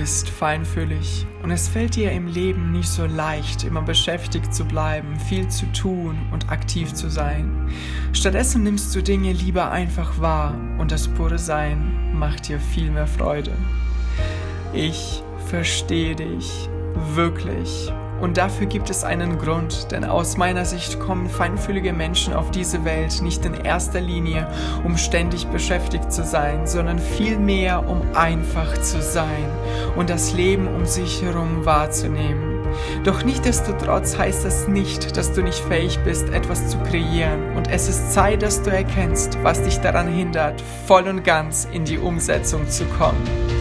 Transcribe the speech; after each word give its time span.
Bist 0.00 0.30
feinfühlig 0.30 1.26
und 1.42 1.50
es 1.50 1.68
fällt 1.68 1.94
dir 1.94 2.10
im 2.10 2.26
Leben 2.26 2.72
nicht 2.72 2.88
so 2.88 3.04
leicht, 3.04 3.64
immer 3.64 3.82
beschäftigt 3.82 4.54
zu 4.54 4.64
bleiben, 4.64 5.20
viel 5.20 5.46
zu 5.48 5.66
tun 5.72 6.16
und 6.32 6.50
aktiv 6.50 6.94
zu 6.94 7.10
sein. 7.10 7.70
Stattdessen 8.14 8.62
nimmst 8.62 8.96
du 8.96 9.02
Dinge 9.02 9.30
lieber 9.32 9.70
einfach 9.70 10.18
wahr 10.18 10.58
und 10.78 10.90
das 10.90 11.06
pure 11.06 11.38
Sein 11.38 12.18
macht 12.18 12.48
dir 12.48 12.58
viel 12.58 12.90
mehr 12.90 13.06
Freude. 13.06 13.52
Ich 14.72 15.22
verstehe 15.48 16.16
dich 16.16 16.70
wirklich 17.14 17.92
und 18.20 18.36
dafür 18.36 18.66
gibt 18.66 18.90
es 18.90 19.04
einen 19.04 19.38
Grund, 19.38 19.90
denn 19.92 20.04
aus 20.04 20.36
meiner 20.36 20.64
Sicht 20.64 21.00
kommen 21.00 21.28
feinfühlige 21.28 21.92
Menschen 21.92 22.34
auf 22.34 22.50
diese 22.50 22.84
Welt 22.84 23.22
nicht 23.22 23.44
in 23.44 23.54
erster 23.54 24.00
Linie, 24.00 24.46
um 24.84 24.96
ständig 24.96 25.46
beschäftigt 25.46 26.12
zu 26.12 26.24
sein, 26.24 26.66
sondern 26.66 26.98
vielmehr, 26.98 27.88
um 27.88 28.02
einfach 28.14 28.80
zu 28.80 29.02
sein 29.02 29.48
und 29.96 30.10
das 30.10 30.32
Leben 30.32 30.68
um 30.68 30.86
sich 30.86 31.22
herum 31.22 31.64
wahrzunehmen. 31.64 32.60
Doch 33.04 33.24
nichtdestotrotz 33.24 34.16
heißt 34.16 34.44
das 34.44 34.68
nicht, 34.68 35.16
dass 35.16 35.32
du 35.32 35.42
nicht 35.42 35.58
fähig 35.58 35.98
bist, 36.04 36.28
etwas 36.28 36.68
zu 36.68 36.78
kreieren. 36.78 37.56
Und 37.56 37.68
es 37.68 37.88
ist 37.88 38.12
Zeit, 38.12 38.42
dass 38.42 38.62
du 38.62 38.70
erkennst, 38.70 39.38
was 39.42 39.62
dich 39.62 39.78
daran 39.78 40.08
hindert, 40.08 40.62
voll 40.86 41.08
und 41.08 41.24
ganz 41.24 41.66
in 41.72 41.84
die 41.84 41.98
Umsetzung 41.98 42.68
zu 42.68 42.84
kommen. 42.84 43.59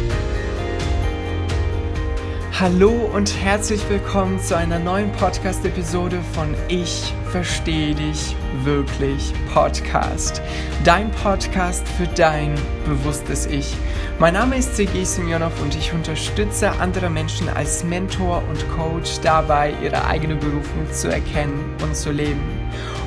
Hallo 2.60 2.92
und 3.14 3.42
herzlich 3.42 3.90
willkommen 3.90 4.38
zu 4.38 4.54
einer 4.58 4.80
neuen 4.80 5.10
Podcast-Episode 5.14 6.20
von 6.34 6.54
Ich 6.68 7.14
verstehe 7.32 7.96
dich 7.96 8.36
wirklich 8.66 9.32
Podcast. 9.54 10.42
Dein 10.84 11.10
Podcast 11.10 11.88
für 11.88 12.08
dein 12.08 12.56
bewusstes 12.84 13.46
Ich. 13.46 13.78
Mein 14.20 14.34
Name 14.34 14.58
ist 14.58 14.76
Sergei 14.76 15.06
Semyonov 15.06 15.54
und 15.62 15.74
ich 15.74 15.94
unterstütze 15.94 16.70
andere 16.82 17.10
Menschen 17.10 17.48
als 17.48 17.86
Mentor 17.86 18.44
und 18.50 18.70
Coach 18.76 19.22
dabei, 19.22 19.74
ihre 19.82 20.04
eigene 20.06 20.36
Berufung 20.36 20.92
zu 20.92 21.08
erkennen 21.08 21.64
und 21.82 21.96
zu 21.96 22.12
leben. 22.12 22.42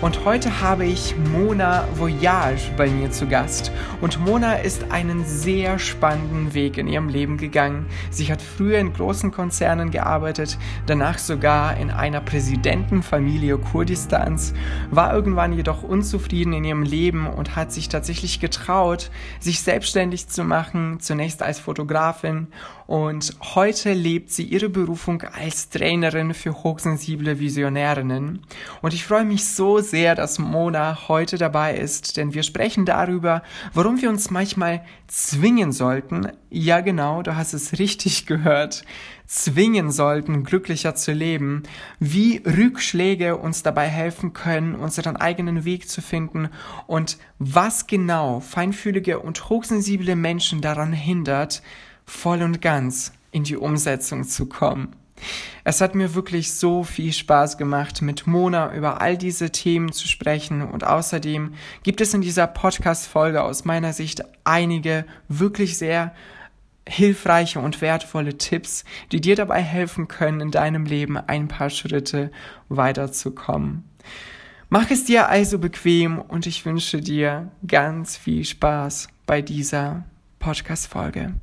Und 0.03 0.25
heute 0.25 0.61
habe 0.61 0.85
ich 0.85 1.15
Mona 1.17 1.87
Voyage 1.95 2.73
bei 2.77 2.91
mir 2.91 3.13
zu 3.13 3.29
Gast. 3.29 3.71
Und 4.01 4.19
Mona 4.19 4.55
ist 4.55 4.91
einen 4.91 5.25
sehr 5.25 5.79
spannenden 5.79 6.55
Weg 6.55 6.77
in 6.77 6.89
ihrem 6.89 7.09
Leben 7.09 7.37
gegangen. 7.37 7.87
Sie 8.11 8.33
hat 8.33 8.43
früher 8.43 8.81
in 8.81 8.93
großen 8.93 9.31
Konzernen 9.31 9.93
gearbeitet, 9.93 10.59
danach 10.87 11.19
sogar 11.19 11.77
in 11.77 11.93
einer 11.93 12.21
Präsidentenfamilie 12.21 13.59
Kurdistans, 13.59 14.55
war 14.91 15.15
irgendwann 15.15 15.53
jedoch 15.53 15.85
unzufrieden 15.85 16.53
in 16.53 16.65
ihrem 16.65 16.83
Leben 16.83 17.29
und 17.29 17.55
hat 17.55 17.73
sich 17.73 17.89
tatsächlich 17.89 18.41
getraut, 18.41 19.09
sich 19.39 19.61
selbstständig 19.61 20.27
zu 20.27 20.43
machen, 20.43 20.99
zunächst 20.99 21.45
als 21.45 21.61
Fotografin 21.61 22.49
und 22.93 23.35
heute 23.55 23.95
lebt 23.95 24.31
sie 24.31 24.43
ihre 24.43 24.69
Berufung 24.69 25.23
als 25.23 25.71
Trainerin 25.71 26.35
für 26.35 26.63
hochsensible 26.63 27.39
Visionärinnen. 27.39 28.41
Und 28.83 28.93
ich 28.93 29.07
freue 29.07 29.25
mich 29.25 29.47
so 29.47 29.79
sehr, 29.93 30.15
dass 30.15 30.39
Mona 30.39 31.07
heute 31.07 31.37
dabei 31.37 31.77
ist, 31.77 32.17
denn 32.17 32.33
wir 32.33 32.43
sprechen 32.43 32.87
darüber, 32.87 33.43
warum 33.75 34.01
wir 34.01 34.09
uns 34.09 34.31
manchmal 34.31 34.83
zwingen 35.07 35.71
sollten, 35.71 36.33
ja 36.49 36.81
genau, 36.81 37.23
du 37.23 37.37
hast 37.37 37.53
es 37.53 37.79
richtig 37.79 38.25
gehört, 38.27 38.85
zwingen 39.27 39.91
sollten, 39.91 40.45
glücklicher 40.45 40.95
zu 40.95 41.13
leben, 41.13 41.65
wie 42.01 42.39
Rückschläge 42.39 43.37
uns 43.37 43.63
dabei 43.63 43.87
helfen 43.87 44.33
können, 44.33 44.77
unseren 44.77 45.17
eigenen 45.17 45.67
Weg 45.67 45.91
zu 45.91 46.01
finden 46.01 46.49
und 46.87 47.19
was 47.39 47.87
genau 47.87 48.41
feinfühlige 48.41 49.19
und 49.19 49.51
hochsensible 49.51 50.17
Menschen 50.17 50.63
daran 50.63 50.95
hindert, 50.95 51.63
voll 52.07 52.41
und 52.41 52.63
ganz 52.63 53.13
in 53.31 53.45
die 53.45 53.59
Umsetzung 53.59 54.25
zu 54.25 54.47
kommen. 54.47 54.97
Es 55.65 55.81
hat 55.81 55.95
mir 55.95 56.15
wirklich 56.15 56.53
so 56.53 56.85
viel 56.85 57.13
Spaß 57.13 57.59
gemacht, 57.59 58.03
mit 58.03 58.27
Mona 58.27 58.75
über 58.75 59.01
all 59.01 59.17
diese 59.17 59.51
Themen 59.51 59.93
zu 59.93 60.09
sprechen 60.09 60.63
und 60.63 60.85
außerdem 60.85 61.55
gibt 61.83 62.01
es 62.01 62.15
in 62.15 62.21
dieser 62.21 62.47
Podcast-Folge 62.47 63.43
aus 63.43 63.65
meiner 63.65 63.93
Sicht 63.93 64.23
einige 64.45 65.05
wirklich 65.29 65.79
sehr 65.79 66.15
hilfreiche 66.89 67.61
und 67.61 67.81
wertvolle 67.81 68.39
Tipps, 68.39 68.85
die 69.13 69.21
dir 69.21 69.37
dabei 69.37 69.63
helfen 69.63 70.09
können, 70.09 70.41
in 70.41 70.51
deinem 70.51 70.85
Leben 70.85 71.17
ein 71.17 71.49
paar 71.49 71.71
Schritte 71.71 72.31
weiterzukommen. 72.69 73.85
Mach 74.69 74.91
es 74.91 75.05
dir 75.05 75.29
also 75.29 75.59
bequem 75.59 76.19
und 76.19 76.47
ich 76.47 76.65
wünsche 76.65 77.01
dir 77.01 77.53
ganz 77.67 78.17
viel 78.17 78.45
Spaß 78.45 79.09
bei 79.27 79.43
dieser 79.43 80.05
Podcast-Folge. 80.39 81.35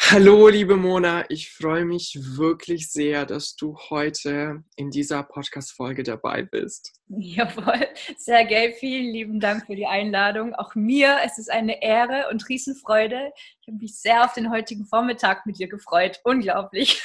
Hallo, 0.00 0.48
liebe 0.48 0.76
Mona, 0.76 1.28
ich 1.28 1.52
freue 1.52 1.84
mich 1.84 2.16
wirklich 2.38 2.90
sehr, 2.90 3.26
dass 3.26 3.56
du 3.56 3.76
heute 3.90 4.62
in 4.76 4.90
dieser 4.90 5.22
Podcast-Folge 5.22 6.02
dabei 6.02 6.44
bist. 6.44 6.94
Jawohl, 7.08 7.86
sehr 8.16 8.46
geil. 8.46 8.74
Vielen 8.78 9.12
lieben 9.12 9.38
Dank 9.38 9.66
für 9.66 9.76
die 9.76 9.86
Einladung. 9.86 10.54
Auch 10.54 10.74
mir 10.74 11.18
es 11.24 11.36
ist 11.36 11.50
eine 11.50 11.82
Ehre 11.82 12.28
und 12.30 12.48
Riesenfreude. 12.48 13.32
Ich 13.60 13.68
habe 13.68 13.76
mich 13.78 13.98
sehr 13.98 14.24
auf 14.24 14.32
den 14.32 14.50
heutigen 14.50 14.86
Vormittag 14.86 15.44
mit 15.44 15.58
dir 15.58 15.68
gefreut. 15.68 16.20
Unglaublich. 16.24 17.02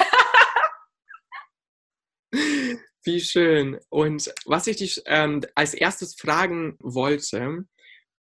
Wie 3.04 3.20
schön. 3.20 3.80
Und 3.90 4.34
was 4.46 4.68
ich 4.68 4.78
dich 4.78 5.02
ähm, 5.08 5.42
als 5.56 5.74
erstes 5.74 6.16
fragen 6.16 6.78
wollte, 6.80 7.66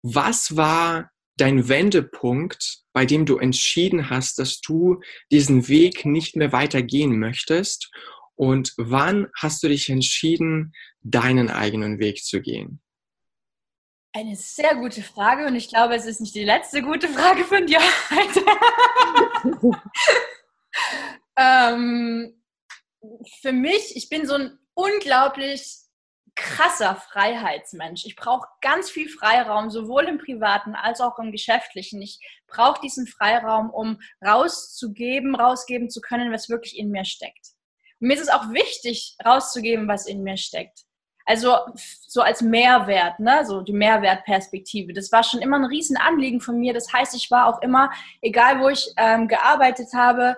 was 0.02 0.58
war 0.58 1.13
dein 1.38 1.68
Wendepunkt, 1.68 2.84
bei 2.94 3.06
dem 3.06 3.26
du 3.26 3.38
entschieden 3.38 4.10
hast, 4.10 4.40
dass 4.40 4.62
du 4.62 5.02
diesen 5.32 5.68
Weg 5.68 6.06
nicht 6.06 6.36
mehr 6.36 6.52
weitergehen 6.52 7.20
möchtest? 7.20 7.92
Und 8.36 8.74
wann 8.78 9.28
hast 9.36 9.64
du 9.64 9.68
dich 9.68 9.90
entschieden, 9.90 10.74
deinen 11.02 11.50
eigenen 11.50 12.00
Weg 12.00 12.24
zu 12.24 12.42
gehen? 12.42 12.82
Eine 14.16 14.36
sehr 14.36 14.76
gute 14.76 15.02
Frage 15.02 15.48
und 15.48 15.56
ich 15.56 15.70
glaube, 15.70 15.96
es 15.96 16.06
ist 16.06 16.22
nicht 16.22 16.36
die 16.36 16.44
letzte 16.44 16.84
gute 16.84 17.08
Frage 17.08 17.44
von 17.46 17.66
dir 17.66 17.80
heute. 18.12 18.46
ähm, 21.38 22.44
für 23.42 23.52
mich, 23.52 23.96
ich 23.96 24.10
bin 24.10 24.28
so 24.28 24.36
ein 24.36 24.60
unglaublich 24.76 25.83
krasser 26.36 26.96
Freiheitsmensch. 26.96 28.06
Ich 28.06 28.16
brauche 28.16 28.48
ganz 28.62 28.90
viel 28.90 29.10
Freiraum, 29.10 29.70
sowohl 29.70 30.06
im 30.06 30.18
privaten 30.18 30.76
als 30.76 31.02
auch 31.02 31.20
im 31.20 31.32
geschäftlichen. 31.32 32.02
Ich 32.02 32.20
brauche 32.48 32.82
diesen 32.82 33.08
Freiraum, 33.08 33.70
um 33.70 34.00
rauszugeben, 34.26 35.36
rausgeben 35.36 35.90
zu 35.90 36.02
können, 36.02 36.32
was 36.32 36.50
wirklich 36.50 36.78
in 36.78 36.90
mir 36.90 37.06
steckt. 37.06 37.50
Und 38.00 38.08
mir 38.08 38.16
ist 38.16 38.24
es 38.24 38.30
auch 38.30 38.50
wichtig, 38.50 39.16
rauszugeben, 39.26 39.88
was 39.88 40.08
in 40.08 40.24
mir 40.24 40.38
steckt. 40.38 40.80
Also 41.26 41.58
so 42.08 42.22
als 42.22 42.42
Mehrwert, 42.42 43.20
ne? 43.20 43.46
so 43.46 43.62
die 43.62 43.74
Mehrwertperspektive. 43.74 44.92
Das 44.92 45.12
war 45.12 45.24
schon 45.24 45.42
immer 45.42 45.58
ein 45.58 45.66
Riesenanliegen 45.66 46.42
von 46.42 46.60
mir. 46.60 46.74
Das 46.74 46.92
heißt, 46.92 47.16
ich 47.16 47.32
war 47.32 47.48
auch 47.48 47.62
immer, 47.62 47.92
egal 48.22 48.60
wo 48.60 48.68
ich 48.68 48.92
ähm, 48.98 49.28
gearbeitet 49.28 49.94
habe, 49.94 50.36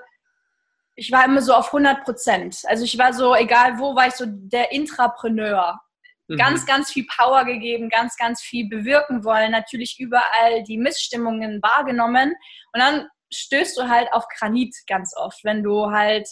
ich 0.95 1.11
war 1.11 1.25
immer 1.25 1.41
so 1.41 1.53
auf 1.53 1.67
100 1.67 2.03
Prozent. 2.03 2.61
Also 2.65 2.83
ich 2.83 2.97
war 2.97 3.13
so, 3.13 3.35
egal 3.35 3.79
wo, 3.79 3.95
war 3.95 4.07
ich 4.07 4.13
so 4.13 4.25
der 4.27 4.71
Intrapreneur. 4.71 5.81
Mhm. 6.27 6.37
Ganz, 6.37 6.65
ganz 6.65 6.91
viel 6.91 7.05
Power 7.15 7.45
gegeben, 7.45 7.89
ganz, 7.89 8.15
ganz 8.17 8.41
viel 8.41 8.67
bewirken 8.67 9.23
wollen, 9.23 9.51
natürlich 9.51 9.99
überall 9.99 10.63
die 10.63 10.77
Missstimmungen 10.77 11.61
wahrgenommen. 11.61 12.33
Und 12.73 12.79
dann 12.79 13.07
stößt 13.31 13.77
du 13.77 13.87
halt 13.87 14.11
auf 14.11 14.27
Granit 14.27 14.75
ganz 14.87 15.15
oft, 15.15 15.43
wenn 15.43 15.63
du 15.63 15.91
halt 15.91 16.27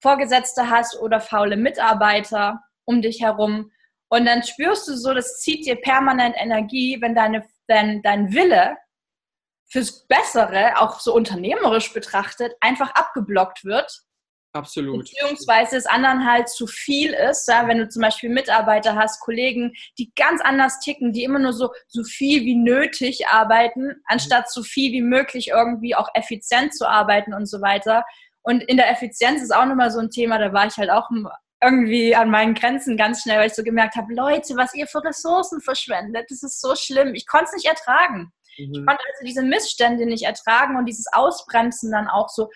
Vorgesetzte 0.00 0.70
hast 0.70 0.96
oder 1.00 1.20
faule 1.20 1.56
Mitarbeiter 1.56 2.60
um 2.84 3.02
dich 3.02 3.20
herum. 3.20 3.70
Und 4.08 4.24
dann 4.24 4.42
spürst 4.42 4.88
du 4.88 4.96
so, 4.96 5.12
das 5.12 5.40
zieht 5.40 5.66
dir 5.66 5.76
permanent 5.76 6.36
Energie, 6.38 6.98
wenn 7.00 7.14
deine, 7.14 7.44
dein, 7.66 8.02
dein 8.02 8.32
Wille 8.32 8.76
fürs 9.70 10.06
Bessere, 10.06 10.80
auch 10.80 10.98
so 11.00 11.14
unternehmerisch 11.14 11.92
betrachtet, 11.92 12.54
einfach 12.60 12.90
abgeblockt 12.94 13.64
wird 13.64 14.07
Absolut. 14.58 15.04
Beziehungsweise 15.04 15.76
es 15.76 15.86
anderen 15.86 16.26
halt 16.26 16.48
zu 16.48 16.66
viel 16.66 17.12
ist, 17.12 17.46
ja, 17.46 17.68
wenn 17.68 17.78
du 17.78 17.88
zum 17.88 18.02
Beispiel 18.02 18.28
Mitarbeiter 18.28 18.96
hast, 18.96 19.20
Kollegen, 19.20 19.72
die 19.98 20.12
ganz 20.16 20.40
anders 20.40 20.80
ticken, 20.80 21.12
die 21.12 21.22
immer 21.22 21.38
nur 21.38 21.52
so, 21.52 21.70
so 21.86 22.02
viel 22.02 22.44
wie 22.44 22.56
nötig 22.56 23.28
arbeiten, 23.28 24.02
anstatt 24.06 24.50
so 24.50 24.64
viel 24.64 24.92
wie 24.92 25.02
möglich 25.02 25.48
irgendwie 25.48 25.94
auch 25.94 26.08
effizient 26.14 26.74
zu 26.74 26.88
arbeiten 26.88 27.32
und 27.34 27.46
so 27.46 27.62
weiter. 27.62 28.04
Und 28.42 28.62
in 28.64 28.76
der 28.76 28.90
Effizienz 28.90 29.42
ist 29.42 29.54
auch 29.54 29.66
nochmal 29.66 29.92
so 29.92 30.00
ein 30.00 30.10
Thema, 30.10 30.38
da 30.38 30.52
war 30.52 30.66
ich 30.66 30.76
halt 30.76 30.90
auch 30.90 31.08
irgendwie 31.62 32.16
an 32.16 32.30
meinen 32.30 32.54
Grenzen 32.54 32.96
ganz 32.96 33.22
schnell, 33.22 33.38
weil 33.38 33.48
ich 33.48 33.54
so 33.54 33.62
gemerkt 33.62 33.94
habe, 33.94 34.12
Leute, 34.12 34.56
was 34.56 34.74
ihr 34.74 34.88
für 34.88 35.04
Ressourcen 35.04 35.60
verschwendet, 35.60 36.26
das 36.30 36.42
ist 36.42 36.60
so 36.60 36.74
schlimm. 36.74 37.14
Ich 37.14 37.26
konnte 37.26 37.46
es 37.46 37.52
nicht 37.52 37.66
ertragen. 37.66 38.32
Mhm. 38.58 38.72
Ich 38.72 38.86
konnte 38.86 39.02
also 39.12 39.24
diese 39.24 39.42
Missstände 39.42 40.06
nicht 40.06 40.24
ertragen 40.24 40.76
und 40.76 40.86
dieses 40.86 41.06
Ausbremsen 41.12 41.92
dann 41.92 42.08
auch 42.08 42.28
so 42.28 42.48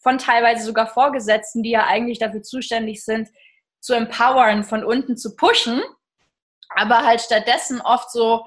von 0.00 0.18
teilweise 0.18 0.64
sogar 0.64 0.86
Vorgesetzten, 0.86 1.62
die 1.62 1.70
ja 1.70 1.86
eigentlich 1.86 2.18
dafür 2.18 2.42
zuständig 2.42 3.04
sind, 3.04 3.28
zu 3.80 3.94
empowern, 3.94 4.64
von 4.64 4.84
unten 4.84 5.16
zu 5.16 5.36
pushen, 5.36 5.82
aber 6.70 7.04
halt 7.04 7.20
stattdessen 7.20 7.80
oft 7.80 8.10
so 8.10 8.44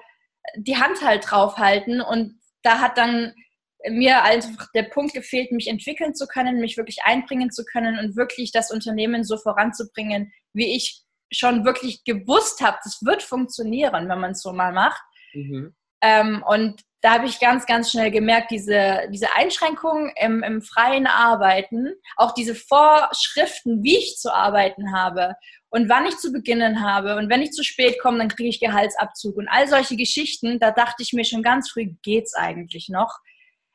die 0.56 0.78
Hand 0.78 1.02
halt 1.02 1.30
draufhalten 1.30 2.02
und 2.02 2.40
da 2.64 2.80
hat 2.80 2.98
dann 2.98 3.34
mir 3.90 4.24
einfach 4.24 4.68
der 4.76 4.84
Punkt 4.84 5.14
gefehlt, 5.14 5.52
mich 5.52 5.68
entwickeln 5.68 6.14
zu 6.14 6.28
können, 6.28 6.60
mich 6.60 6.78
wirklich 6.78 7.00
einbringen 7.04 7.52
zu 7.52 7.64
können 7.66 7.98
und 7.98 8.16
wirklich 8.16 8.52
das 8.52 8.72
Unternehmen 8.72 9.24
so 9.24 9.38
voranzubringen, 9.38 10.32
wie 10.54 10.76
ich 10.76 11.04
schon 11.32 11.66
wirklich 11.66 12.04
gewusst 12.04 12.62
habe, 12.62 12.78
das 12.84 13.00
wird 13.04 13.24
funktionieren, 13.24 14.10
wenn 14.10 14.20
man 14.20 14.32
es 14.32 14.42
so 14.42 14.52
mal 14.52 14.74
macht. 14.74 15.02
Mhm. 15.34 15.76
Ähm, 16.02 16.44
und 16.46 16.82
da 17.02 17.14
habe 17.14 17.26
ich 17.26 17.40
ganz, 17.40 17.66
ganz 17.66 17.92
schnell 17.92 18.12
gemerkt, 18.12 18.52
diese, 18.52 19.08
diese 19.12 19.34
Einschränkungen 19.36 20.12
im, 20.16 20.44
im 20.44 20.62
freien 20.62 21.08
Arbeiten, 21.08 21.94
auch 22.16 22.34
diese 22.34 22.54
Vorschriften, 22.54 23.84
wie 23.84 23.98
ich 23.98 24.18
zu 24.18 24.34
arbeiten 24.34 24.96
habe 24.96 25.36
und 25.70 25.90
wann 25.90 26.06
ich 26.06 26.18
zu 26.18 26.32
beginnen 26.32 26.82
habe 26.82 27.18
und 27.18 27.30
wenn 27.30 27.42
ich 27.42 27.52
zu 27.52 27.64
spät 27.64 28.00
komme, 28.02 28.20
dann 28.20 28.30
kriege 28.30 28.50
ich 28.50 28.60
Gehaltsabzug 28.60 29.38
und 29.38 29.48
all 29.48 29.68
solche 29.68 29.96
Geschichten, 29.96 30.60
da 30.60 30.72
dachte 30.72 31.02
ich 31.02 31.14
mir 31.14 31.26
schon 31.26 31.42
ganz 31.42 31.72
früh, 31.72 31.88
geht's 32.04 32.36
eigentlich 32.36 32.88
noch? 32.90 33.20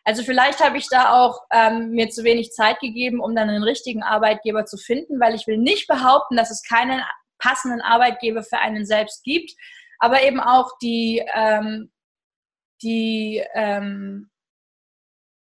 Also 0.04 0.22
vielleicht 0.22 0.62
habe 0.64 0.78
ich 0.78 0.88
da 0.88 1.20
auch 1.20 1.40
ähm, 1.52 1.90
mir 1.90 2.10
zu 2.10 2.22
wenig 2.22 2.52
Zeit 2.52 2.78
gegeben, 2.78 3.18
um 3.18 3.34
dann 3.34 3.48
einen 3.48 3.64
richtigen 3.64 4.04
Arbeitgeber 4.04 4.64
zu 4.64 4.76
finden, 4.76 5.18
weil 5.18 5.34
ich 5.34 5.48
will 5.48 5.58
nicht 5.58 5.88
behaupten, 5.88 6.36
dass 6.36 6.52
es 6.52 6.62
keinen 6.62 7.02
passenden 7.38 7.80
Arbeitgeber 7.80 8.44
für 8.44 8.58
einen 8.58 8.86
selbst 8.86 9.24
gibt, 9.24 9.50
aber 9.98 10.22
eben 10.22 10.38
auch 10.38 10.78
die, 10.80 11.24
ähm, 11.34 11.90
die, 12.82 13.42
ähm, 13.54 14.30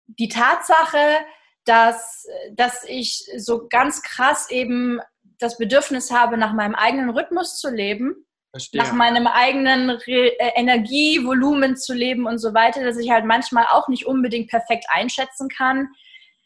die 0.08 0.30
Tatsache, 0.30 1.20
dass, 1.66 2.26
dass 2.54 2.84
ich 2.86 3.30
so 3.38 3.68
ganz 3.68 4.02
krass 4.02 4.50
eben 4.50 5.00
das 5.40 5.58
Bedürfnis 5.58 6.12
habe, 6.12 6.38
nach 6.38 6.54
meinem 6.54 6.76
eigenen 6.76 7.10
Rhythmus 7.10 7.58
zu 7.58 7.70
leben, 7.70 8.26
Verstehe. 8.52 8.82
nach 8.82 8.94
meinem 8.94 9.28
eigenen 9.28 9.90
Re 9.90 10.40
äh, 10.40 10.52
Energievolumen 10.56 11.78
zu 11.78 11.94
leben 11.94 12.26
und 12.26 12.40
so 12.40 12.54
weiter, 12.54 12.84
dass 12.84 12.98
ich 12.98 13.12
halt 13.12 13.26
manchmal 13.26 13.66
auch 13.70 13.88
nicht 13.88 14.06
unbedingt 14.06 14.50
perfekt 14.50 14.86
einschätzen 14.90 15.48
kann. 15.50 15.90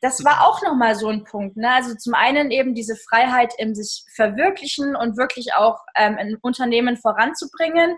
Das 0.02 0.26
war 0.26 0.46
auch 0.46 0.62
nochmal 0.62 0.96
so 0.96 1.08
ein 1.08 1.24
Punkt. 1.24 1.56
Ne? 1.56 1.72
Also 1.72 1.96
zum 1.96 2.14
einen 2.14 2.52
eben 2.52 2.76
diese 2.76 2.98
Freiheit 2.98 3.54
im 3.58 3.74
sich 3.74 4.04
verwirklichen 4.14 4.98
und 4.98 5.18
wirklich 5.18 5.54
auch 5.54 5.80
ähm, 5.96 6.18
ein 6.20 6.36
Unternehmen 6.42 6.98
voranzubringen. 6.98 7.96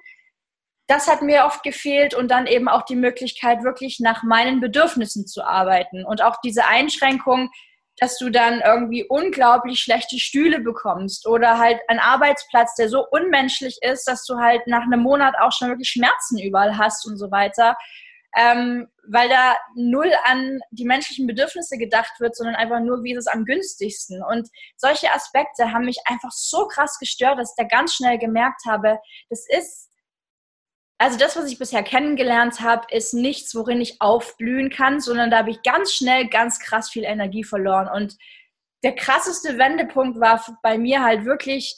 Das 0.88 1.08
hat 1.08 1.22
mir 1.22 1.46
oft 1.46 1.64
gefehlt 1.64 2.14
und 2.14 2.30
dann 2.30 2.46
eben 2.46 2.68
auch 2.68 2.84
die 2.84 2.96
Möglichkeit, 2.96 3.64
wirklich 3.64 4.00
nach 4.00 4.24
meinen 4.24 4.60
Bedürfnissen 4.60 5.26
zu 5.26 5.44
arbeiten 5.44 6.06
und 6.06 6.22
auch 6.22 6.36
diese 6.44 6.68
Einschränkung, 6.68 7.50
dass 7.98 8.18
du 8.18 8.30
dann 8.30 8.62
irgendwie 8.62 9.06
unglaublich 9.08 9.80
schlechte 9.80 10.20
Stühle 10.20 10.60
bekommst 10.60 11.28
oder 11.28 11.58
halt 11.58 11.80
einen 11.88 12.00
Arbeitsplatz, 12.00 12.76
der 12.76 12.90
so 12.90 13.06
unmenschlich 13.10 13.78
ist, 13.82 14.06
dass 14.06 14.26
du 14.26 14.38
halt 14.38 14.68
nach 14.68 14.84
einem 14.84 15.00
Monat 15.00 15.36
auch 15.40 15.52
schon 15.52 15.70
wirklich 15.70 15.90
Schmerzen 15.90 16.38
überall 16.40 16.78
hast 16.78 17.08
und 17.08 17.18
so 17.18 17.32
weiter. 17.32 17.78
Ähm, 18.38 18.90
weil 19.08 19.30
da 19.30 19.56
null 19.76 20.12
an 20.26 20.60
die 20.72 20.84
menschlichen 20.84 21.26
Bedürfnisse 21.26 21.78
gedacht 21.78 22.20
wird, 22.20 22.36
sondern 22.36 22.56
einfach 22.56 22.82
nur, 22.82 23.02
wie 23.02 23.14
ist 23.14 23.20
es 23.20 23.28
am 23.28 23.46
günstigsten. 23.46 24.22
Und 24.22 24.50
solche 24.76 25.10
Aspekte 25.14 25.72
haben 25.72 25.86
mich 25.86 26.00
einfach 26.06 26.32
so 26.32 26.68
krass 26.68 27.00
gestört, 27.00 27.40
dass 27.40 27.56
ich 27.58 27.64
da 27.64 27.78
ganz 27.78 27.94
schnell 27.94 28.18
gemerkt 28.18 28.64
habe, 28.68 29.00
das 29.30 29.46
ist 29.48 29.90
also 30.98 31.18
das, 31.18 31.36
was 31.36 31.52
ich 31.52 31.60
bisher 31.60 31.84
kennengelernt 31.84 32.62
habe, 32.62 32.88
ist 32.90 33.14
nichts, 33.14 33.54
worin 33.54 33.82
ich 33.82 34.02
aufblühen 34.02 34.70
kann, 34.70 35.02
sondern 35.02 35.30
da 35.30 35.40
habe 35.40 35.52
ich 35.52 35.62
ganz 35.62 35.94
schnell 35.94 36.28
ganz 36.28 36.60
krass 36.60 36.90
viel 36.90 37.04
Energie 37.04 37.44
verloren. 37.44 37.90
Und 37.94 38.16
der 38.84 38.96
krasseste 38.96 39.58
Wendepunkt 39.58 40.20
war 40.20 40.44
bei 40.64 40.78
mir 40.78 41.04
halt 41.04 41.26
wirklich, 41.26 41.76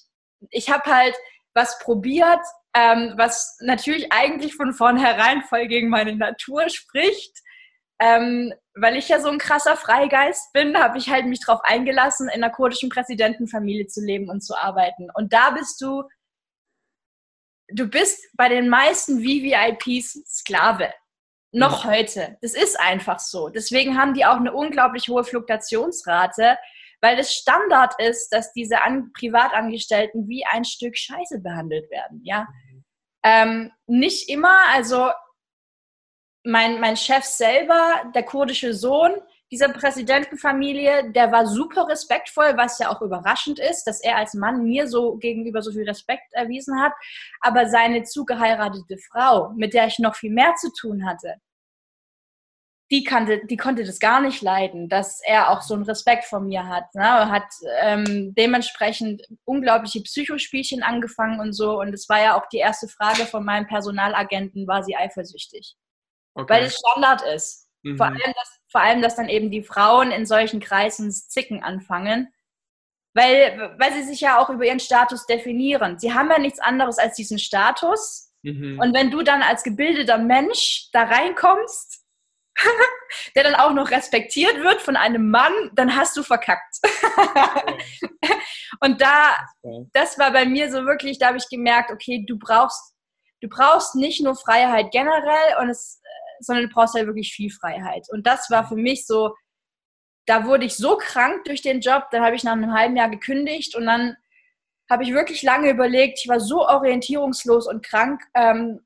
ich 0.52 0.70
habe 0.70 0.84
halt 0.92 1.16
was 1.56 1.80
probiert, 1.80 2.42
ähm, 2.76 3.14
was 3.18 3.58
natürlich 3.62 4.12
eigentlich 4.12 4.54
von 4.54 4.74
vornherein 4.74 5.42
voll 5.42 5.68
gegen 5.68 5.90
meine 5.90 6.16
Natur 6.16 6.70
spricht. 6.70 7.32
Ähm, 8.00 8.54
weil 8.76 8.96
ich 8.96 9.10
ja 9.10 9.20
so 9.20 9.30
ein 9.30 9.40
krasser 9.40 9.76
Freigeist 9.76 10.54
bin, 10.54 10.78
habe 10.78 11.00
ich 11.00 11.10
halt 11.10 11.26
mich 11.26 11.40
darauf 11.44 11.62
eingelassen, 11.64 12.30
in 12.30 12.44
einer 12.44 12.54
kurdischen 12.54 12.90
Präsidentenfamilie 12.90 13.88
zu 13.88 14.06
leben 14.06 14.30
und 14.30 14.42
zu 14.42 14.56
arbeiten. 14.56 15.08
Und 15.16 15.34
da 15.34 15.50
bist 15.50 15.82
du 15.82 16.04
du 17.70 17.88
bist 17.88 18.26
bei 18.36 18.50
den 18.50 18.70
meisten 18.70 19.20
VVIPs 19.20 20.24
Sklave. 20.26 20.92
Noch 21.52 21.86
ja. 21.86 21.92
heute. 21.92 22.38
Das 22.42 22.54
ist 22.54 22.80
einfach 22.80 23.20
so. 23.20 23.50
Deswegen 23.50 23.98
haben 23.98 24.14
die 24.14 24.26
auch 24.26 24.38
eine 24.38 24.54
unglaublich 24.54 25.08
hohe 25.08 25.24
Fluktuationsrate, 25.24 26.58
weil 27.02 27.20
es 27.20 27.34
Standard 27.34 27.94
ist, 28.00 28.30
dass 28.30 28.52
diese 28.54 28.82
An 28.82 29.12
Privatangestellten 29.14 30.28
wie 30.28 30.46
ein 30.46 30.66
Stück 30.66 30.98
Scheiße 30.98 31.40
behandelt 31.40 31.90
werden. 31.90 32.22
Ja? 32.24 32.48
Mhm. 32.72 32.86
Ähm, 33.24 33.72
nicht 33.88 34.30
immer, 34.30 34.58
also 34.72 35.10
mein, 36.44 36.80
mein 36.80 36.98
Chef 36.98 37.24
selber, 37.24 38.12
der 38.14 38.24
kurdische 38.24 38.74
Sohn, 38.74 39.14
dieser 39.52 39.70
Präsidentenfamilie, 39.70 41.12
der 41.12 41.32
war 41.32 41.46
super 41.46 41.88
respektvoll, 41.88 42.58
was 42.58 42.80
ja 42.80 42.90
auch 42.90 43.02
überraschend 43.02 43.60
ist, 43.60 43.86
dass 43.86 44.02
er 44.02 44.18
als 44.18 44.34
Mann 44.34 44.64
mir 44.64 44.88
so 44.88 45.16
gegenüber 45.18 45.62
so 45.62 45.72
viel 45.72 45.88
Respekt 45.88 46.34
erwiesen 46.34 46.82
hat. 46.82 46.94
Aber 47.40 47.70
seine 47.70 48.04
zugeheiratete 48.04 48.98
Frau, 48.98 49.52
mit 49.56 49.74
der 49.74 49.88
ich 49.88 50.00
noch 50.00 50.16
viel 50.16 50.32
mehr 50.32 50.54
zu 50.56 50.72
tun 50.74 51.06
hatte, 51.06 51.36
die, 52.90 53.04
kannte, 53.04 53.46
die 53.46 53.58
konnte 53.58 53.84
das 53.84 54.00
gar 54.00 54.22
nicht 54.22 54.42
leiden, 54.42 54.88
dass 54.88 55.22
er 55.26 55.50
auch 55.50 55.62
so 55.62 55.74
einen 55.74 55.84
Respekt 55.84 56.24
vor 56.24 56.40
mir 56.40 56.68
hat. 56.68 56.94
Ne? 56.96 57.04
Er 57.04 57.30
hat 57.30 57.50
ähm, 57.82 58.34
dementsprechend 58.36 59.24
unglaubliche 59.44 60.02
Psychospielchen 60.02 60.84
angefangen 60.84 61.40
und 61.40 61.54
so. 61.54 61.80
Und 61.80 61.94
es 61.94 62.08
war 62.08 62.22
ja 62.22 62.38
auch 62.38 62.48
die 62.48 62.58
erste 62.58 62.88
Frage 62.88 63.26
von 63.26 63.44
meinem 63.44 63.68
Personalagenten, 63.68 64.68
war 64.68 64.84
sie 64.84 64.96
eifersüchtig? 64.96 65.76
Okay. 66.34 66.54
Weil 66.54 66.64
es 66.66 66.78
Standard 66.78 67.24
ist. 67.24 67.67
Mhm. 67.84 67.98
Vor, 67.98 68.08
allem, 68.08 68.18
dass 68.18 68.60
vor 68.70 68.82
allem, 68.82 69.02
dass 69.02 69.16
dann 69.16 69.30
eben 69.30 69.52
die 69.52 69.64
Frauen 69.64 70.12
in 70.12 70.26
solchen 70.26 70.60
Kreisen 70.60 71.12
zicken 71.12 71.64
anfangen, 71.64 72.34
weil, 73.14 73.76
weil 73.80 73.94
sie 73.94 74.04
sich 74.04 74.22
ja 74.22 74.40
auch 74.40 74.50
über 74.50 74.66
ihren 74.66 74.80
Status 74.80 75.26
definieren. 75.26 75.98
Sie 75.98 76.14
haben 76.14 76.30
ja 76.30 76.40
nichts 76.40 76.60
anderes 76.60 77.00
als 77.00 77.16
diesen 77.16 77.40
Status. 77.40 78.32
Mhm. 78.44 78.80
Und 78.80 78.94
wenn 78.94 79.10
du 79.10 79.24
dann 79.24 79.42
als 79.42 79.64
gebildeter 79.64 80.18
Mensch 80.18 80.90
da 80.94 81.04
reinkommst, 81.04 82.06
der 83.36 83.44
dann 83.44 83.56
auch 83.56 83.74
noch 83.74 83.92
respektiert 83.92 84.58
wird 84.62 84.82
von 84.82 84.96
einem 84.96 85.30
Mann, 85.30 85.54
dann 85.74 85.96
hast 85.96 86.16
du 86.18 86.24
verkackt. 86.24 86.78
und 88.82 89.02
da, 89.02 89.36
das 89.94 90.18
war 90.20 90.32
bei 90.32 90.46
mir 90.46 90.72
so 90.72 90.86
wirklich, 90.86 91.20
da 91.20 91.28
habe 91.28 91.38
ich 91.38 91.50
gemerkt, 91.50 91.92
okay, 91.92 92.26
du 92.28 92.38
brauchst, 92.38 92.96
du 93.42 93.48
brauchst 93.48 93.96
nicht 93.96 94.22
nur 94.22 94.36
Freiheit 94.36 94.92
generell 94.92 95.58
und 95.60 95.70
es 95.70 96.02
sondern 96.40 96.68
du 96.68 96.74
brauchst 96.74 96.96
halt 96.96 97.08
wirklich 97.08 97.34
viel 97.34 97.52
Freiheit. 97.52 98.08
Und 98.10 98.28
das 98.28 98.50
war 98.50 98.68
für 98.68 98.76
mich 98.76 99.06
so, 99.06 99.36
da 100.26 100.46
wurde 100.46 100.66
ich 100.66 100.76
so 100.76 100.98
krank 100.98 101.46
durch 101.46 101.62
den 101.62 101.82
Job, 101.82 102.06
dann 102.12 102.24
habe 102.24 102.36
ich 102.36 102.44
nach 102.44 102.54
einem 102.54 102.74
halben 102.74 102.98
Jahr 102.98 103.10
gekündigt 103.10 103.76
und 103.76 103.86
dann 103.86 104.16
habe 104.90 105.04
ich 105.04 105.14
wirklich 105.14 105.44
lange 105.44 105.70
überlegt, 105.70 106.20
ich 106.22 106.30
war 106.30 106.40
so 106.40 106.66
orientierungslos 106.68 107.68
und 107.68 107.84
krank. 107.84 108.22
Ähm, 108.34 108.82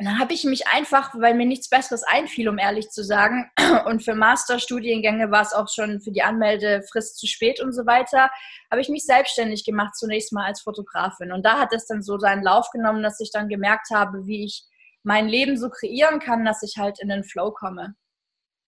und 0.00 0.06
dann 0.06 0.18
habe 0.18 0.32
ich 0.32 0.44
mich 0.44 0.66
einfach, 0.66 1.14
weil 1.14 1.34
mir 1.34 1.44
nichts 1.44 1.68
Besseres 1.68 2.04
einfiel, 2.04 2.48
um 2.48 2.58
ehrlich 2.58 2.88
zu 2.88 3.04
sagen, 3.04 3.50
und 3.84 4.02
für 4.02 4.14
Masterstudiengänge 4.14 5.30
war 5.30 5.42
es 5.42 5.52
auch 5.52 5.68
schon 5.68 6.00
für 6.00 6.10
die 6.10 6.22
Anmeldefrist 6.22 7.18
zu 7.18 7.26
spät 7.26 7.60
und 7.60 7.74
so 7.74 7.84
weiter, 7.84 8.30
habe 8.70 8.80
ich 8.80 8.88
mich 8.88 9.04
selbstständig 9.04 9.64
gemacht, 9.66 9.94
zunächst 9.96 10.32
mal 10.32 10.46
als 10.46 10.62
Fotografin. 10.62 11.32
Und 11.32 11.44
da 11.44 11.58
hat 11.58 11.74
es 11.74 11.86
dann 11.86 12.02
so 12.02 12.18
seinen 12.18 12.42
Lauf 12.42 12.70
genommen, 12.70 13.02
dass 13.02 13.20
ich 13.20 13.30
dann 13.30 13.48
gemerkt 13.48 13.90
habe, 13.92 14.24
wie 14.24 14.46
ich 14.46 14.64
mein 15.02 15.28
Leben 15.28 15.56
so 15.56 15.70
kreieren 15.70 16.20
kann, 16.20 16.44
dass 16.44 16.62
ich 16.62 16.76
halt 16.78 17.00
in 17.00 17.08
den 17.08 17.24
Flow 17.24 17.52
komme. 17.52 17.94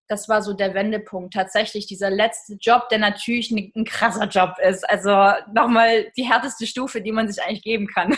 Das 0.09 0.29
war 0.29 0.43
so 0.43 0.53
der 0.53 0.75
Wendepunkt. 0.75 1.35
Tatsächlich 1.35 1.87
dieser 1.87 2.11
letzte 2.11 2.55
Job, 2.61 2.89
der 2.91 2.99
natürlich 2.99 3.51
ein, 3.51 3.73
ein 3.75 3.85
krasser 3.85 4.27
Job 4.27 4.57
ist. 4.63 4.89
Also 4.89 5.11
nochmal 5.55 6.11
die 6.17 6.25
härteste 6.25 6.67
Stufe, 6.67 7.01
die 7.01 7.13
man 7.13 7.31
sich 7.31 7.43
eigentlich 7.43 7.63
geben 7.63 7.87
kann. 7.87 8.17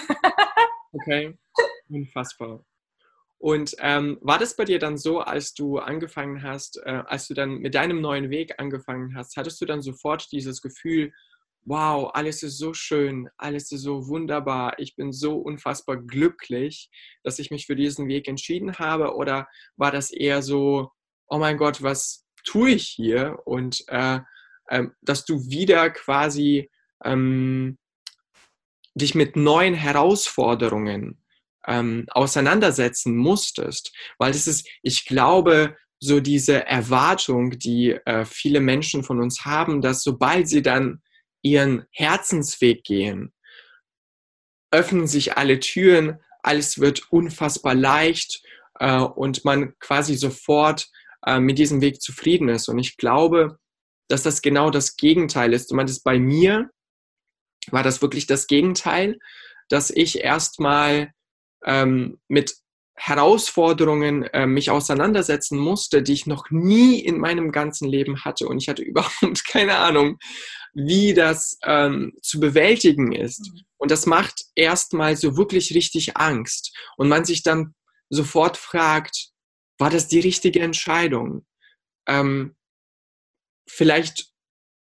okay, 0.92 1.36
unfassbar. 1.88 2.64
Und 3.38 3.76
ähm, 3.80 4.18
war 4.22 4.38
das 4.38 4.56
bei 4.56 4.64
dir 4.64 4.78
dann 4.78 4.96
so, 4.96 5.20
als 5.20 5.52
du 5.52 5.78
angefangen 5.78 6.42
hast, 6.42 6.80
äh, 6.84 7.02
als 7.06 7.28
du 7.28 7.34
dann 7.34 7.58
mit 7.58 7.74
deinem 7.74 8.00
neuen 8.00 8.30
Weg 8.30 8.54
angefangen 8.58 9.14
hast, 9.14 9.36
hattest 9.36 9.60
du 9.60 9.66
dann 9.66 9.82
sofort 9.82 10.32
dieses 10.32 10.62
Gefühl, 10.62 11.12
wow, 11.64 12.10
alles 12.14 12.42
ist 12.42 12.58
so 12.58 12.74
schön, 12.74 13.28
alles 13.36 13.72
ist 13.72 13.82
so 13.82 14.08
wunderbar, 14.08 14.78
ich 14.78 14.96
bin 14.96 15.12
so 15.12 15.36
unfassbar 15.36 15.96
glücklich, 15.96 16.90
dass 17.22 17.38
ich 17.38 17.50
mich 17.50 17.66
für 17.66 17.76
diesen 17.76 18.08
Weg 18.08 18.28
entschieden 18.28 18.78
habe? 18.78 19.14
Oder 19.14 19.48
war 19.76 19.90
das 19.90 20.10
eher 20.10 20.42
so, 20.42 20.90
oh 21.26 21.38
mein 21.38 21.56
Gott, 21.56 21.82
was 21.82 22.26
tue 22.44 22.70
ich 22.70 22.86
hier? 22.86 23.38
Und 23.44 23.84
äh, 23.88 24.20
äh, 24.68 24.84
dass 25.02 25.24
du 25.24 25.50
wieder 25.50 25.90
quasi 25.90 26.70
ähm, 27.04 27.78
dich 28.94 29.14
mit 29.14 29.36
neuen 29.36 29.74
Herausforderungen 29.74 31.22
ähm, 31.66 32.06
auseinandersetzen 32.10 33.16
musstest, 33.16 33.94
weil 34.18 34.32
das 34.32 34.46
ist, 34.46 34.68
ich 34.82 35.04
glaube, 35.06 35.76
so 35.98 36.20
diese 36.20 36.66
Erwartung, 36.66 37.58
die 37.58 37.92
äh, 38.04 38.24
viele 38.24 38.60
Menschen 38.60 39.02
von 39.02 39.20
uns 39.20 39.44
haben, 39.44 39.80
dass 39.80 40.02
sobald 40.02 40.48
sie 40.48 40.62
dann 40.62 41.00
ihren 41.44 41.84
Herzensweg 41.90 42.82
gehen, 42.82 43.32
öffnen 44.72 45.06
sich 45.06 45.36
alle 45.36 45.60
Türen, 45.60 46.18
alles 46.42 46.80
wird 46.80 47.12
unfassbar 47.12 47.74
leicht 47.74 48.42
äh, 48.80 48.98
und 48.98 49.44
man 49.44 49.78
quasi 49.78 50.16
sofort 50.16 50.88
äh, 51.24 51.38
mit 51.38 51.58
diesem 51.58 51.80
Weg 51.80 52.00
zufrieden 52.00 52.48
ist. 52.48 52.68
Und 52.68 52.78
ich 52.78 52.96
glaube, 52.96 53.58
dass 54.08 54.22
das 54.22 54.42
genau 54.42 54.70
das 54.70 54.96
Gegenteil 54.96 55.52
ist. 55.52 55.70
Du 55.70 55.76
meintest, 55.76 56.02
bei 56.02 56.18
mir 56.18 56.70
war 57.70 57.82
das 57.82 58.02
wirklich 58.02 58.26
das 58.26 58.46
Gegenteil, 58.46 59.18
dass 59.68 59.90
ich 59.90 60.20
erstmal 60.20 61.12
ähm, 61.64 62.20
mit 62.28 62.56
Herausforderungen 62.96 64.24
äh, 64.24 64.46
mich 64.46 64.70
auseinandersetzen 64.70 65.58
musste, 65.58 66.02
die 66.02 66.12
ich 66.12 66.26
noch 66.26 66.50
nie 66.50 67.00
in 67.00 67.18
meinem 67.18 67.50
ganzen 67.52 67.88
Leben 67.88 68.24
hatte. 68.24 68.46
Und 68.46 68.58
ich 68.58 68.68
hatte 68.68 68.82
überhaupt 68.82 69.46
keine 69.46 69.76
Ahnung, 69.76 70.18
wie 70.74 71.14
das 71.14 71.58
ähm, 71.64 72.12
zu 72.20 72.40
bewältigen 72.40 73.12
ist. 73.12 73.50
Mhm. 73.52 73.60
Und 73.78 73.90
das 73.90 74.06
macht 74.06 74.44
erstmal 74.54 75.16
so 75.16 75.36
wirklich 75.36 75.74
richtig 75.74 76.16
Angst. 76.16 76.76
Und 76.96 77.08
man 77.08 77.24
sich 77.24 77.42
dann 77.42 77.74
sofort 78.10 78.56
fragt, 78.56 79.30
war 79.78 79.90
das 79.90 80.08
die 80.08 80.20
richtige 80.20 80.60
Entscheidung? 80.60 81.46
Ähm, 82.06 82.56
vielleicht 83.68 84.34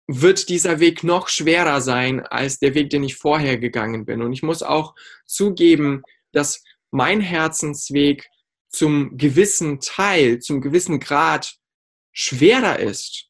wird 0.07 0.49
dieser 0.49 0.79
Weg 0.79 1.03
noch 1.03 1.27
schwerer 1.27 1.81
sein 1.81 2.21
als 2.25 2.59
der 2.59 2.73
Weg, 2.73 2.89
den 2.89 3.03
ich 3.03 3.15
vorher 3.15 3.57
gegangen 3.57 4.05
bin. 4.05 4.21
Und 4.21 4.33
ich 4.33 4.43
muss 4.43 4.63
auch 4.63 4.95
zugeben, 5.25 6.03
dass 6.31 6.63
mein 6.91 7.19
Herzensweg 7.19 8.29
zum 8.69 9.17
gewissen 9.17 9.79
Teil, 9.79 10.39
zum 10.39 10.61
gewissen 10.61 10.99
Grad 10.99 11.55
schwerer 12.13 12.79
ist, 12.79 13.29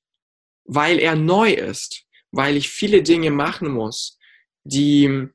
weil 0.65 0.99
er 0.99 1.15
neu 1.15 1.51
ist, 1.51 2.05
weil 2.31 2.57
ich 2.57 2.69
viele 2.69 3.03
Dinge 3.03 3.31
machen 3.31 3.71
muss, 3.71 4.17
die, 4.63 5.27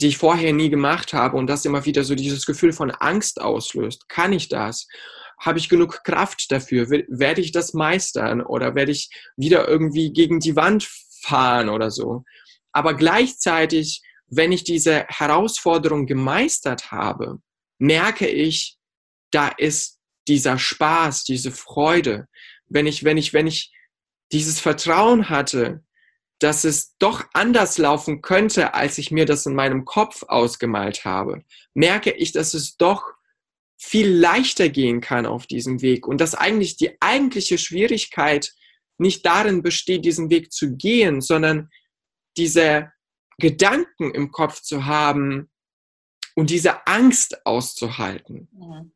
die 0.00 0.08
ich 0.08 0.18
vorher 0.18 0.52
nie 0.52 0.70
gemacht 0.70 1.12
habe 1.12 1.36
und 1.36 1.48
das 1.48 1.64
immer 1.64 1.84
wieder 1.84 2.04
so 2.04 2.14
dieses 2.14 2.46
Gefühl 2.46 2.72
von 2.72 2.90
Angst 2.90 3.40
auslöst. 3.40 4.08
Kann 4.08 4.32
ich 4.32 4.48
das? 4.48 4.86
Habe 5.40 5.58
ich 5.58 5.68
genug 5.68 6.02
Kraft 6.04 6.50
dafür? 6.50 6.90
Werde 6.90 7.40
ich 7.40 7.52
das 7.52 7.74
meistern 7.74 8.40
oder 8.40 8.74
werde 8.74 8.92
ich 8.92 9.10
wieder 9.36 9.68
irgendwie 9.68 10.12
gegen 10.12 10.40
die 10.40 10.56
Wand 10.56 10.88
fahren 11.22 11.68
oder 11.68 11.90
so? 11.90 12.24
Aber 12.72 12.94
gleichzeitig, 12.94 14.02
wenn 14.26 14.52
ich 14.52 14.64
diese 14.64 15.04
Herausforderung 15.08 16.06
gemeistert 16.06 16.90
habe, 16.90 17.38
merke 17.78 18.28
ich, 18.28 18.76
da 19.30 19.48
ist 19.48 19.98
dieser 20.26 20.58
Spaß, 20.58 21.24
diese 21.24 21.50
Freude. 21.50 22.28
Wenn 22.66 22.86
ich, 22.86 23.04
wenn 23.04 23.16
ich, 23.16 23.32
wenn 23.32 23.46
ich 23.46 23.72
dieses 24.32 24.60
Vertrauen 24.60 25.28
hatte, 25.28 25.82
dass 26.38 26.64
es 26.64 26.96
doch 26.98 27.24
anders 27.32 27.78
laufen 27.78 28.22
könnte, 28.22 28.74
als 28.74 28.98
ich 28.98 29.10
mir 29.10 29.26
das 29.26 29.46
in 29.46 29.54
meinem 29.54 29.84
Kopf 29.84 30.22
ausgemalt 30.28 31.04
habe, 31.04 31.44
merke 31.74 32.12
ich, 32.12 32.32
dass 32.32 32.54
es 32.54 32.76
doch 32.76 33.04
viel 33.76 34.08
leichter 34.08 34.68
gehen 34.68 35.00
kann 35.00 35.26
auf 35.26 35.46
diesem 35.46 35.82
Weg 35.82 36.06
und 36.06 36.20
dass 36.20 36.34
eigentlich 36.34 36.76
die 36.76 37.00
eigentliche 37.00 37.58
Schwierigkeit 37.58 38.54
nicht 38.98 39.24
darin 39.24 39.62
besteht, 39.62 40.04
diesen 40.04 40.30
Weg 40.30 40.52
zu 40.52 40.76
gehen, 40.76 41.20
sondern 41.20 41.70
diese 42.36 42.92
Gedanken 43.38 44.12
im 44.12 44.32
Kopf 44.32 44.62
zu 44.62 44.86
haben, 44.86 45.48
und 46.38 46.50
diese 46.50 46.86
Angst 46.86 47.44
auszuhalten. 47.44 48.48
Mhm. 48.52 48.92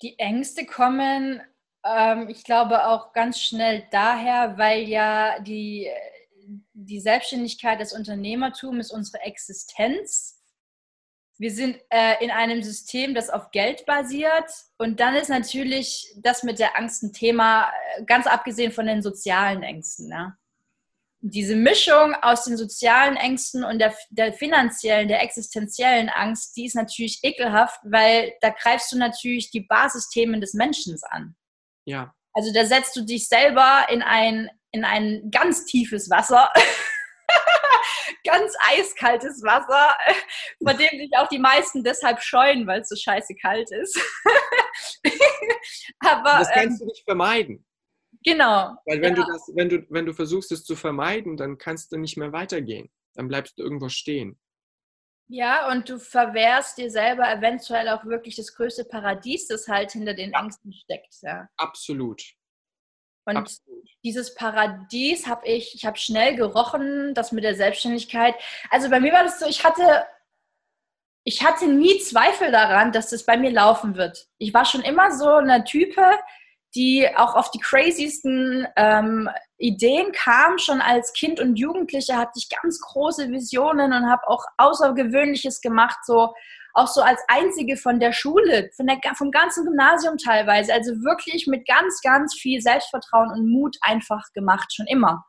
Die 0.00 0.16
Ängste 0.16 0.64
kommen, 0.64 1.42
ähm, 1.84 2.28
ich 2.28 2.44
glaube, 2.44 2.86
auch 2.86 3.12
ganz 3.12 3.40
schnell 3.40 3.84
daher, 3.90 4.56
weil 4.58 4.82
ja 4.82 5.38
die, 5.40 5.88
die 6.72 7.00
Selbstständigkeit, 7.00 7.80
das 7.80 7.92
Unternehmertum 7.92 8.80
ist 8.80 8.92
unsere 8.92 9.22
Existenz. 9.22 10.40
Wir 11.36 11.50
sind 11.50 11.78
äh, 11.90 12.24
in 12.24 12.30
einem 12.30 12.62
System, 12.62 13.14
das 13.14 13.28
auf 13.28 13.50
Geld 13.50 13.86
basiert. 13.86 14.50
Und 14.78 15.00
dann 15.00 15.14
ist 15.14 15.28
natürlich 15.28 16.14
das 16.16 16.42
mit 16.42 16.58
der 16.58 16.78
Angst 16.78 17.02
ein 17.02 17.12
Thema, 17.12 17.70
äh, 17.96 18.04
ganz 18.04 18.26
abgesehen 18.26 18.72
von 18.72 18.86
den 18.86 19.02
sozialen 19.02 19.62
Ängsten. 19.62 20.08
Ne? 20.08 20.36
diese 21.26 21.56
Mischung 21.56 22.14
aus 22.20 22.44
den 22.44 22.58
sozialen 22.58 23.16
Ängsten 23.16 23.64
und 23.64 23.78
der, 23.78 23.94
der 24.10 24.34
finanziellen, 24.34 25.08
der 25.08 25.22
existenziellen 25.22 26.10
Angst, 26.10 26.54
die 26.54 26.66
ist 26.66 26.74
natürlich 26.74 27.20
ekelhaft, 27.22 27.80
weil 27.82 28.34
da 28.42 28.50
greifst 28.50 28.92
du 28.92 28.98
natürlich 28.98 29.50
die 29.50 29.62
Basisthemen 29.62 30.42
des 30.42 30.52
Menschen 30.52 30.98
an. 31.08 31.34
Ja. 31.84 32.14
Also 32.32 32.52
da 32.52 32.64
setzt 32.64 32.96
du 32.96 33.02
dich 33.02 33.28
selber 33.28 33.86
in 33.90 34.02
ein, 34.02 34.50
in 34.72 34.84
ein 34.84 35.30
ganz 35.30 35.64
tiefes 35.66 36.10
Wasser, 36.10 36.50
ganz 38.24 38.54
eiskaltes 38.70 39.42
Wasser, 39.42 39.96
vor 40.62 40.74
dem 40.74 40.98
sich 40.98 41.10
auch 41.16 41.28
die 41.28 41.38
meisten 41.38 41.84
deshalb 41.84 42.20
scheuen, 42.20 42.66
weil 42.66 42.80
es 42.80 42.88
so 42.88 42.96
scheiße 42.96 43.34
kalt 43.36 43.70
ist. 43.70 43.98
Aber, 46.00 46.38
das 46.38 46.50
kannst 46.50 46.80
ähm, 46.80 46.86
du 46.86 46.86
nicht 46.86 47.04
vermeiden. 47.04 47.64
Genau. 48.24 48.74
Weil 48.86 49.00
wenn 49.02 49.14
ja. 49.14 49.22
du 49.22 49.32
das, 49.32 49.52
wenn 49.54 49.68
du, 49.68 49.86
wenn 49.90 50.06
du 50.06 50.12
versuchst, 50.12 50.50
es 50.50 50.64
zu 50.64 50.76
vermeiden, 50.76 51.36
dann 51.36 51.58
kannst 51.58 51.92
du 51.92 51.98
nicht 51.98 52.16
mehr 52.16 52.32
weitergehen. 52.32 52.90
Dann 53.14 53.28
bleibst 53.28 53.58
du 53.58 53.62
irgendwo 53.62 53.88
stehen. 53.88 54.38
Ja, 55.28 55.70
und 55.70 55.88
du 55.88 55.98
verwehrst 55.98 56.78
dir 56.78 56.90
selber 56.90 57.30
eventuell 57.30 57.88
auch 57.88 58.04
wirklich 58.04 58.36
das 58.36 58.54
größte 58.54 58.84
Paradies, 58.84 59.48
das 59.48 59.66
halt 59.68 59.92
hinter 59.92 60.14
den 60.14 60.32
Ängsten 60.32 60.72
steckt. 60.72 61.14
Ja. 61.22 61.48
Absolut. 61.56 62.22
Und 63.26 63.38
Absolut. 63.38 63.88
dieses 64.04 64.34
Paradies 64.34 65.26
habe 65.26 65.46
ich, 65.46 65.74
ich 65.74 65.86
habe 65.86 65.96
schnell 65.96 66.36
gerochen, 66.36 67.14
das 67.14 67.32
mit 67.32 67.42
der 67.42 67.54
Selbstständigkeit. 67.54 68.34
Also 68.70 68.90
bei 68.90 69.00
mir 69.00 69.12
war 69.12 69.24
das 69.24 69.40
so, 69.40 69.46
ich 69.46 69.64
hatte, 69.64 70.06
ich 71.24 71.42
hatte 71.42 71.66
nie 71.68 71.98
Zweifel 72.00 72.50
daran, 72.52 72.92
dass 72.92 73.08
das 73.08 73.24
bei 73.24 73.38
mir 73.38 73.50
laufen 73.50 73.96
wird. 73.96 74.28
Ich 74.36 74.52
war 74.52 74.66
schon 74.66 74.82
immer 74.82 75.10
so 75.16 75.28
eine 75.30 75.64
Type, 75.64 76.02
die 76.74 77.08
auch 77.16 77.34
auf 77.34 77.50
die 77.50 77.60
craziesten 77.60 78.66
ähm, 78.76 79.28
Ideen 79.58 80.12
kam. 80.12 80.58
Schon 80.58 80.80
als 80.80 81.12
Kind 81.12 81.40
und 81.40 81.56
Jugendliche 81.56 82.16
hatte 82.16 82.32
ich 82.36 82.48
ganz 82.48 82.80
große 82.80 83.30
Visionen 83.30 83.92
und 83.92 84.10
habe 84.10 84.26
auch 84.26 84.44
Außergewöhnliches 84.58 85.60
gemacht, 85.60 85.98
so 86.04 86.34
auch 86.76 86.88
so 86.88 87.02
als 87.02 87.20
einzige 87.28 87.76
von 87.76 88.00
der 88.00 88.12
Schule, 88.12 88.70
von 88.76 88.86
der, 88.86 88.98
vom 89.16 89.30
ganzen 89.30 89.64
Gymnasium 89.64 90.16
teilweise. 90.16 90.72
Also 90.72 90.90
wirklich 91.04 91.46
mit 91.46 91.66
ganz, 91.68 92.00
ganz 92.02 92.34
viel 92.34 92.60
Selbstvertrauen 92.60 93.30
und 93.30 93.48
Mut 93.48 93.76
einfach 93.80 94.24
gemacht, 94.32 94.74
schon 94.74 94.86
immer 94.86 95.24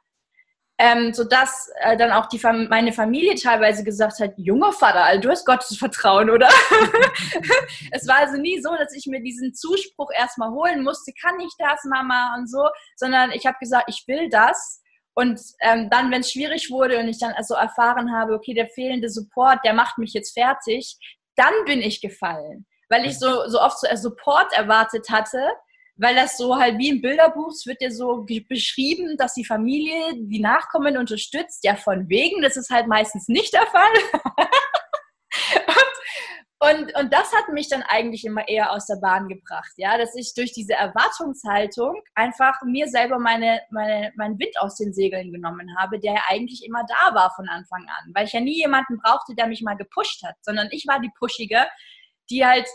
ähm, 0.78 1.14
sodass 1.14 1.70
äh, 1.80 1.96
dann 1.96 2.12
auch 2.12 2.26
die 2.26 2.40
Fam 2.40 2.68
meine 2.68 2.92
Familie 2.92 3.36
teilweise 3.36 3.84
gesagt 3.84 4.20
hat, 4.20 4.34
junger 4.36 4.74
Vater, 4.74 5.04
also 5.06 5.22
du 5.22 5.30
hast 5.30 5.46
Gottes 5.46 5.78
Vertrauen, 5.78 6.30
oder? 6.30 6.50
es 7.92 8.08
war 8.08 8.18
also 8.18 8.38
nie 8.38 8.60
so, 8.62 8.70
dass 8.76 8.94
ich 8.94 9.06
mir 9.06 9.22
diesen 9.22 9.54
Zuspruch 9.54 10.10
erstmal 10.14 10.52
holen 10.52 10.84
musste, 10.84 11.14
kann 11.22 11.40
ich 11.40 11.54
das, 11.58 11.86
Mama 11.86 12.36
und 12.38 12.50
so, 12.50 12.68
sondern 12.98 13.32
ich 13.32 13.46
habe 13.46 13.58
gesagt, 13.60 13.86
ich 13.88 14.04
will 14.08 14.30
das. 14.30 14.82
Und 15.14 15.40
ähm, 15.62 15.90
dann, 15.90 16.12
wenn 16.12 16.22
es 16.22 16.32
schwierig 16.32 16.70
wurde 16.70 17.00
und 17.00 17.08
ich 17.08 17.20
dann 17.20 17.32
also 17.32 17.54
erfahren 17.54 18.14
habe, 18.14 18.34
okay, 18.34 18.54
der 18.54 18.68
fehlende 18.68 19.10
Support, 19.10 19.60
der 19.64 19.74
macht 19.74 19.98
mich 19.98 20.12
jetzt 20.12 20.34
fertig, 20.34 20.98
dann 21.38 21.54
bin 21.66 21.82
ich 21.82 22.02
gefallen. 22.02 22.66
Weil 22.90 23.06
ich 23.06 23.18
so, 23.18 23.48
so 23.48 23.62
oft 23.62 23.80
so 23.80 23.88
Support 23.96 24.52
erwartet 24.52 25.10
hatte, 25.10 25.40
weil 25.98 26.16
das 26.16 26.38
so 26.38 26.58
halt 26.58 26.78
wie 26.78 26.90
im 26.90 27.02
Bilderbuch, 27.02 27.52
es 27.52 27.66
wird 27.66 27.82
ja 27.82 27.90
so 27.90 28.26
beschrieben, 28.50 29.16
dass 29.18 29.34
die 29.34 29.46
Familie 29.46 30.14
die 30.16 30.42
Nachkommen 30.42 30.98
unterstützt. 30.98 31.64
Ja, 31.64 31.76
von 31.76 32.10
wegen, 32.10 32.42
das 32.42 32.58
ist 32.58 32.70
halt 32.70 32.88
meistens 32.88 33.28
nicht 33.30 33.54
der 33.54 33.66
Fall. 33.68 33.94
und, 36.60 36.96
und, 36.98 37.14
das 37.14 37.34
hat 37.34 37.48
mich 37.50 37.70
dann 37.70 37.84
eigentlich 37.84 38.26
immer 38.26 38.46
eher 38.48 38.72
aus 38.72 38.88
der 38.88 38.98
Bahn 38.98 39.30
gebracht, 39.30 39.72
ja, 39.78 39.98
dass 39.98 40.16
ich 40.16 40.34
durch 40.34 40.52
diese 40.52 40.74
Erwartungshaltung 40.74 42.02
einfach 42.14 42.62
mir 42.64 42.88
selber 42.90 43.18
meine, 43.18 43.62
meine, 43.72 44.12
meinen 44.18 44.38
Wind 44.38 44.60
aus 44.60 44.76
den 44.76 44.94
Segeln 44.94 45.32
genommen 45.32 45.78
habe, 45.78 46.00
der 46.00 46.16
ja 46.16 46.22
eigentlich 46.28 46.66
immer 46.66 46.84
da 46.88 47.16
war 47.16 47.32
von 47.36 47.48
Anfang 47.48 47.86
an, 47.88 48.12
weil 48.14 48.26
ich 48.26 48.34
ja 48.34 48.42
nie 48.42 48.58
jemanden 48.58 48.98
brauchte, 48.98 49.34
der 49.34 49.48
mich 49.48 49.62
mal 49.62 49.78
gepusht 49.78 50.24
hat, 50.24 50.36
sondern 50.42 50.68
ich 50.72 50.86
war 50.88 51.00
die 51.00 51.12
Pushige, 51.18 51.66
die 52.30 52.46
halt 52.46 52.68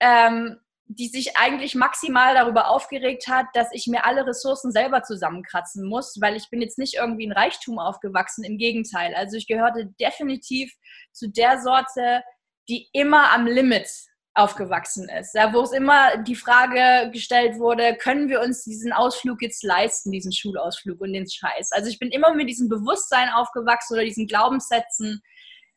ähm, 0.00 0.58
die 0.94 1.08
sich 1.08 1.36
eigentlich 1.36 1.74
maximal 1.74 2.34
darüber 2.34 2.68
aufgeregt 2.68 3.28
hat, 3.28 3.46
dass 3.54 3.68
ich 3.72 3.86
mir 3.86 4.04
alle 4.04 4.26
Ressourcen 4.26 4.72
selber 4.72 5.02
zusammenkratzen 5.02 5.88
muss, 5.88 6.18
weil 6.20 6.36
ich 6.36 6.50
bin 6.50 6.60
jetzt 6.60 6.78
nicht 6.78 6.94
irgendwie 6.94 7.24
in 7.24 7.32
Reichtum 7.32 7.78
aufgewachsen, 7.78 8.44
im 8.44 8.58
Gegenteil. 8.58 9.14
Also 9.14 9.36
ich 9.36 9.46
gehörte 9.46 9.86
definitiv 10.00 10.72
zu 11.12 11.28
der 11.28 11.60
Sorte, 11.60 12.22
die 12.68 12.88
immer 12.92 13.32
am 13.32 13.46
Limit 13.46 13.88
aufgewachsen 14.34 15.10
ist, 15.10 15.34
ja, 15.34 15.52
wo 15.52 15.60
es 15.60 15.72
immer 15.72 16.16
die 16.16 16.36
Frage 16.36 17.10
gestellt 17.10 17.58
wurde, 17.58 17.94
können 17.96 18.30
wir 18.30 18.40
uns 18.40 18.64
diesen 18.64 18.92
Ausflug 18.92 19.42
jetzt 19.42 19.62
leisten, 19.62 20.10
diesen 20.10 20.32
Schulausflug 20.32 21.00
und 21.02 21.12
den 21.12 21.28
Scheiß. 21.28 21.72
Also 21.72 21.90
ich 21.90 21.98
bin 21.98 22.10
immer 22.10 22.32
mit 22.32 22.48
diesem 22.48 22.70
Bewusstsein 22.70 23.28
aufgewachsen 23.28 23.94
oder 23.94 24.04
diesen 24.04 24.26
Glaubenssätzen, 24.26 25.22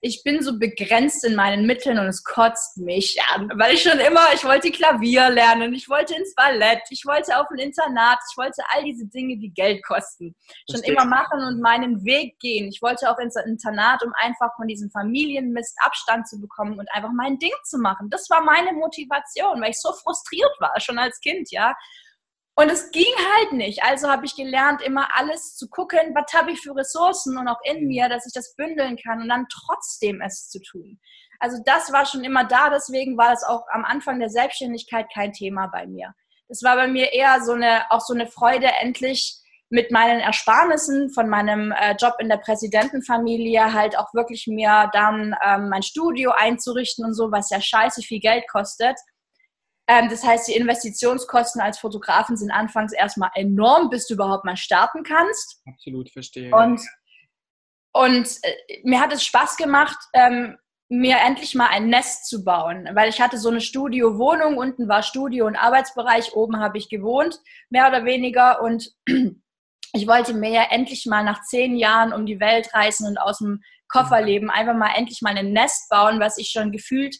ich 0.05 0.21
bin 0.23 0.43
so 0.43 0.59
begrenzt 0.59 1.25
in 1.25 1.35
meinen 1.35 1.65
Mitteln 1.65 1.97
und 1.97 2.05
es 2.05 2.23
kotzt 2.23 2.77
mich 2.77 3.17
an, 3.33 3.51
weil 3.55 3.73
ich 3.73 3.81
schon 3.81 3.97
immer, 3.99 4.21
ich 4.35 4.43
wollte 4.43 4.69
Klavier 4.69 5.31
lernen, 5.31 5.73
ich 5.73 5.89
wollte 5.89 6.13
ins 6.13 6.35
Ballett, 6.35 6.83
ich 6.91 7.07
wollte 7.07 7.39
auf 7.39 7.47
ein 7.49 7.57
Internat, 7.57 8.19
ich 8.29 8.37
wollte 8.37 8.61
all 8.69 8.83
diese 8.83 9.07
Dinge, 9.07 9.37
die 9.37 9.51
Geld 9.51 9.83
kosten, 9.83 10.35
schon 10.69 10.83
immer 10.83 11.05
machen 11.05 11.41
und 11.41 11.59
meinen 11.59 12.05
Weg 12.05 12.37
gehen. 12.37 12.67
Ich 12.67 12.83
wollte 12.83 13.09
auch 13.09 13.17
ins 13.17 13.35
Internat, 13.35 14.03
um 14.05 14.13
einfach 14.19 14.55
von 14.55 14.67
diesem 14.67 14.91
Familienmist 14.91 15.75
Abstand 15.83 16.27
zu 16.27 16.39
bekommen 16.39 16.77
und 16.77 16.87
einfach 16.93 17.11
mein 17.11 17.39
Ding 17.39 17.53
zu 17.63 17.79
machen. 17.79 18.11
Das 18.11 18.29
war 18.29 18.41
meine 18.41 18.73
Motivation, 18.73 19.59
weil 19.59 19.71
ich 19.71 19.81
so 19.81 19.91
frustriert 19.91 20.55
war, 20.59 20.79
schon 20.79 20.99
als 20.99 21.19
Kind, 21.19 21.49
ja. 21.49 21.75
Und 22.57 22.71
es 22.71 22.89
ging 22.91 23.13
halt 23.35 23.51
nicht. 23.51 23.83
Also 23.83 24.09
habe 24.09 24.25
ich 24.25 24.35
gelernt, 24.35 24.81
immer 24.81 25.09
alles 25.15 25.55
zu 25.55 25.67
gucken, 25.67 26.15
was 26.15 26.33
habe 26.33 26.51
ich 26.51 26.61
für 26.61 26.75
Ressourcen 26.75 27.37
und 27.37 27.49
auch 27.49 27.59
in 27.63 27.85
mir, 27.85 28.07
dass 28.07 28.25
ich 28.25 28.33
das 28.33 28.55
bündeln 28.55 28.97
kann 28.97 29.21
und 29.21 29.27
dann 29.27 29.45
trotzdem 29.51 30.21
es 30.21 30.47
zu 30.49 30.61
tun. 30.61 30.99
Also 31.39 31.57
das 31.65 31.91
war 31.91 32.05
schon 32.05 32.23
immer 32.23 32.45
da, 32.45 32.69
deswegen 32.69 33.17
war 33.17 33.33
es 33.33 33.43
auch 33.43 33.65
am 33.71 33.83
Anfang 33.83 34.19
der 34.19 34.29
Selbstständigkeit 34.29 35.07
kein 35.13 35.33
Thema 35.33 35.67
bei 35.67 35.85
mir. 35.85 36.13
Das 36.47 36.63
war 36.63 36.77
bei 36.77 36.87
mir 36.87 37.11
eher 37.11 37.41
so 37.41 37.51
eine, 37.51 37.91
auch 37.91 37.99
so 37.99 38.13
eine 38.13 38.27
Freude, 38.27 38.67
endlich 38.79 39.37
mit 39.69 39.91
meinen 39.91 40.21
Ersparnissen 40.21 41.09
von 41.09 41.27
meinem 41.27 41.73
äh, 41.73 41.95
Job 41.99 42.13
in 42.19 42.29
der 42.29 42.37
Präsidentenfamilie 42.37 43.73
halt 43.73 43.97
auch 43.97 44.13
wirklich 44.13 44.47
mir 44.47 44.89
dann 44.93 45.35
ähm, 45.43 45.67
mein 45.67 45.83
Studio 45.83 46.31
einzurichten 46.31 47.03
und 47.03 47.15
so, 47.15 47.31
was 47.31 47.49
ja 47.49 47.59
scheiße 47.59 48.01
viel 48.01 48.19
Geld 48.19 48.47
kostet 48.47 48.97
das 49.87 50.23
heißt, 50.23 50.47
die 50.47 50.55
Investitionskosten 50.55 51.61
als 51.61 51.77
Fotografen 51.77 52.37
sind 52.37 52.51
anfangs 52.51 52.91
erstmal 52.91 53.29
enorm, 53.35 53.89
bis 53.89 54.07
du 54.07 54.15
überhaupt 54.15 54.45
mal 54.45 54.57
starten 54.57 55.03
kannst. 55.03 55.61
Absolut, 55.67 56.09
verstehe. 56.09 56.53
Und, 56.55 56.81
und 57.93 58.27
äh, 58.41 58.81
mir 58.83 58.99
hat 58.99 59.13
es 59.13 59.23
Spaß 59.23 59.57
gemacht, 59.57 59.97
ähm, 60.13 60.57
mir 60.89 61.17
endlich 61.17 61.55
mal 61.55 61.67
ein 61.67 61.87
Nest 61.87 62.27
zu 62.27 62.43
bauen, 62.43 62.89
weil 62.93 63.09
ich 63.09 63.19
hatte 63.19 63.37
so 63.37 63.49
eine 63.49 63.61
Studio-Wohnung, 63.61 64.57
unten 64.57 64.87
war 64.87 65.03
Studio- 65.03 65.47
und 65.47 65.55
Arbeitsbereich, 65.55 66.33
oben 66.33 66.59
habe 66.59 66.77
ich 66.77 66.89
gewohnt, 66.89 67.39
mehr 67.69 67.87
oder 67.87 68.05
weniger. 68.05 68.61
Und 68.61 68.91
ich 69.93 70.07
wollte 70.07 70.33
mir 70.33 70.49
ja 70.49 70.63
endlich 70.69 71.05
mal 71.05 71.23
nach 71.23 71.41
zehn 71.43 71.75
Jahren 71.75 72.13
um 72.13 72.25
die 72.25 72.39
Welt 72.39 72.73
reisen 72.73 73.07
und 73.07 73.17
aus 73.17 73.39
dem 73.39 73.61
Koffer 73.87 74.21
mhm. 74.21 74.25
leben, 74.25 74.49
einfach 74.49 74.75
mal 74.75 74.93
endlich 74.95 75.21
mal 75.21 75.35
ein 75.35 75.53
Nest 75.53 75.89
bauen, 75.89 76.19
was 76.19 76.37
ich 76.37 76.49
schon 76.49 76.71
gefühlt 76.71 77.15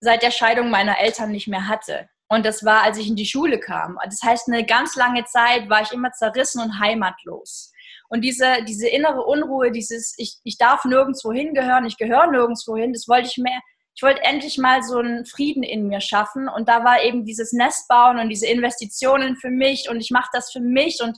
seit 0.00 0.22
der 0.22 0.30
Scheidung 0.30 0.70
meiner 0.70 0.98
Eltern 0.98 1.30
nicht 1.30 1.48
mehr 1.48 1.68
hatte. 1.68 2.08
Und 2.28 2.44
das 2.44 2.64
war, 2.64 2.82
als 2.82 2.98
ich 2.98 3.08
in 3.08 3.16
die 3.16 3.26
Schule 3.26 3.58
kam. 3.60 3.98
Das 4.04 4.20
heißt, 4.22 4.48
eine 4.48 4.64
ganz 4.64 4.96
lange 4.96 5.24
Zeit 5.24 5.68
war 5.68 5.82
ich 5.82 5.92
immer 5.92 6.10
zerrissen 6.12 6.60
und 6.60 6.80
heimatlos. 6.80 7.72
Und 8.08 8.22
diese, 8.22 8.64
diese 8.66 8.88
innere 8.88 9.24
Unruhe, 9.24 9.70
dieses, 9.70 10.14
ich, 10.18 10.38
ich 10.44 10.58
darf 10.58 10.84
nirgendwo 10.84 11.32
hingehören, 11.32 11.86
ich 11.86 11.96
gehöre 11.96 12.30
nirgendwo 12.30 12.76
hin, 12.76 12.92
das 12.92 13.08
wollte 13.08 13.28
ich 13.28 13.36
mehr, 13.36 13.60
ich 13.94 14.02
wollte 14.02 14.22
endlich 14.22 14.58
mal 14.58 14.82
so 14.82 14.98
einen 14.98 15.24
Frieden 15.24 15.62
in 15.62 15.86
mir 15.86 16.00
schaffen. 16.00 16.48
Und 16.48 16.68
da 16.68 16.84
war 16.84 17.02
eben 17.02 17.24
dieses 17.24 17.52
Nest 17.52 17.88
bauen 17.88 18.18
und 18.18 18.28
diese 18.28 18.46
Investitionen 18.46 19.36
für 19.36 19.50
mich 19.50 19.88
und 19.88 20.00
ich 20.00 20.10
mache 20.10 20.28
das 20.32 20.52
für 20.52 20.60
mich 20.60 21.00
und 21.02 21.16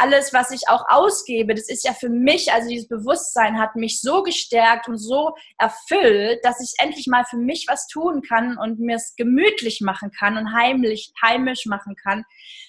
alles, 0.00 0.32
was 0.32 0.50
ich 0.50 0.68
auch 0.68 0.84
ausgebe, 0.88 1.54
das 1.54 1.68
ist 1.68 1.84
ja 1.84 1.92
für 1.92 2.08
mich, 2.08 2.52
also 2.52 2.68
dieses 2.68 2.88
Bewusstsein 2.88 3.58
hat 3.58 3.76
mich 3.76 4.00
so 4.00 4.22
gestärkt 4.22 4.88
und 4.88 4.96
so 4.96 5.34
erfüllt, 5.58 6.40
dass 6.42 6.60
ich 6.60 6.72
endlich 6.82 7.06
mal 7.06 7.24
für 7.24 7.36
mich 7.36 7.66
was 7.68 7.86
tun 7.86 8.22
kann 8.22 8.56
und 8.56 8.80
mir 8.80 8.96
es 8.96 9.14
gemütlich 9.16 9.80
machen 9.80 10.10
kann 10.10 10.38
und 10.38 10.54
heimlich, 10.54 11.12
heimisch 11.22 11.66
machen 11.66 11.96
kann. 11.96 12.24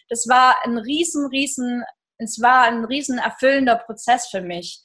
Das 0.10 0.28
war 0.28 0.58
ein 0.66 0.78
riesen, 0.78 1.28
riesen, 1.28 1.84
es 2.18 2.42
war 2.42 2.64
ein 2.64 2.84
riesen 2.84 3.18
erfüllender 3.18 3.78
Prozess 3.78 4.28
für 4.28 4.42
mich. 4.42 4.82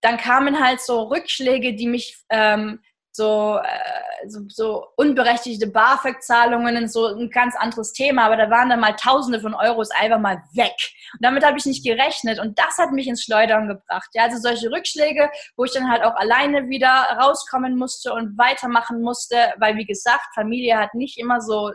Dann 0.00 0.16
kamen 0.16 0.60
halt 0.60 0.80
so 0.80 1.02
Rückschläge, 1.04 1.74
die 1.74 1.86
mich 1.86 2.16
ähm, 2.28 2.80
so, 3.12 3.58
äh, 3.62 4.28
so, 4.28 4.40
so 4.48 4.86
unberechtigte 4.96 5.66
BAföG-Zahlungen, 5.66 6.88
so 6.88 7.06
ein 7.06 7.30
ganz 7.30 7.56
anderes 7.56 7.92
Thema, 7.92 8.26
aber 8.26 8.36
da 8.36 8.50
waren 8.50 8.68
dann 8.68 8.80
mal 8.80 8.94
Tausende 8.96 9.40
von 9.40 9.54
Euros 9.54 9.90
einfach 9.90 10.18
mal 10.18 10.42
weg. 10.52 10.74
Und 11.14 11.24
damit 11.24 11.44
habe 11.44 11.58
ich 11.58 11.66
nicht 11.66 11.84
gerechnet 11.84 12.38
und 12.38 12.58
das 12.58 12.78
hat 12.78 12.92
mich 12.92 13.08
ins 13.08 13.24
Schleudern 13.24 13.68
gebracht. 13.68 14.10
Ja, 14.14 14.24
also 14.24 14.38
solche 14.38 14.70
Rückschläge, 14.70 15.30
wo 15.56 15.64
ich 15.64 15.72
dann 15.72 15.90
halt 15.90 16.02
auch 16.04 16.14
alleine 16.16 16.68
wieder 16.68 16.90
rauskommen 17.20 17.76
musste 17.76 18.12
und 18.12 18.36
weitermachen 18.38 19.02
musste, 19.02 19.36
weil 19.58 19.76
wie 19.76 19.86
gesagt, 19.86 20.34
Familie 20.34 20.78
hat 20.78 20.94
nicht 20.94 21.18
immer 21.18 21.40
so 21.40 21.72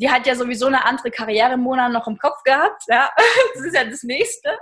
die 0.00 0.08
hat 0.08 0.28
ja 0.28 0.36
sowieso 0.36 0.66
eine 0.66 0.84
andere 0.84 1.10
Karriere 1.10 1.54
im 1.54 1.60
Monat 1.60 1.90
noch 1.90 2.06
im 2.06 2.18
Kopf 2.18 2.44
gehabt. 2.44 2.84
Ja, 2.86 3.10
das 3.54 3.64
ist 3.64 3.74
ja 3.74 3.84
das 3.84 4.04
Nächste. 4.04 4.56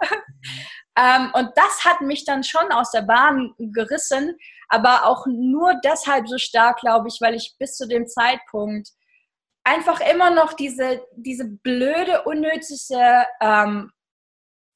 Ähm, 0.98 1.30
und 1.34 1.50
das 1.56 1.84
hat 1.84 2.00
mich 2.00 2.24
dann 2.24 2.42
schon 2.42 2.72
aus 2.72 2.90
der 2.90 3.02
Bahn 3.02 3.52
gerissen, 3.58 4.38
aber 4.68 5.06
auch 5.06 5.26
nur 5.26 5.74
deshalb 5.84 6.28
so 6.28 6.38
stark, 6.38 6.80
glaube 6.80 7.08
ich, 7.08 7.18
weil 7.20 7.34
ich 7.34 7.54
bis 7.58 7.76
zu 7.76 7.86
dem 7.86 8.06
Zeitpunkt 8.06 8.90
einfach 9.64 10.00
immer 10.00 10.30
noch 10.30 10.52
diese, 10.52 11.02
diese 11.16 11.44
blöde, 11.48 12.22
unnötige 12.22 13.26
ähm, 13.40 13.90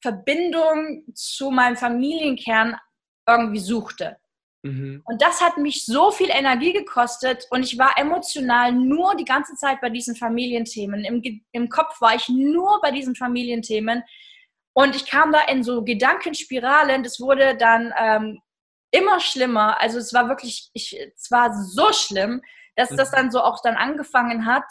Verbindung 0.03 1.05
zu 1.15 1.51
meinem 1.51 1.77
Familienkern 1.77 2.77
irgendwie 3.27 3.61
suchte. 3.61 4.17
Mhm. 4.63 5.03
Und 5.05 5.23
das 5.23 5.41
hat 5.41 5.57
mich 5.57 5.87
so 5.87 6.11
viel 6.11 6.29
Energie 6.31 6.73
gekostet 6.73 7.47
und 7.51 7.63
ich 7.63 7.79
war 7.79 7.97
emotional 7.99 8.73
nur 8.73 9.15
die 9.17 9.25
ganze 9.25 9.55
Zeit 9.55 9.81
bei 9.81 9.91
diesen 9.91 10.17
Familienthemen. 10.17 11.05
Im, 11.05 11.23
Im 11.53 11.69
Kopf 11.69 12.01
war 12.01 12.15
ich 12.15 12.29
nur 12.29 12.81
bei 12.83 12.91
diesen 12.91 13.15
Familienthemen. 13.15 14.03
Und 14.73 14.95
ich 14.95 15.07
kam 15.07 15.33
da 15.33 15.41
in 15.45 15.63
so 15.63 15.83
Gedankenspiralen. 15.83 17.03
Das 17.03 17.21
wurde 17.21 17.57
dann 17.57 17.93
ähm, 17.99 18.41
immer 18.91 19.21
schlimmer. 19.21 19.81
Also 19.81 19.99
es 19.99 20.13
war 20.13 20.29
wirklich, 20.29 20.71
ich, 20.73 20.99
es 21.15 21.31
war 21.31 21.53
so 21.55 21.93
schlimm, 21.93 22.43
dass 22.77 22.91
das 22.91 23.11
mhm. 23.13 23.17
dann 23.17 23.31
so 23.31 23.41
auch 23.43 23.63
dann 23.63 23.77
angefangen 23.77 24.47
hat. 24.47 24.65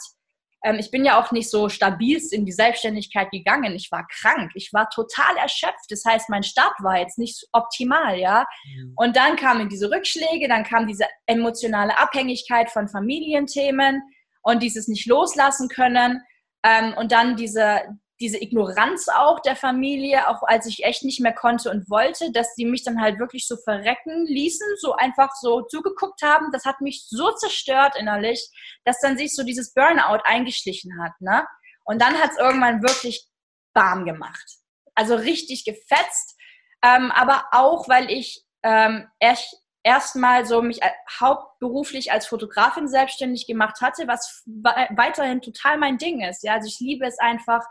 Ähm, 0.62 0.76
ich 0.76 0.90
bin 0.90 1.04
ja 1.04 1.20
auch 1.20 1.30
nicht 1.32 1.50
so 1.50 1.68
stabilst 1.68 2.32
in 2.32 2.44
die 2.44 2.52
Selbstständigkeit 2.52 3.30
gegangen. 3.30 3.74
Ich 3.74 3.90
war 3.90 4.06
krank. 4.06 4.52
Ich 4.54 4.72
war 4.72 4.90
total 4.90 5.36
erschöpft. 5.36 5.86
Das 5.90 6.04
heißt, 6.04 6.28
mein 6.28 6.42
Start 6.42 6.74
war 6.80 6.98
jetzt 6.98 7.18
nicht 7.18 7.46
optimal, 7.52 8.18
ja. 8.18 8.46
Mhm. 8.64 8.92
Und 8.96 9.16
dann 9.16 9.36
kamen 9.36 9.68
diese 9.68 9.90
Rückschläge, 9.90 10.48
dann 10.48 10.64
kam 10.64 10.86
diese 10.86 11.06
emotionale 11.26 11.96
Abhängigkeit 11.98 12.70
von 12.70 12.88
Familienthemen 12.88 14.02
und 14.42 14.62
dieses 14.62 14.88
nicht 14.88 15.06
loslassen 15.06 15.68
können. 15.68 16.22
Ähm, 16.62 16.94
und 16.98 17.12
dann 17.12 17.36
diese, 17.36 17.80
diese 18.20 18.40
Ignoranz 18.40 19.08
auch 19.08 19.40
der 19.40 19.56
Familie, 19.56 20.28
auch 20.28 20.42
als 20.42 20.66
ich 20.66 20.84
echt 20.84 21.04
nicht 21.04 21.20
mehr 21.20 21.32
konnte 21.32 21.70
und 21.70 21.88
wollte, 21.88 22.30
dass 22.32 22.54
die 22.54 22.66
mich 22.66 22.84
dann 22.84 23.00
halt 23.00 23.18
wirklich 23.18 23.46
so 23.46 23.56
verrecken 23.56 24.26
ließen, 24.26 24.66
so 24.78 24.94
einfach 24.94 25.30
so 25.40 25.62
zugeguckt 25.62 26.22
haben, 26.22 26.52
das 26.52 26.66
hat 26.66 26.80
mich 26.82 27.06
so 27.08 27.32
zerstört 27.32 27.94
innerlich, 27.98 28.46
dass 28.84 29.00
dann 29.00 29.16
sich 29.16 29.34
so 29.34 29.42
dieses 29.42 29.72
Burnout 29.72 30.22
eingeschlichen 30.24 31.02
hat. 31.02 31.12
Ne? 31.20 31.46
Und 31.84 32.02
dann 32.02 32.14
hat 32.20 32.32
es 32.32 32.38
irgendwann 32.38 32.82
wirklich 32.82 33.26
Bam 33.72 34.04
gemacht. 34.04 34.58
Also 34.94 35.14
richtig 35.14 35.64
gefetzt, 35.64 36.36
ähm, 36.82 37.10
aber 37.12 37.44
auch, 37.52 37.88
weil 37.88 38.10
ich 38.10 38.44
ähm, 38.62 39.08
erst 39.18 39.56
erstmal 39.82 40.44
so 40.44 40.60
mich 40.60 40.80
hauptberuflich 41.20 42.12
als 42.12 42.26
Fotografin 42.26 42.86
selbstständig 42.86 43.46
gemacht 43.46 43.80
hatte, 43.80 44.06
was 44.06 44.42
weiterhin 44.46 45.40
total 45.40 45.78
mein 45.78 45.96
Ding 45.96 46.20
ist. 46.20 46.42
Ja, 46.42 46.54
also 46.54 46.68
ich 46.68 46.80
liebe 46.80 47.06
es 47.06 47.18
einfach, 47.18 47.64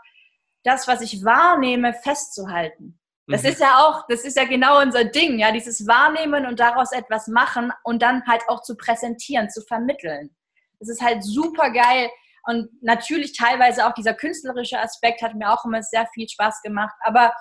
das, 0.64 0.88
was 0.88 1.00
ich 1.00 1.24
wahrnehme, 1.24 1.94
festzuhalten. 1.94 2.98
Das 3.26 3.42
mhm. 3.42 3.48
ist 3.50 3.60
ja 3.60 3.78
auch, 3.78 4.04
das 4.08 4.24
ist 4.24 4.36
ja 4.36 4.44
genau 4.44 4.80
unser 4.80 5.04
Ding, 5.04 5.38
ja, 5.38 5.52
dieses 5.52 5.86
Wahrnehmen 5.86 6.46
und 6.46 6.60
daraus 6.60 6.92
etwas 6.92 7.28
machen 7.28 7.72
und 7.84 8.02
dann 8.02 8.26
halt 8.26 8.42
auch 8.48 8.62
zu 8.62 8.76
präsentieren, 8.76 9.50
zu 9.50 9.62
vermitteln. 9.62 10.34
Das 10.78 10.88
ist 10.88 11.02
halt 11.02 11.22
super 11.22 11.70
geil 11.70 12.10
und 12.44 12.70
natürlich 12.82 13.36
teilweise 13.36 13.86
auch 13.86 13.92
dieser 13.92 14.14
künstlerische 14.14 14.78
Aspekt 14.78 15.22
hat 15.22 15.34
mir 15.34 15.52
auch 15.52 15.64
immer 15.64 15.82
sehr 15.82 16.06
viel 16.14 16.28
Spaß 16.28 16.62
gemacht. 16.62 16.94
Aber 17.00 17.32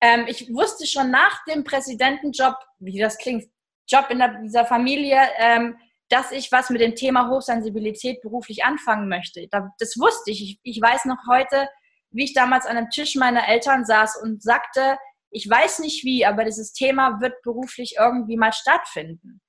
ähm, 0.00 0.26
ich 0.28 0.52
wusste 0.52 0.86
schon 0.86 1.10
nach 1.10 1.44
dem 1.44 1.64
Präsidentenjob, 1.64 2.54
wie 2.78 2.98
das 2.98 3.18
klingt, 3.18 3.48
Job 3.88 4.06
in 4.10 4.18
der, 4.18 4.40
dieser 4.42 4.66
Familie, 4.66 5.18
ähm, 5.38 5.78
dass 6.10 6.30
ich 6.30 6.52
was 6.52 6.70
mit 6.70 6.80
dem 6.80 6.94
Thema 6.94 7.28
Hochsensibilität 7.30 8.20
beruflich 8.22 8.64
anfangen 8.64 9.08
möchte. 9.08 9.46
Das 9.50 9.98
wusste 9.98 10.30
ich. 10.30 10.42
ich. 10.42 10.60
Ich 10.62 10.80
weiß 10.80 11.06
noch 11.06 11.18
heute, 11.28 11.68
wie 12.10 12.24
ich 12.24 12.34
damals 12.34 12.66
an 12.66 12.76
einem 12.76 12.90
Tisch 12.90 13.16
meiner 13.16 13.48
Eltern 13.48 13.84
saß 13.84 14.20
und 14.22 14.42
sagte, 14.42 14.98
ich 15.30 15.48
weiß 15.48 15.80
nicht 15.80 16.04
wie, 16.04 16.24
aber 16.24 16.44
dieses 16.44 16.72
Thema 16.72 17.20
wird 17.20 17.42
beruflich 17.42 17.96
irgendwie 17.98 18.36
mal 18.36 18.52
stattfinden. 18.52 19.40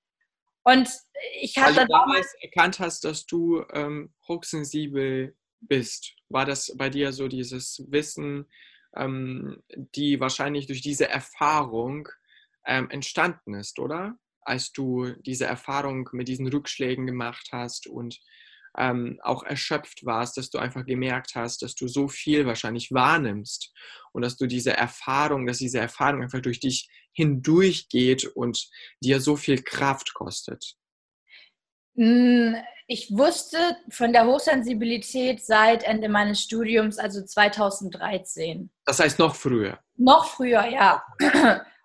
Und 0.63 0.89
ich 1.39 1.57
hatte 1.57 1.77
Weil 1.77 1.85
du 1.85 1.93
damals 1.93 2.33
erkannt 2.41 2.79
hast, 2.79 3.03
dass 3.05 3.25
du 3.25 3.63
ähm, 3.73 4.13
hochsensibel 4.27 5.35
bist. 5.61 6.13
War 6.29 6.45
das 6.45 6.73
bei 6.77 6.89
dir 6.89 7.11
so 7.11 7.27
dieses 7.27 7.83
Wissen, 7.89 8.45
ähm, 8.95 9.63
die 9.95 10.19
wahrscheinlich 10.19 10.67
durch 10.67 10.81
diese 10.81 11.07
Erfahrung 11.09 12.09
ähm, 12.65 12.89
entstanden 12.89 13.53
ist, 13.53 13.79
oder? 13.79 14.17
Als 14.41 14.71
du 14.71 15.13
diese 15.21 15.45
Erfahrung 15.45 16.09
mit 16.11 16.27
diesen 16.27 16.47
Rückschlägen 16.47 17.05
gemacht 17.05 17.49
hast 17.51 17.87
und 17.87 18.19
ähm, 18.77 19.19
auch 19.23 19.43
erschöpft 19.43 20.05
warst, 20.05 20.37
dass 20.37 20.49
du 20.49 20.57
einfach 20.57 20.85
gemerkt 20.85 21.35
hast, 21.35 21.61
dass 21.61 21.75
du 21.75 21.87
so 21.87 22.07
viel 22.07 22.45
wahrscheinlich 22.45 22.91
wahrnimmst 22.91 23.73
und 24.13 24.21
dass 24.21 24.37
du 24.37 24.47
diese 24.47 24.75
Erfahrung, 24.75 25.45
dass 25.45 25.57
diese 25.57 25.79
Erfahrung 25.79 26.23
einfach 26.23 26.41
durch 26.41 26.59
dich 26.59 26.89
hindurchgeht 27.13 28.25
und 28.25 28.69
dir 29.01 29.19
so 29.19 29.35
viel 29.35 29.61
Kraft 29.61 30.13
kostet? 30.13 30.75
Hm, 31.95 32.55
ich 32.87 33.11
wusste 33.11 33.57
von 33.89 34.13
der 34.13 34.25
Hochsensibilität 34.25 35.43
seit 35.43 35.83
Ende 35.83 36.09
meines 36.09 36.41
Studiums, 36.41 36.97
also 36.97 37.23
2013. 37.23 38.69
Das 38.85 38.99
heißt 38.99 39.19
noch 39.19 39.35
früher? 39.35 39.79
Noch 39.95 40.25
früher, 40.25 40.65
ja. 40.65 41.03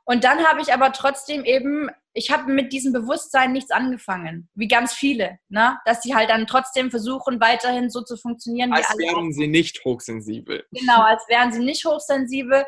Und 0.05 0.25
dann 0.25 0.45
habe 0.45 0.61
ich 0.61 0.73
aber 0.73 0.93
trotzdem 0.93 1.45
eben 1.45 1.91
ich 2.15 2.31
habe 2.31 2.53
mit 2.53 2.73
diesem 2.73 2.93
Bewusstsein 2.93 3.53
nichts 3.53 3.73
angefangen, 3.73 4.49
wie 4.55 4.69
ganz 4.69 4.93
viele, 4.95 5.39
ne? 5.49 5.79
dass 5.85 6.01
sie 6.03 6.15
halt 6.15 6.31
dann 6.31 6.47
trotzdem 6.47 6.91
versuchen, 6.91 7.41
weiterhin 7.41 7.91
so 7.91 8.03
zu 8.03 8.17
funktionieren. 8.17 8.73
Als 8.73 8.89
wie 8.91 9.03
wären 9.03 9.33
sie 9.33 9.49
nicht 9.49 9.85
hochsensibel. 9.85 10.65
Genau, 10.71 11.03
als 11.03 11.25
wären 11.29 11.53
sie 11.53 11.59
nicht 11.59 11.85
hochsensibel. 11.85 12.65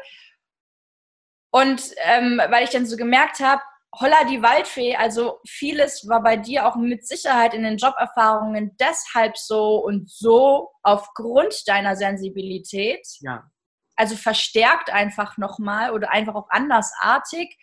Und 1.53 1.93
ähm, 2.05 2.41
weil 2.51 2.65
ich 2.65 2.71
dann 2.71 2.87
so 2.87 2.97
gemerkt 2.97 3.39
habe, 3.39 3.63
holla 3.99 4.25
die 4.25 4.43
Waldfee, 4.43 4.97
also 4.97 5.39
vieles 5.47 6.09
war 6.09 6.23
bei 6.23 6.37
dir 6.37 6.67
auch 6.67 6.75
mit 6.75 7.07
Sicherheit 7.07 7.55
in 7.55 7.63
den 7.63 7.79
Joberfahrungen 7.79 8.77
deshalb 8.81 9.39
so 9.39 9.77
und 9.77 10.11
so 10.11 10.71
aufgrund 10.83 11.67
deiner 11.69 11.95
Sensibilität. 11.95 13.07
Ja. 13.21 13.49
Also 13.95 14.17
verstärkt 14.17 14.91
einfach 14.91 15.39
nochmal 15.39 15.93
oder 15.93 16.11
einfach 16.11 16.35
auch 16.35 16.51
andersartig 16.51 17.57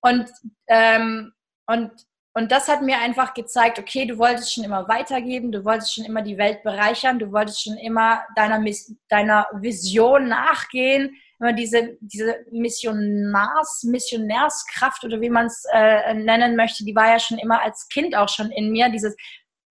und, 0.00 0.30
ähm, 0.68 1.32
und, 1.66 1.90
und 2.34 2.52
das 2.52 2.68
hat 2.68 2.82
mir 2.82 2.98
einfach 2.98 3.34
gezeigt, 3.34 3.78
okay, 3.78 4.06
du 4.06 4.18
wolltest 4.18 4.54
schon 4.54 4.64
immer 4.64 4.88
weitergeben, 4.88 5.50
du 5.50 5.64
wolltest 5.64 5.94
schon 5.94 6.04
immer 6.04 6.22
die 6.22 6.38
Welt 6.38 6.62
bereichern, 6.62 7.18
du 7.18 7.32
wolltest 7.32 7.62
schon 7.62 7.76
immer 7.76 8.22
deiner, 8.36 8.64
deiner 9.08 9.46
Vision 9.54 10.28
nachgehen, 10.28 11.16
immer 11.40 11.52
diese, 11.52 11.96
diese 12.00 12.36
Missionars, 12.50 13.84
Missionärskraft 13.84 15.04
oder 15.04 15.20
wie 15.20 15.30
man 15.30 15.46
es 15.46 15.64
äh, 15.72 16.14
nennen 16.14 16.56
möchte, 16.56 16.84
die 16.84 16.94
war 16.94 17.08
ja 17.08 17.18
schon 17.18 17.38
immer 17.38 17.62
als 17.62 17.88
Kind 17.88 18.16
auch 18.16 18.28
schon 18.28 18.50
in 18.50 18.70
mir, 18.70 18.88
dieses 18.88 19.16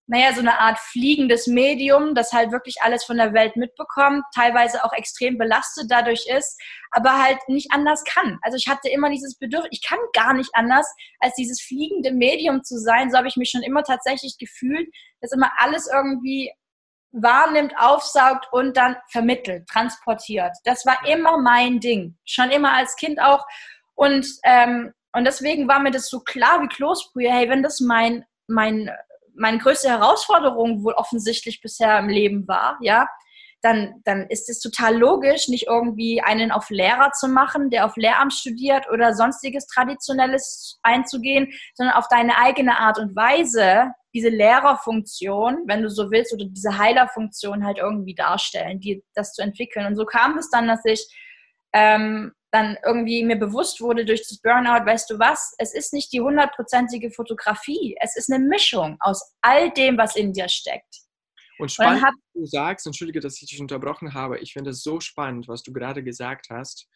naja, 0.08 0.32
so 0.32 0.40
eine 0.40 0.58
Art 0.60 0.78
fliegendes 0.78 1.48
Medium, 1.48 2.14
das 2.14 2.32
halt 2.32 2.52
wirklich 2.52 2.76
alles 2.80 3.04
von 3.04 3.16
der 3.16 3.32
Welt 3.32 3.56
mitbekommt, 3.56 4.22
teilweise 4.34 4.84
auch 4.84 4.92
extrem 4.92 5.36
belastet 5.36 5.86
dadurch 5.88 6.26
ist, 6.28 6.60
aber 6.92 7.20
halt 7.22 7.38
nicht 7.48 7.72
anders 7.72 8.04
kann. 8.04 8.38
Also 8.42 8.56
ich 8.56 8.68
hatte 8.68 8.88
immer 8.88 9.10
dieses 9.10 9.36
Bedürfnis, 9.36 9.70
ich 9.72 9.86
kann 9.86 9.98
gar 10.12 10.32
nicht 10.32 10.50
anders, 10.54 10.86
als 11.18 11.34
dieses 11.34 11.60
fliegende 11.60 12.12
Medium 12.12 12.62
zu 12.62 12.78
sein. 12.78 13.10
So 13.10 13.18
habe 13.18 13.26
ich 13.28 13.36
mich 13.36 13.50
schon 13.50 13.62
immer 13.62 13.82
tatsächlich 13.82 14.36
gefühlt, 14.38 14.88
dass 15.20 15.32
immer 15.32 15.50
alles 15.58 15.88
irgendwie 15.92 16.52
wahrnimmt, 17.10 17.74
aufsaugt 17.78 18.46
und 18.52 18.76
dann 18.76 18.96
vermittelt, 19.10 19.66
transportiert. 19.68 20.52
Das 20.64 20.86
war 20.86 21.06
immer 21.06 21.38
mein 21.38 21.80
Ding, 21.80 22.16
schon 22.24 22.50
immer 22.50 22.74
als 22.74 22.94
Kind 22.96 23.20
auch. 23.20 23.44
Und, 23.94 24.26
ähm, 24.44 24.92
und 25.12 25.24
deswegen 25.24 25.66
war 25.66 25.80
mir 25.80 25.90
das 25.90 26.08
so 26.08 26.20
klar 26.20 26.62
wie 26.62 26.68
Kloßbrühe, 26.68 27.32
hey, 27.32 27.48
wenn 27.48 27.62
das 27.62 27.80
mein, 27.80 28.24
mein 28.46 28.90
meine 29.36 29.58
größte 29.58 29.88
Herausforderung 29.88 30.84
wohl 30.84 30.94
offensichtlich 30.94 31.60
bisher 31.60 31.98
im 31.98 32.08
Leben 32.08 32.46
war, 32.48 32.78
ja, 32.80 33.06
dann, 33.62 34.00
dann 34.04 34.26
ist 34.28 34.48
es 34.48 34.60
total 34.60 34.96
logisch, 34.96 35.48
nicht 35.48 35.66
irgendwie 35.66 36.22
einen 36.22 36.52
auf 36.52 36.70
Lehrer 36.70 37.10
zu 37.12 37.26
machen, 37.26 37.70
der 37.70 37.86
auf 37.86 37.96
Lehramt 37.96 38.32
studiert 38.32 38.88
oder 38.90 39.14
sonstiges 39.14 39.66
Traditionelles 39.66 40.78
einzugehen, 40.82 41.52
sondern 41.74 41.96
auf 41.96 42.06
deine 42.08 42.36
eigene 42.38 42.78
Art 42.78 42.98
und 42.98 43.16
Weise 43.16 43.92
diese 44.14 44.28
Lehrerfunktion, 44.28 45.64
wenn 45.66 45.82
du 45.82 45.90
so 45.90 46.10
willst, 46.10 46.32
oder 46.32 46.44
diese 46.46 46.78
Heilerfunktion 46.78 47.66
halt 47.66 47.78
irgendwie 47.78 48.14
darstellen, 48.14 48.80
die, 48.80 49.02
das 49.14 49.32
zu 49.32 49.42
entwickeln. 49.42 49.86
Und 49.86 49.96
so 49.96 50.04
kam 50.04 50.38
es 50.38 50.48
dann, 50.48 50.68
dass 50.68 50.84
ich 50.84 51.06
ähm, 51.72 52.32
dann 52.56 52.76
irgendwie 52.84 53.22
mir 53.22 53.36
bewusst 53.36 53.80
wurde 53.80 54.04
durch 54.04 54.26
das 54.26 54.38
Burnout, 54.38 54.86
weißt 54.86 55.10
du 55.10 55.18
was, 55.18 55.54
es 55.58 55.74
ist 55.74 55.92
nicht 55.92 56.12
die 56.12 56.20
hundertprozentige 56.20 57.10
Fotografie, 57.10 57.96
es 58.00 58.16
ist 58.16 58.32
eine 58.32 58.42
Mischung 58.42 58.96
aus 59.00 59.34
all 59.42 59.70
dem, 59.72 59.98
was 59.98 60.16
in 60.16 60.32
dir 60.32 60.48
steckt. 60.48 61.02
Und 61.58 61.72
spannend, 61.72 62.02
was 62.02 62.14
du 62.34 62.46
sagst, 62.46 62.86
entschuldige, 62.86 63.20
dass 63.20 63.40
ich 63.40 63.48
dich 63.48 63.60
unterbrochen 63.60 64.14
habe, 64.14 64.38
ich 64.38 64.52
finde 64.52 64.70
es 64.70 64.82
so 64.82 65.00
spannend, 65.00 65.48
was 65.48 65.62
du 65.62 65.72
gerade 65.72 66.02
gesagt 66.02 66.48
hast. 66.50 66.88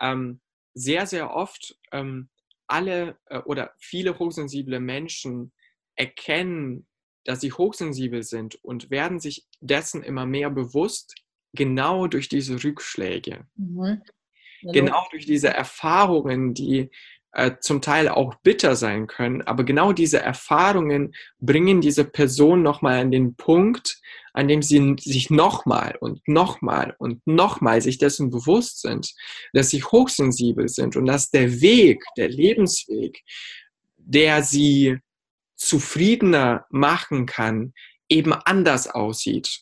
Ähm, 0.00 0.40
sehr, 0.74 1.06
sehr 1.06 1.34
oft 1.34 1.76
ähm, 1.92 2.28
alle 2.66 3.18
äh, 3.26 3.38
oder 3.38 3.72
viele 3.78 4.18
hochsensible 4.18 4.80
Menschen 4.80 5.52
erkennen, 5.96 6.86
dass 7.24 7.40
sie 7.40 7.52
hochsensibel 7.52 8.22
sind 8.22 8.62
und 8.62 8.90
werden 8.90 9.20
sich 9.20 9.46
dessen 9.60 10.02
immer 10.02 10.24
mehr 10.26 10.50
bewusst, 10.50 11.14
genau 11.52 12.06
durch 12.06 12.28
diese 12.28 12.62
Rückschläge. 12.62 13.46
Mhm. 13.56 14.02
Genau 14.62 15.06
durch 15.10 15.26
diese 15.26 15.48
Erfahrungen, 15.48 16.54
die 16.54 16.90
äh, 17.32 17.52
zum 17.60 17.82
Teil 17.82 18.08
auch 18.08 18.34
bitter 18.42 18.74
sein 18.74 19.06
können, 19.06 19.42
aber 19.42 19.64
genau 19.64 19.92
diese 19.92 20.18
Erfahrungen 20.18 21.14
bringen 21.40 21.80
diese 21.80 22.04
Person 22.04 22.62
nochmal 22.62 23.00
an 23.00 23.10
den 23.10 23.34
Punkt, 23.36 24.00
an 24.32 24.48
dem 24.48 24.62
sie 24.62 24.96
sich 24.98 25.30
nochmal 25.30 25.96
und 26.00 26.26
nochmal 26.26 26.94
und 26.98 27.26
nochmal 27.26 27.82
sich 27.82 27.98
dessen 27.98 28.30
bewusst 28.30 28.80
sind, 28.80 29.12
dass 29.52 29.70
sie 29.70 29.82
hochsensibel 29.82 30.68
sind 30.68 30.96
und 30.96 31.06
dass 31.06 31.30
der 31.30 31.60
Weg, 31.60 32.02
der 32.16 32.28
Lebensweg, 32.28 33.22
der 33.98 34.42
sie 34.42 34.98
zufriedener 35.54 36.66
machen 36.70 37.26
kann, 37.26 37.74
eben 38.08 38.32
anders 38.32 38.88
aussieht. 38.88 39.60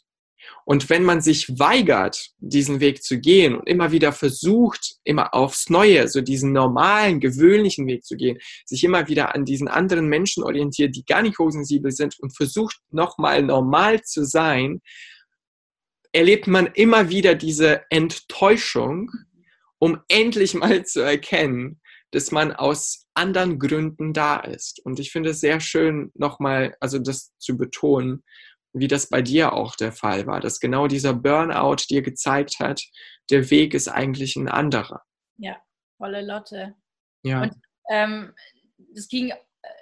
Und 0.65 0.91
wenn 0.91 1.05
man 1.05 1.21
sich 1.21 1.59
weigert, 1.59 2.31
diesen 2.39 2.81
Weg 2.81 3.03
zu 3.03 3.19
gehen 3.21 3.55
und 3.55 3.69
immer 3.69 3.93
wieder 3.93 4.13
versucht, 4.13 4.97
immer 5.05 5.33
aufs 5.33 5.71
Neue, 5.71 6.09
so 6.09 6.21
diesen 6.21 6.53
normalen, 6.53 7.21
gewöhnlichen 7.21 7.87
Weg 7.87 8.05
zu 8.05 8.17
gehen, 8.17 8.39
sich 8.65 8.83
immer 8.83 9.09
wieder 9.09 9.35
an 9.35 9.45
diesen 9.45 9.69
anderen 9.69 10.09
Menschen 10.09 10.43
orientiert, 10.43 10.97
die 10.97 11.05
gar 11.05 11.23
nicht 11.23 11.39
hochsensibel 11.39 11.93
sind 11.93 12.19
und 12.19 12.37
versucht, 12.37 12.79
nochmal 12.91 13.43
normal 13.43 14.03
zu 14.03 14.25
sein, 14.25 14.81
erlebt 16.13 16.47
man 16.47 16.67
immer 16.67 17.11
wieder 17.11 17.35
diese 17.35 17.83
Enttäuschung, 17.91 19.11
um 19.79 20.01
endlich 20.09 20.55
mal 20.55 20.85
zu 20.85 21.01
erkennen, 21.01 21.81
dass 22.11 22.33
man 22.33 22.53
aus 22.53 23.07
anderen 23.15 23.59
Gründen 23.59 24.13
da 24.13 24.39
ist. 24.39 24.81
Und 24.85 24.99
ich 24.99 25.13
finde 25.13 25.31
es 25.31 25.41
sehr 25.41 25.61
schön, 25.61 26.11
nochmal, 26.15 26.75
also 26.81 26.99
das 26.99 27.33
zu 27.39 27.57
betonen, 27.57 28.25
wie 28.79 28.89
das 28.89 29.09
bei 29.09 29.23
dir 29.23 29.55
auch 29.55 29.75
der 29.75 29.93
Fall 29.93 30.27
war, 30.27 30.41
dass 30.41 30.61
genau 30.61 30.87
dieser 30.87 31.15
Burnout 31.15 31.77
dir 31.89 32.03
gezeigt 32.03 32.61
hat, 32.61 32.83
der 33.31 33.51
Weg 33.51 33.75
ist 33.75 33.89
eigentlich 33.89 34.37
ein 34.37 34.49
anderer. 34.49 35.03
Ja, 35.39 35.57
volle 35.97 36.25
Lotte. 36.25 36.75
Ja. 37.23 37.43
Und 37.43 37.55
ähm, 37.91 38.35
das 38.95 39.09
ging, 39.09 39.33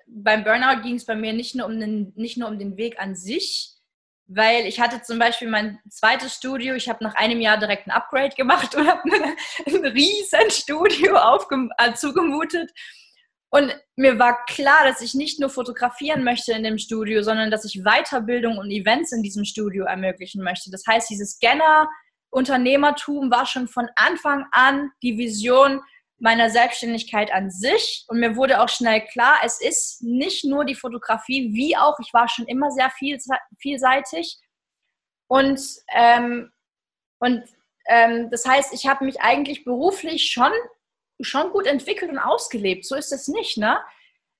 beim 0.07 0.45
Burnout 0.45 0.83
ging 0.83 0.95
es 0.95 1.07
bei 1.07 1.17
mir 1.17 1.33
nicht 1.33 1.55
nur, 1.55 1.67
um 1.67 1.79
den, 1.79 2.13
nicht 2.15 2.37
nur 2.37 2.49
um 2.49 2.59
den 2.59 2.77
Weg 2.77 2.99
an 3.01 3.17
sich, 3.17 3.73
weil 4.27 4.67
ich 4.67 4.81
hatte 4.81 5.03
zum 5.03 5.19
Beispiel 5.19 5.49
mein 5.49 5.81
zweites 5.91 6.35
Studio, 6.35 6.75
ich 6.75 6.89
habe 6.89 7.05
nach 7.05 7.15
einem 7.17 7.41
Jahr 7.41 7.59
direkt 7.59 7.87
ein 7.87 7.91
Upgrade 7.91 8.35
gemacht 8.37 8.75
und 8.77 8.87
habe 8.87 9.03
ein 9.67 9.85
riesen 9.87 10.51
Studio 10.51 11.17
aufge 11.17 11.69
äh, 11.79 11.95
zugemutet 11.95 12.71
und 13.55 13.73
mir 13.95 14.19
war 14.19 14.45
klar, 14.47 14.83
dass 14.83 15.01
ich 15.01 15.15
nicht 15.15 15.39
nur 15.39 15.49
fotografieren 15.49 16.25
möchte 16.25 16.51
in 16.53 16.65
dem 16.65 16.77
Studio, 16.77 17.23
sondern 17.23 17.53
dass 17.53 17.65
ich 17.65 17.85
Weiterbildung 17.85 18.59
und 18.59 18.73
Events 18.73 19.13
in 19.13 19.23
diesem 19.23 19.45
Studio 19.45 19.85
ermöglichen 19.85 20.43
möchte. 20.43 20.73
Das 20.73 20.83
heißt, 20.85 21.09
dieses 21.09 21.37
Scanner-Unternehmertum 21.37 23.31
war 23.31 23.47
schon 23.47 23.69
von 23.69 23.89
Anfang 23.95 24.45
an 24.51 24.91
die 25.05 25.17
Vision 25.19 25.81
meiner 26.19 26.51
Selbstständigkeit 26.51 27.33
an 27.33 27.49
sich. 27.49 28.05
Und 28.09 28.19
mir 28.19 28.35
wurde 28.35 28.61
auch 28.61 28.69
schnell 28.69 29.07
klar, 29.07 29.37
es 29.45 29.61
ist 29.61 30.03
nicht 30.03 30.45
nur 30.45 30.65
die 30.65 30.75
Fotografie, 30.75 31.53
wie 31.55 31.77
auch, 31.77 31.97
ich 32.01 32.13
war 32.13 32.27
schon 32.27 32.47
immer 32.47 32.73
sehr 32.73 32.91
viel, 32.91 33.21
vielseitig. 33.61 34.37
Und, 35.29 35.61
ähm, 35.95 36.51
und 37.21 37.45
ähm, 37.87 38.31
das 38.33 38.45
heißt, 38.47 38.75
ich 38.75 38.89
habe 38.89 39.05
mich 39.05 39.21
eigentlich 39.21 39.65
beruflich 39.65 40.33
schon 40.33 40.51
schon 41.21 41.51
gut 41.51 41.67
entwickelt 41.67 42.11
und 42.11 42.19
ausgelebt. 42.19 42.85
So 42.85 42.95
ist 42.95 43.13
es 43.13 43.29
nicht, 43.29 43.57
ne? 43.57 43.79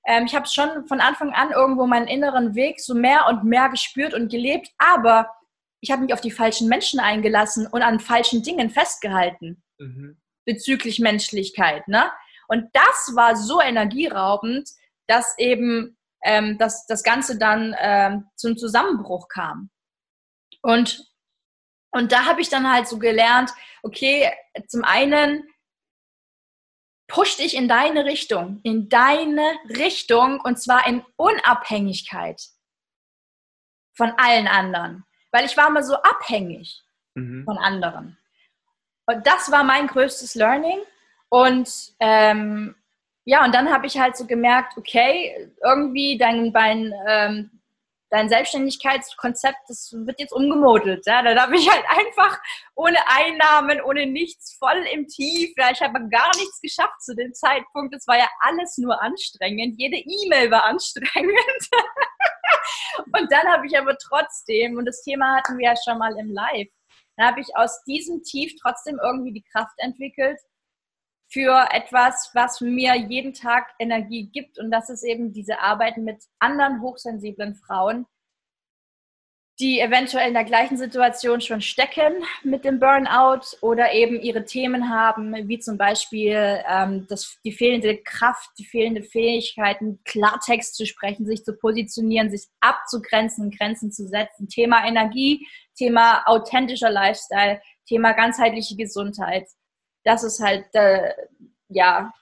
Ähm, 0.07 0.25
ich 0.25 0.35
habe 0.35 0.47
schon 0.47 0.87
von 0.87 1.01
Anfang 1.01 1.33
an 1.33 1.51
irgendwo 1.51 1.87
meinen 1.87 2.07
inneren 2.07 2.55
Weg 2.55 2.79
so 2.79 2.93
mehr 2.93 3.27
und 3.27 3.43
mehr 3.43 3.69
gespürt 3.69 4.13
und 4.13 4.29
gelebt, 4.29 4.69
aber 4.77 5.31
ich 5.81 5.91
habe 5.91 6.03
mich 6.03 6.13
auf 6.13 6.21
die 6.21 6.31
falschen 6.31 6.67
Menschen 6.67 6.99
eingelassen 6.99 7.67
und 7.67 7.81
an 7.81 7.99
falschen 7.99 8.43
Dingen 8.43 8.69
festgehalten 8.69 9.63
mhm. 9.79 10.17
bezüglich 10.45 10.99
Menschlichkeit, 10.99 11.87
ne? 11.87 12.11
Und 12.47 12.69
das 12.73 13.15
war 13.15 13.35
so 13.35 13.59
energieraubend, 13.59 14.69
dass 15.07 15.35
eben 15.39 15.97
ähm, 16.25 16.57
dass 16.57 16.87
das 16.87 17.03
Ganze 17.03 17.37
dann 17.37 17.75
ähm, 17.79 18.25
zum 18.35 18.57
Zusammenbruch 18.57 19.29
kam. 19.29 19.69
Und, 20.61 21.07
und 21.91 22.11
da 22.11 22.25
habe 22.25 22.41
ich 22.41 22.49
dann 22.49 22.69
halt 22.69 22.87
so 22.87 22.97
gelernt, 22.97 23.51
okay, 23.83 24.31
zum 24.67 24.83
einen 24.83 25.47
push 27.15 27.37
dich 27.37 27.55
in 27.55 27.69
deine 27.69 28.03
Richtung, 28.03 28.59
in 28.63 28.89
deine 28.89 29.53
Richtung 29.69 30.41
und 30.41 30.59
zwar 30.59 30.85
in 30.85 31.01
Unabhängigkeit 31.15 32.41
von 33.95 34.11
allen 34.17 34.49
anderen, 34.49 35.05
weil 35.31 35.45
ich 35.45 35.55
war 35.55 35.69
immer 35.69 35.81
so 35.81 35.95
abhängig 35.95 36.83
mhm. 37.13 37.45
von 37.45 37.57
anderen. 37.57 38.17
Und 39.05 39.25
das 39.25 39.49
war 39.49 39.63
mein 39.63 39.87
größtes 39.87 40.35
Learning. 40.35 40.79
Und 41.29 41.93
ähm, 42.01 42.75
ja, 43.23 43.45
und 43.45 43.55
dann 43.55 43.71
habe 43.71 43.87
ich 43.87 43.97
halt 43.97 44.17
so 44.17 44.27
gemerkt, 44.27 44.77
okay, 44.77 45.49
irgendwie 45.63 46.17
dein, 46.17 46.51
dein, 46.51 46.93
ähm, 47.07 47.61
dein 48.09 48.29
Selbstständigkeitskonzept, 48.29 49.57
das 49.67 49.91
wird 49.93 50.19
jetzt 50.19 50.33
umgemodelt. 50.33 51.05
Ja? 51.05 51.21
Da 51.21 51.41
habe 51.41 51.55
ich 51.55 51.69
halt 51.69 51.83
einfach 51.87 52.37
ohne 52.75 52.97
Einnahmen, 53.07 53.81
ohne 53.81 54.05
nichts, 54.05 54.57
voll 54.57 54.85
im 54.93 55.07
Tief. 55.07 55.53
Ja? 55.57 55.71
Ich 55.71 55.81
habe 55.81 56.07
gar 56.09 56.29
nichts 56.37 56.61
geschafft 56.61 57.01
zu 57.01 57.15
dem 57.15 57.33
Zeitpunkt. 57.33 57.95
Es 57.95 58.07
war 58.07 58.17
ja 58.17 58.29
alles 58.39 58.77
nur 58.77 59.01
anstrengend. 59.01 59.75
Jede 59.77 59.97
E-Mail 59.97 60.51
war 60.51 60.65
anstrengend. 60.65 61.69
und 63.13 63.31
dann 63.31 63.47
habe 63.47 63.65
ich 63.67 63.77
aber 63.77 63.97
trotzdem, 63.97 64.77
und 64.77 64.85
das 64.85 65.01
Thema 65.01 65.37
hatten 65.37 65.57
wir 65.57 65.69
ja 65.69 65.75
schon 65.83 65.97
mal 65.97 66.17
im 66.17 66.31
Live, 66.31 66.69
dann 67.17 67.27
habe 67.27 67.41
ich 67.41 67.47
aus 67.55 67.83
diesem 67.83 68.23
Tief 68.23 68.53
trotzdem 68.61 68.99
irgendwie 69.01 69.33
die 69.33 69.45
Kraft 69.51 69.73
entwickelt, 69.77 70.39
für 71.27 71.67
etwas, 71.71 72.31
was 72.33 72.61
mir 72.61 72.95
jeden 72.95 73.33
Tag 73.33 73.73
Energie 73.79 74.29
gibt. 74.31 74.59
Und 74.59 74.71
das 74.71 74.89
ist 74.89 75.03
eben 75.03 75.33
diese 75.33 75.59
Arbeit 75.59 75.97
mit 75.97 76.23
anderen 76.39 76.81
hochsensiblen 76.81 77.55
Frauen, 77.55 78.05
die 79.59 79.79
eventuell 79.79 80.27
in 80.27 80.33
der 80.33 80.43
gleichen 80.43 80.77
Situation 80.77 81.39
schon 81.39 81.61
stecken 81.61 82.25
mit 82.43 82.65
dem 82.65 82.79
Burnout 82.79 83.57
oder 83.61 83.93
eben 83.93 84.19
ihre 84.19 84.43
Themen 84.43 84.89
haben, 84.89 85.33
wie 85.47 85.59
zum 85.59 85.77
Beispiel 85.77 86.61
ähm, 86.69 87.05
das, 87.07 87.37
die 87.45 87.53
fehlende 87.53 87.97
Kraft, 87.97 88.49
die 88.59 88.65
fehlende 88.65 89.01
Fähigkeiten, 89.01 90.01
Klartext 90.03 90.75
zu 90.75 90.85
sprechen, 90.85 91.25
sich 91.25 91.45
zu 91.45 91.55
positionieren, 91.55 92.29
sich 92.29 92.47
abzugrenzen, 92.59 93.49
Grenzen 93.49 93.93
zu 93.93 94.07
setzen. 94.07 94.49
Thema 94.49 94.85
Energie, 94.85 95.47
Thema 95.77 96.23
authentischer 96.25 96.89
Lifestyle, 96.89 97.61
Thema 97.87 98.11
ganzheitliche 98.11 98.75
Gesundheit 98.75 99.47
das 100.05 100.23
ist 100.23 100.39
halt, 100.39 100.65
äh, 100.73 101.13
ja, 101.67 102.13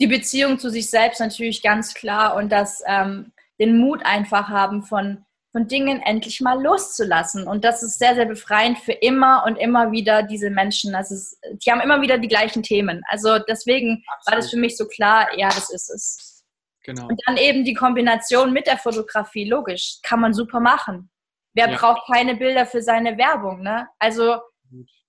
die 0.00 0.06
Beziehung 0.06 0.58
zu 0.58 0.70
sich 0.70 0.88
selbst 0.88 1.20
natürlich 1.20 1.62
ganz 1.62 1.92
klar 1.92 2.36
und 2.36 2.50
das, 2.50 2.82
ähm, 2.86 3.32
den 3.58 3.78
Mut 3.78 4.00
einfach 4.06 4.48
haben 4.48 4.82
von, 4.82 5.26
von 5.52 5.68
Dingen 5.68 6.00
endlich 6.00 6.40
mal 6.40 6.62
loszulassen. 6.62 7.46
Und 7.46 7.64
das 7.64 7.82
ist 7.82 7.98
sehr, 7.98 8.14
sehr 8.14 8.24
befreiend 8.24 8.78
für 8.78 8.92
immer 8.92 9.44
und 9.46 9.56
immer 9.56 9.92
wieder 9.92 10.22
diese 10.22 10.48
Menschen. 10.48 10.92
Das 10.92 11.10
ist, 11.10 11.38
die 11.52 11.70
haben 11.70 11.80
immer 11.80 12.00
wieder 12.00 12.16
die 12.16 12.28
gleichen 12.28 12.62
Themen. 12.62 13.02
Also 13.08 13.38
deswegen 13.40 14.02
Absolut. 14.06 14.26
war 14.26 14.36
das 14.36 14.50
für 14.50 14.56
mich 14.56 14.76
so 14.76 14.86
klar, 14.86 15.28
ja, 15.36 15.48
das 15.48 15.68
ist 15.70 15.90
es. 15.90 16.44
Genau. 16.84 17.08
Und 17.08 17.20
dann 17.26 17.36
eben 17.36 17.64
die 17.64 17.74
Kombination 17.74 18.52
mit 18.54 18.66
der 18.66 18.78
Fotografie, 18.78 19.44
logisch, 19.44 19.98
kann 20.02 20.20
man 20.20 20.32
super 20.32 20.60
machen. 20.60 21.10
Wer 21.52 21.68
ja. 21.68 21.76
braucht 21.76 22.10
keine 22.10 22.36
Bilder 22.36 22.64
für 22.64 22.80
seine 22.80 23.18
Werbung, 23.18 23.60
ne? 23.60 23.88
Also 23.98 24.38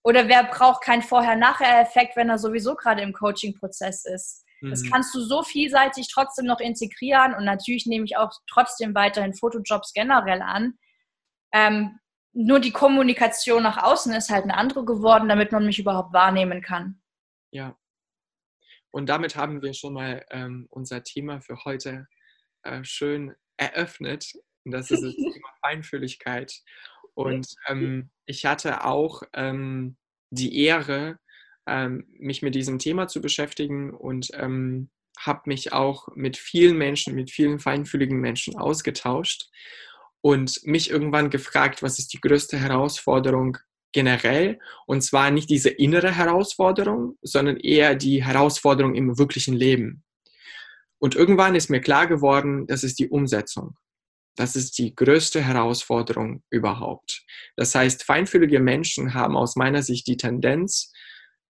oder 0.04 0.28
wer 0.28 0.44
braucht 0.44 0.84
keinen 0.84 1.04
Vorher-Nachher-Effekt, 1.04 2.16
wenn 2.16 2.30
er 2.30 2.40
sowieso 2.40 2.76
gerade 2.76 3.02
im 3.02 3.14
Coaching-Prozess 3.14 4.06
ist? 4.06 4.46
Mhm. 4.62 4.70
Das 4.72 4.84
kannst 4.90 5.14
du 5.14 5.22
so 5.22 5.44
vielseitig 5.44 6.10
trotzdem 6.12 6.46
noch 6.46 6.60
integrieren 6.60 7.34
und 7.36 7.46
natürlich 7.46 7.86
nehme 7.86 8.06
ich 8.06 8.18
auch 8.18 8.32
trotzdem 8.50 8.96
weiterhin 8.96 9.34
Fotojobs 9.34 9.94
generell 9.94 10.42
an. 10.42 10.78
Ähm, 11.54 12.00
nur 12.34 12.60
die 12.60 12.72
Kommunikation 12.72 13.62
nach 13.62 13.84
außen 13.84 14.14
ist 14.14 14.30
halt 14.30 14.44
eine 14.44 14.56
andere 14.56 14.86
geworden, 14.86 15.28
damit 15.28 15.52
man 15.52 15.66
mich 15.66 15.80
überhaupt 15.80 16.14
wahrnehmen 16.14 16.62
kann. 16.62 17.02
Ja. 17.52 17.78
Und 18.92 19.08
damit 19.08 19.36
haben 19.36 19.62
wir 19.62 19.74
schon 19.74 19.94
mal 19.94 20.26
ähm, 20.32 20.68
unser 20.70 21.04
Thema 21.04 21.42
für 21.42 21.64
heute 21.66 22.08
äh, 22.64 22.84
schön 22.84 23.36
eröffnet. 23.58 24.34
Und 24.64 24.72
das 24.72 24.92
ist 24.92 25.02
das 25.04 25.16
Thema 25.34 25.50
Feinfühligkeit. 25.62 26.54
Und 27.14 27.56
ähm, 27.68 28.10
ich 28.26 28.46
hatte 28.46 28.86
auch 28.86 29.24
ähm, 29.34 29.98
die 30.30 30.64
Ehre, 30.64 31.20
ähm, 31.68 32.06
mich 32.18 32.42
mit 32.42 32.56
diesem 32.56 32.80
Thema 32.80 33.08
zu 33.08 33.22
beschäftigen 33.22 33.92
und 33.94 34.30
ähm, 34.34 34.90
habe 35.20 35.42
mich 35.46 35.74
auch 35.74 36.08
mit 36.16 36.38
vielen 36.38 36.78
Menschen, 36.78 37.16
mit 37.16 37.32
vielen 37.32 37.60
feinfühligen 37.60 38.20
Menschen 38.20 38.58
ausgetauscht 38.58 39.50
und 40.22 40.60
mich 40.64 40.90
irgendwann 40.90 41.30
gefragt, 41.30 41.84
was 41.84 42.00
ist 42.00 42.14
die 42.14 42.22
größte 42.22 42.58
Herausforderung 42.58 43.58
generell? 43.92 44.60
Und 44.86 45.02
zwar 45.02 45.32
nicht 45.32 45.50
diese 45.50 45.70
innere 45.70 46.16
Herausforderung, 46.16 47.18
sondern 47.22 47.58
eher 47.58 47.96
die 47.96 48.24
Herausforderung 48.24 48.96
im 48.96 49.18
wirklichen 49.18 49.56
Leben. 49.56 50.04
Und 51.00 51.16
irgendwann 51.16 51.56
ist 51.56 51.70
mir 51.70 51.82
klar 51.82 52.08
geworden, 52.08 52.68
das 52.68 52.84
ist 52.84 53.00
die 53.00 53.10
Umsetzung. 53.10 53.76
Das 54.36 54.56
ist 54.56 54.78
die 54.78 54.96
größte 54.96 55.42
Herausforderung 55.42 56.44
überhaupt. 56.50 57.24
Das 57.56 57.76
heißt, 57.76 58.04
feinfühlige 58.04 58.60
Menschen 58.60 59.14
haben 59.14 59.36
aus 59.36 59.56
meiner 59.56 59.84
Sicht 59.84 60.08
die 60.08 60.18
Tendenz, 60.18 60.92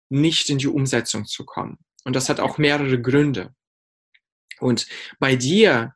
nicht 0.08 0.50
in 0.50 0.58
die 0.58 0.68
Umsetzung 0.68 1.24
zu 1.24 1.44
kommen. 1.44 1.78
Und 2.04 2.16
das 2.16 2.28
hat 2.28 2.40
auch 2.40 2.58
mehrere 2.58 3.00
Gründe. 3.00 3.54
Und 4.60 4.86
bei 5.18 5.36
dir, 5.36 5.94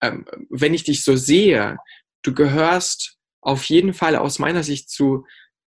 ähm, 0.00 0.24
wenn 0.48 0.74
ich 0.74 0.84
dich 0.84 1.04
so 1.04 1.16
sehe, 1.16 1.76
du 2.22 2.34
gehörst 2.34 3.18
auf 3.40 3.64
jeden 3.64 3.92
Fall 3.92 4.16
aus 4.16 4.38
meiner 4.38 4.62
Sicht 4.62 4.88
zu 4.88 5.26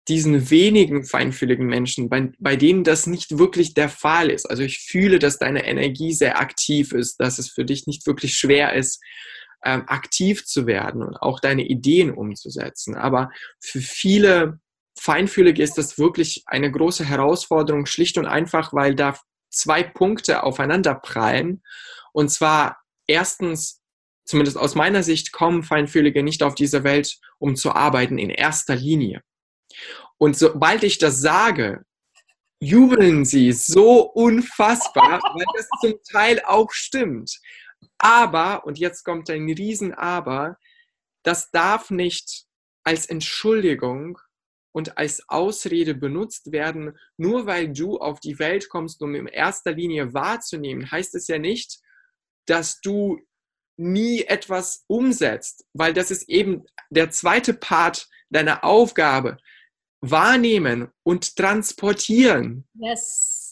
diesen 0.08 0.50
wenigen 0.50 1.04
feinfühligen 1.04 1.68
Menschen, 1.68 2.10
bei, 2.10 2.32
bei 2.40 2.56
denen 2.56 2.86
das 2.86 3.08
nicht 3.08 3.38
wirklich 3.38 3.74
der 3.74 3.90
Fall 3.90 4.30
ist. 4.30 4.46
Also 4.46 4.64
ich 4.64 4.80
fühle, 4.80 5.20
dass 5.20 5.38
deine 5.38 5.66
Energie 5.66 6.14
sehr 6.14 6.40
aktiv 6.40 6.94
ist, 6.94 7.18
dass 7.18 7.40
es 7.40 7.50
für 7.50 7.66
dich 7.66 7.88
nicht 7.88 8.08
wirklich 8.08 8.36
schwer 8.36 8.74
ist, 8.74 9.04
ähm, 9.68 9.84
aktiv 9.88 10.46
zu 10.46 10.66
werden 10.66 11.04
und 11.04 11.18
auch 11.18 11.42
deine 11.42 11.64
Ideen 11.64 12.12
umzusetzen. 12.12 12.96
Aber 12.96 13.30
für 13.60 13.82
viele 13.82 14.62
Feinfühlige 14.98 15.62
ist 15.62 15.78
das 15.78 16.00
wirklich 16.00 16.44
eine 16.46 16.72
große 16.72 17.04
Herausforderung, 17.04 17.86
schlicht 17.86 18.18
und 18.18 18.28
einfach, 18.28 18.72
weil 18.72 18.96
da 18.96 19.20
zwei 19.50 19.84
Punkte 19.84 20.44
aufeinander 20.44 20.96
prallen. 20.96 21.64
Und 22.14 22.30
zwar 22.30 22.78
erstens, 23.08 23.82
zumindest 24.24 24.58
aus 24.58 24.74
meiner 24.74 25.04
Sicht, 25.04 25.34
kommen 25.34 25.64
Feinfühlige 25.64 26.24
nicht 26.24 26.44
auf 26.44 26.56
diese 26.56 26.86
Welt, 26.86 27.18
um 27.38 27.58
zu 27.58 27.74
arbeiten 27.74 28.18
in 28.18 28.30
erster 28.30 28.76
Linie. 28.76 29.22
Und 30.18 30.38
sobald 30.38 30.84
ich 30.84 30.98
das 30.98 31.20
sage, 31.20 31.84
jubeln 32.60 33.26
sie 33.26 33.52
so 33.52 34.02
unfassbar, 34.02 35.20
weil 35.22 35.46
das 35.58 35.68
zum 35.82 35.94
Teil 36.10 36.42
auch 36.46 36.72
stimmt. 36.72 37.38
Aber, 37.98 38.66
und 38.66 38.78
jetzt 38.78 39.04
kommt 39.04 39.30
ein 39.30 39.50
Riesen-Aber, 39.50 40.58
das 41.24 41.52
darf 41.52 41.90
nicht 41.90 42.46
als 42.84 43.06
Entschuldigung 43.06 44.18
und 44.72 44.98
als 44.98 45.28
Ausrede 45.28 45.96
benutzt 45.96 46.52
werden, 46.52 46.98
nur 47.18 47.46
weil 47.46 47.74
du 47.74 47.98
auf 47.98 48.20
die 48.20 48.40
Welt 48.40 48.70
kommst, 48.70 49.02
um 49.02 49.16
in 49.16 49.28
erster 49.28 49.74
Linie 49.74 50.14
wahrzunehmen, 50.14 50.90
heißt 50.90 51.16
es 51.16 51.28
ja 51.28 51.40
nicht, 51.40 51.80
dass 52.46 52.80
du 52.82 53.20
nie 53.78 54.24
etwas 54.24 54.84
umsetzt, 54.88 55.66
weil 55.74 55.94
das 55.94 56.12
ist 56.12 56.30
eben 56.30 56.64
der 56.90 57.12
zweite 57.12 57.54
Part 57.54 58.08
deiner 58.30 58.64
Aufgabe. 58.64 59.38
Wahrnehmen 60.02 60.90
und 61.04 61.36
transportieren. 61.36 62.68
Yes. 62.76 63.47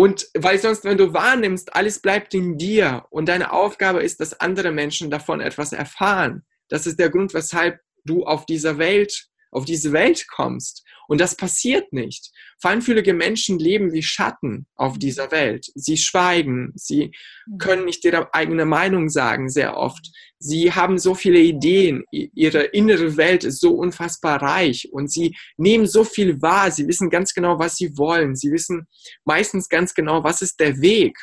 Und 0.00 0.30
weil 0.32 0.58
sonst, 0.58 0.84
wenn 0.84 0.96
du 0.96 1.12
wahrnimmst, 1.12 1.76
alles 1.76 1.98
bleibt 1.98 2.32
in 2.32 2.56
dir 2.56 3.04
und 3.10 3.28
deine 3.28 3.52
Aufgabe 3.52 4.02
ist, 4.02 4.18
dass 4.18 4.40
andere 4.40 4.72
Menschen 4.72 5.10
davon 5.10 5.42
etwas 5.42 5.74
erfahren. 5.74 6.42
Das 6.70 6.86
ist 6.86 6.98
der 6.98 7.10
Grund, 7.10 7.34
weshalb 7.34 7.82
du 8.06 8.24
auf 8.24 8.46
dieser 8.46 8.78
Welt, 8.78 9.26
auf 9.50 9.64
diese 9.64 9.92
Welt 9.92 10.26
kommst. 10.28 10.84
Und 11.08 11.20
das 11.20 11.36
passiert 11.36 11.92
nicht. 11.92 12.30
Feinfühlige 12.60 13.14
Menschen 13.14 13.58
leben 13.58 13.92
wie 13.92 14.02
Schatten 14.02 14.66
auf 14.76 14.98
dieser 14.98 15.32
Welt. 15.32 15.66
Sie 15.74 15.96
schweigen, 15.96 16.72
sie 16.76 17.10
können 17.58 17.84
nicht 17.84 18.04
ihre 18.04 18.32
eigene 18.32 18.64
Meinung 18.64 19.08
sagen, 19.08 19.48
sehr 19.48 19.76
oft. 19.76 20.08
Sie 20.38 20.72
haben 20.72 20.98
so 20.98 21.14
viele 21.14 21.40
Ideen, 21.40 22.04
ihre 22.10 22.62
innere 22.62 23.16
Welt 23.16 23.44
ist 23.44 23.60
so 23.60 23.74
unfassbar 23.74 24.40
reich 24.40 24.88
und 24.92 25.10
sie 25.10 25.36
nehmen 25.56 25.86
so 25.86 26.04
viel 26.04 26.40
wahr, 26.40 26.70
sie 26.70 26.86
wissen 26.86 27.10
ganz 27.10 27.34
genau, 27.34 27.58
was 27.58 27.76
sie 27.76 27.96
wollen, 27.98 28.36
sie 28.36 28.52
wissen 28.52 28.86
meistens 29.24 29.68
ganz 29.68 29.94
genau, 29.94 30.22
was 30.22 30.42
ist 30.42 30.60
der 30.60 30.80
Weg. 30.80 31.18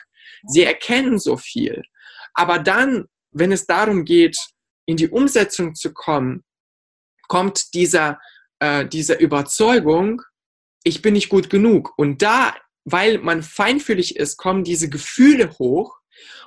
Sie 0.45 0.63
erkennen 0.63 1.17
so 1.17 1.37
viel. 1.37 1.81
Aber 2.33 2.59
dann, 2.59 3.05
wenn 3.31 3.51
es 3.51 3.65
darum 3.65 4.05
geht, 4.05 4.37
in 4.85 4.97
die 4.97 5.09
Umsetzung 5.09 5.75
zu 5.75 5.93
kommen, 5.93 6.43
kommt 7.27 7.73
dieser 7.73 8.19
äh, 8.59 8.87
diese 8.87 9.13
Überzeugung, 9.15 10.21
ich 10.83 11.01
bin 11.01 11.13
nicht 11.13 11.29
gut 11.29 11.49
genug. 11.49 11.93
Und 11.97 12.21
da, 12.21 12.55
weil 12.85 13.19
man 13.19 13.43
feinfühlig 13.43 14.15
ist, 14.15 14.37
kommen 14.37 14.63
diese 14.63 14.89
Gefühle 14.89 15.51
hoch. 15.59 15.97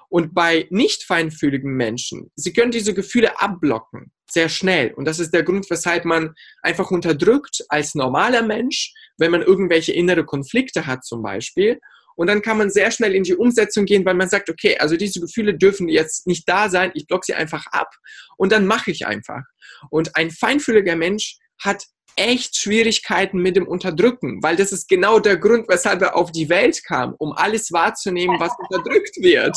Und 0.09 0.35
bei 0.35 0.67
nicht 0.71 1.05
feinfühligen 1.05 1.73
Menschen, 1.73 2.33
sie 2.35 2.53
können 2.53 2.73
diese 2.73 2.95
Gefühle 2.95 3.41
abblocken, 3.41 4.11
sehr 4.29 4.49
schnell. 4.49 4.93
Und 4.95 5.05
das 5.05 5.21
ist 5.21 5.33
der 5.33 5.45
Grund, 5.45 5.71
weshalb 5.71 6.05
man 6.05 6.35
einfach 6.63 6.91
unterdrückt 6.91 7.65
als 7.69 7.95
normaler 7.95 8.43
Mensch, 8.43 8.93
wenn 9.19 9.31
man 9.31 9.43
irgendwelche 9.43 9.93
innere 9.93 10.25
Konflikte 10.25 10.87
hat 10.87 11.05
zum 11.05 11.23
Beispiel. 11.23 11.79
Und 12.21 12.27
dann 12.27 12.43
kann 12.43 12.59
man 12.59 12.69
sehr 12.69 12.91
schnell 12.91 13.15
in 13.15 13.23
die 13.23 13.35
Umsetzung 13.35 13.87
gehen, 13.87 14.05
weil 14.05 14.13
man 14.13 14.29
sagt, 14.29 14.51
okay, 14.51 14.77
also 14.77 14.95
diese 14.95 15.21
Gefühle 15.21 15.57
dürfen 15.57 15.89
jetzt 15.89 16.27
nicht 16.27 16.47
da 16.47 16.69
sein, 16.69 16.91
ich 16.93 17.07
block 17.07 17.25
sie 17.25 17.33
einfach 17.33 17.65
ab 17.69 17.89
und 18.37 18.53
dann 18.53 18.67
mache 18.67 18.91
ich 18.91 19.07
einfach. 19.07 19.41
Und 19.89 20.17
ein 20.17 20.31
feinfühliger 20.31 20.97
Mensch 20.97 21.39
hat 21.59 21.87
echt 22.17 22.59
Schwierigkeiten 22.59 23.39
mit 23.39 23.57
dem 23.57 23.67
Unterdrücken, 23.67 24.43
weil 24.43 24.57
das 24.57 24.71
ist 24.71 24.87
genau 24.87 25.19
der 25.19 25.39
Grund, 25.39 25.67
weshalb 25.71 26.03
er 26.03 26.15
auf 26.15 26.31
die 26.31 26.51
Welt 26.51 26.85
kam, 26.85 27.15
um 27.19 27.33
alles 27.33 27.73
wahrzunehmen, 27.73 28.39
was 28.39 28.53
unterdrückt 28.59 29.17
wird. 29.17 29.57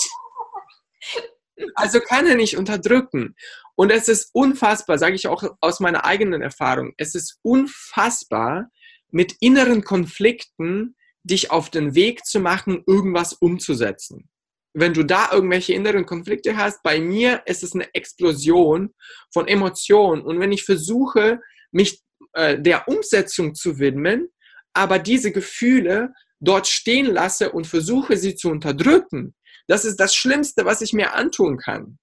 Also 1.76 2.00
kann 2.00 2.28
er 2.28 2.36
nicht 2.36 2.56
unterdrücken. 2.56 3.36
Und 3.76 3.92
es 3.92 4.08
ist 4.08 4.30
unfassbar, 4.32 4.98
sage 4.98 5.16
ich 5.16 5.28
auch 5.28 5.44
aus 5.60 5.82
meiner 5.82 6.06
eigenen 6.06 6.42
Erfahrung, 6.42 6.94
es 6.96 7.14
ist 7.14 7.40
unfassbar, 7.42 8.70
mit 9.12 9.36
inneren 9.42 9.84
Konflikten 9.84 10.96
dich 11.24 11.52
auf 11.52 11.70
den 11.70 11.96
Weg 11.96 12.26
zu 12.26 12.40
machen, 12.40 12.84
irgendwas 12.86 13.34
umzusetzen. 13.34 14.30
Wenn 14.76 14.94
du 14.94 15.04
da 15.04 15.30
irgendwelche 15.32 15.74
inneren 15.74 16.06
Konflikte 16.06 16.58
hast, 16.58 16.82
bei 16.84 17.00
mir 17.00 17.44
ist 17.46 17.64
es 17.64 17.74
eine 17.74 17.94
Explosion 17.94 18.94
von 19.32 19.48
Emotionen. 19.48 20.24
Und 20.24 20.40
wenn 20.40 20.52
ich 20.52 20.64
versuche, 20.64 21.40
mich 21.72 22.02
äh, 22.34 22.60
der 22.60 22.88
Umsetzung 22.88 23.54
zu 23.54 23.80
widmen, 23.80 24.30
aber 24.74 24.98
diese 25.00 25.32
Gefühle 25.32 26.12
dort 26.40 26.68
stehen 26.68 27.06
lasse 27.06 27.52
und 27.52 27.68
versuche 27.68 28.18
sie 28.18 28.36
zu 28.36 28.50
unterdrücken, 28.50 29.36
das 29.68 29.86
ist 29.86 29.98
das 29.98 30.16
Schlimmste, 30.16 30.66
was 30.66 30.82
ich 30.82 30.92
mir 30.92 31.14
antun 31.14 31.58
kann. 31.58 32.00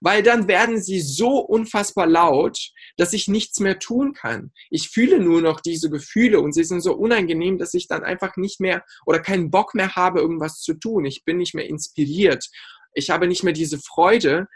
Weil 0.00 0.22
dann 0.22 0.48
werden 0.48 0.82
sie 0.82 1.00
so 1.00 1.38
unfassbar 1.38 2.06
laut, 2.06 2.58
dass 2.96 3.12
ich 3.12 3.28
nichts 3.28 3.60
mehr 3.60 3.78
tun 3.78 4.12
kann. 4.12 4.52
Ich 4.70 4.90
fühle 4.90 5.20
nur 5.20 5.40
noch 5.40 5.60
diese 5.60 5.90
Gefühle 5.90 6.40
und 6.40 6.52
sie 6.52 6.64
sind 6.64 6.80
so 6.80 6.94
unangenehm, 6.94 7.58
dass 7.58 7.74
ich 7.74 7.88
dann 7.88 8.04
einfach 8.04 8.36
nicht 8.36 8.60
mehr 8.60 8.84
oder 9.06 9.20
keinen 9.20 9.50
Bock 9.50 9.74
mehr 9.74 9.94
habe, 9.96 10.20
irgendwas 10.20 10.60
zu 10.60 10.74
tun. 10.74 11.04
Ich 11.04 11.24
bin 11.24 11.38
nicht 11.38 11.54
mehr 11.54 11.68
inspiriert. 11.68 12.46
Ich 12.94 13.10
habe 13.10 13.26
nicht 13.26 13.44
mehr 13.44 13.52
diese 13.52 13.78
Freude. 13.78 14.46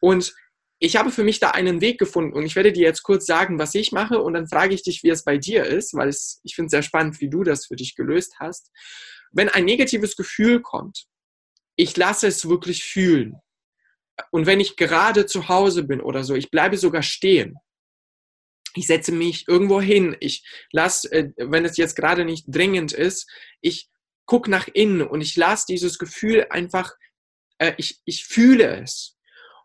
Und 0.00 0.34
ich 0.80 0.96
habe 0.96 1.10
für 1.10 1.24
mich 1.24 1.40
da 1.40 1.50
einen 1.50 1.80
Weg 1.80 1.98
gefunden 1.98 2.34
und 2.34 2.44
ich 2.46 2.54
werde 2.54 2.72
dir 2.72 2.84
jetzt 2.84 3.02
kurz 3.02 3.26
sagen, 3.26 3.58
was 3.58 3.74
ich 3.74 3.90
mache 3.90 4.20
und 4.20 4.34
dann 4.34 4.46
frage 4.46 4.74
ich 4.74 4.82
dich, 4.82 5.02
wie 5.02 5.10
es 5.10 5.24
bei 5.24 5.36
dir 5.36 5.64
ist, 5.64 5.94
weil 5.94 6.08
es, 6.08 6.40
ich 6.44 6.54
finde 6.54 6.66
es 6.66 6.70
sehr 6.70 6.82
spannend, 6.82 7.20
wie 7.20 7.28
du 7.28 7.42
das 7.42 7.66
für 7.66 7.74
dich 7.74 7.96
gelöst 7.96 8.36
hast. 8.38 8.70
Wenn 9.32 9.48
ein 9.48 9.64
negatives 9.64 10.14
Gefühl 10.14 10.62
kommt, 10.62 11.06
ich 11.76 11.96
lasse 11.96 12.28
es 12.28 12.48
wirklich 12.48 12.84
fühlen. 12.84 13.36
Und 14.30 14.46
wenn 14.46 14.60
ich 14.60 14.76
gerade 14.76 15.26
zu 15.26 15.48
Hause 15.48 15.84
bin 15.84 16.00
oder 16.00 16.24
so, 16.24 16.34
ich 16.34 16.50
bleibe 16.50 16.76
sogar 16.76 17.02
stehen. 17.02 17.56
Ich 18.74 18.86
setze 18.86 19.12
mich 19.12 19.48
irgendwo 19.48 19.80
hin. 19.80 20.16
Ich 20.20 20.44
lasse, 20.72 21.10
äh, 21.12 21.30
wenn 21.36 21.64
es 21.64 21.76
jetzt 21.76 21.96
gerade 21.96 22.24
nicht 22.24 22.44
dringend 22.48 22.92
ist, 22.92 23.30
ich 23.60 23.88
gucke 24.26 24.50
nach 24.50 24.68
innen 24.68 25.02
und 25.02 25.20
ich 25.20 25.36
lasse 25.36 25.66
dieses 25.68 25.98
Gefühl 25.98 26.46
einfach, 26.50 26.92
äh, 27.58 27.72
ich, 27.76 28.00
ich 28.04 28.24
fühle 28.24 28.82
es. 28.82 29.16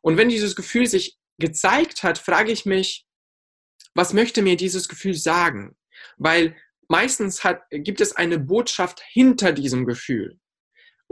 Und 0.01 0.17
wenn 0.17 0.29
dieses 0.29 0.55
Gefühl 0.55 0.87
sich 0.87 1.17
gezeigt 1.37 2.03
hat, 2.03 2.17
frage 2.17 2.51
ich 2.51 2.65
mich, 2.65 3.05
was 3.93 4.13
möchte 4.13 4.41
mir 4.41 4.55
dieses 4.55 4.87
Gefühl 4.87 5.13
sagen? 5.13 5.75
Weil 6.17 6.55
meistens 6.87 7.43
hat, 7.43 7.63
gibt 7.69 8.01
es 8.01 8.15
eine 8.15 8.39
Botschaft 8.39 9.01
hinter 9.11 9.51
diesem 9.51 9.85
Gefühl. 9.85 10.39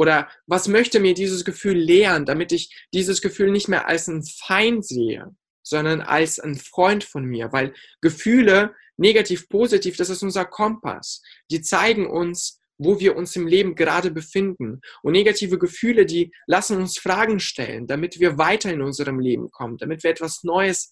Oder 0.02 0.32
was 0.48 0.68
möchte 0.68 1.00
mir 1.00 1.14
dieses 1.14 1.46
Gefühl 1.46 1.78
lehren, 1.78 2.26
damit 2.26 2.52
ich 2.52 2.88
dieses 2.92 3.22
Gefühl 3.22 3.52
nicht 3.52 3.68
mehr 3.68 3.88
als 3.88 4.08
ein 4.08 4.24
Feind 4.24 4.84
sehe, 4.84 5.28
sondern 5.62 6.02
als 6.02 6.40
ein 6.40 6.56
Freund 6.56 7.04
von 7.04 7.24
mir? 7.24 7.54
Weil 7.54 7.76
Gefühle, 8.02 8.74
negativ, 8.98 9.48
positiv, 9.48 9.98
das 9.98 10.10
ist 10.10 10.24
unser 10.24 10.46
Kompass. 10.46 11.22
Die 11.52 11.62
zeigen 11.62 12.10
uns, 12.10 12.60
wo 12.80 13.00
wir 13.00 13.16
uns 13.16 13.36
im 13.36 13.46
Leben 13.46 13.76
gerade 13.76 14.10
befinden. 14.10 14.82
Und 15.04 15.12
negative 15.12 15.60
Gefühle, 15.60 16.08
die 16.08 16.32
lassen 16.48 16.78
uns 16.78 16.98
Fragen 16.98 17.40
stellen, 17.40 17.86
damit 17.86 18.20
wir 18.20 18.40
weiter 18.40 18.74
in 18.74 18.82
unserem 18.82 19.20
Leben 19.20 19.52
kommen, 19.52 19.78
damit 19.78 20.04
wir 20.04 20.10
etwas 20.10 20.42
Neues 20.42 20.90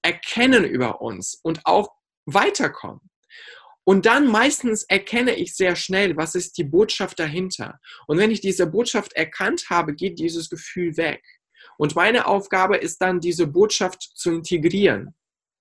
erkennen 0.00 0.64
über 0.64 1.02
uns 1.02 1.38
und 1.42 1.66
auch 1.66 1.90
weiterkommen. 2.24 3.10
Und 3.84 4.06
dann 4.06 4.28
meistens 4.28 4.84
erkenne 4.84 5.34
ich 5.34 5.56
sehr 5.56 5.74
schnell, 5.74 6.16
was 6.16 6.34
ist 6.34 6.56
die 6.56 6.64
Botschaft 6.64 7.18
dahinter. 7.18 7.80
Und 8.06 8.18
wenn 8.18 8.30
ich 8.30 8.40
diese 8.40 8.66
Botschaft 8.66 9.12
erkannt 9.14 9.66
habe, 9.70 9.94
geht 9.94 10.18
dieses 10.18 10.48
Gefühl 10.48 10.96
weg. 10.96 11.22
Und 11.78 11.96
meine 11.96 12.26
Aufgabe 12.26 12.76
ist 12.76 12.98
dann, 12.98 13.20
diese 13.20 13.46
Botschaft 13.46 14.02
zu 14.02 14.30
integrieren 14.30 15.14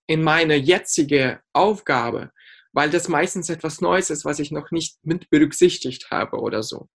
in 0.08 0.24
meine 0.24 0.56
jetzige 0.56 1.42
Aufgabe, 1.54 2.32
weil 2.74 2.90
das 2.90 3.08
meistens 3.08 3.50
etwas 3.50 3.82
Neues 3.82 4.10
ist, 4.10 4.26
was 4.26 4.40
ich 4.40 4.52
noch 4.52 4.72
nicht 4.72 4.98
mit 5.04 5.30
berücksichtigt 5.30 6.12
habe 6.12 6.38
oder 6.38 6.64
so. 6.64 6.90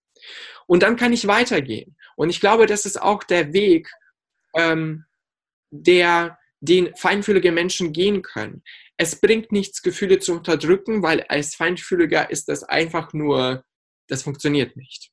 Und 0.67 0.83
dann 0.83 0.97
kann 0.97 1.13
ich 1.13 1.27
weitergehen. 1.27 1.97
Und 2.17 2.31
ich 2.31 2.41
glaube, 2.41 2.67
das 2.67 2.87
ist 2.87 3.01
auch 3.01 3.23
der 3.25 3.53
Weg, 3.53 3.91
ähm, 4.55 5.05
der 5.71 6.39
den 6.61 6.95
feinfühlige 6.97 7.53
Menschen 7.53 7.93
gehen 7.93 8.23
können 8.23 8.63
es 8.97 9.17
bringt 9.17 9.53
nichts, 9.53 9.83
Gefühle 9.83 10.19
zu 10.19 10.33
unterdrücken, 10.33 11.03
weil 11.03 11.23
als 11.23 11.55
Feinfühliger 11.55 12.31
ist 12.31 12.49
das 12.49 12.63
einfach 12.63 13.13
nur, 13.13 13.65
das 14.09 14.23
funktioniert 14.23 14.77
nicht. 14.77 15.11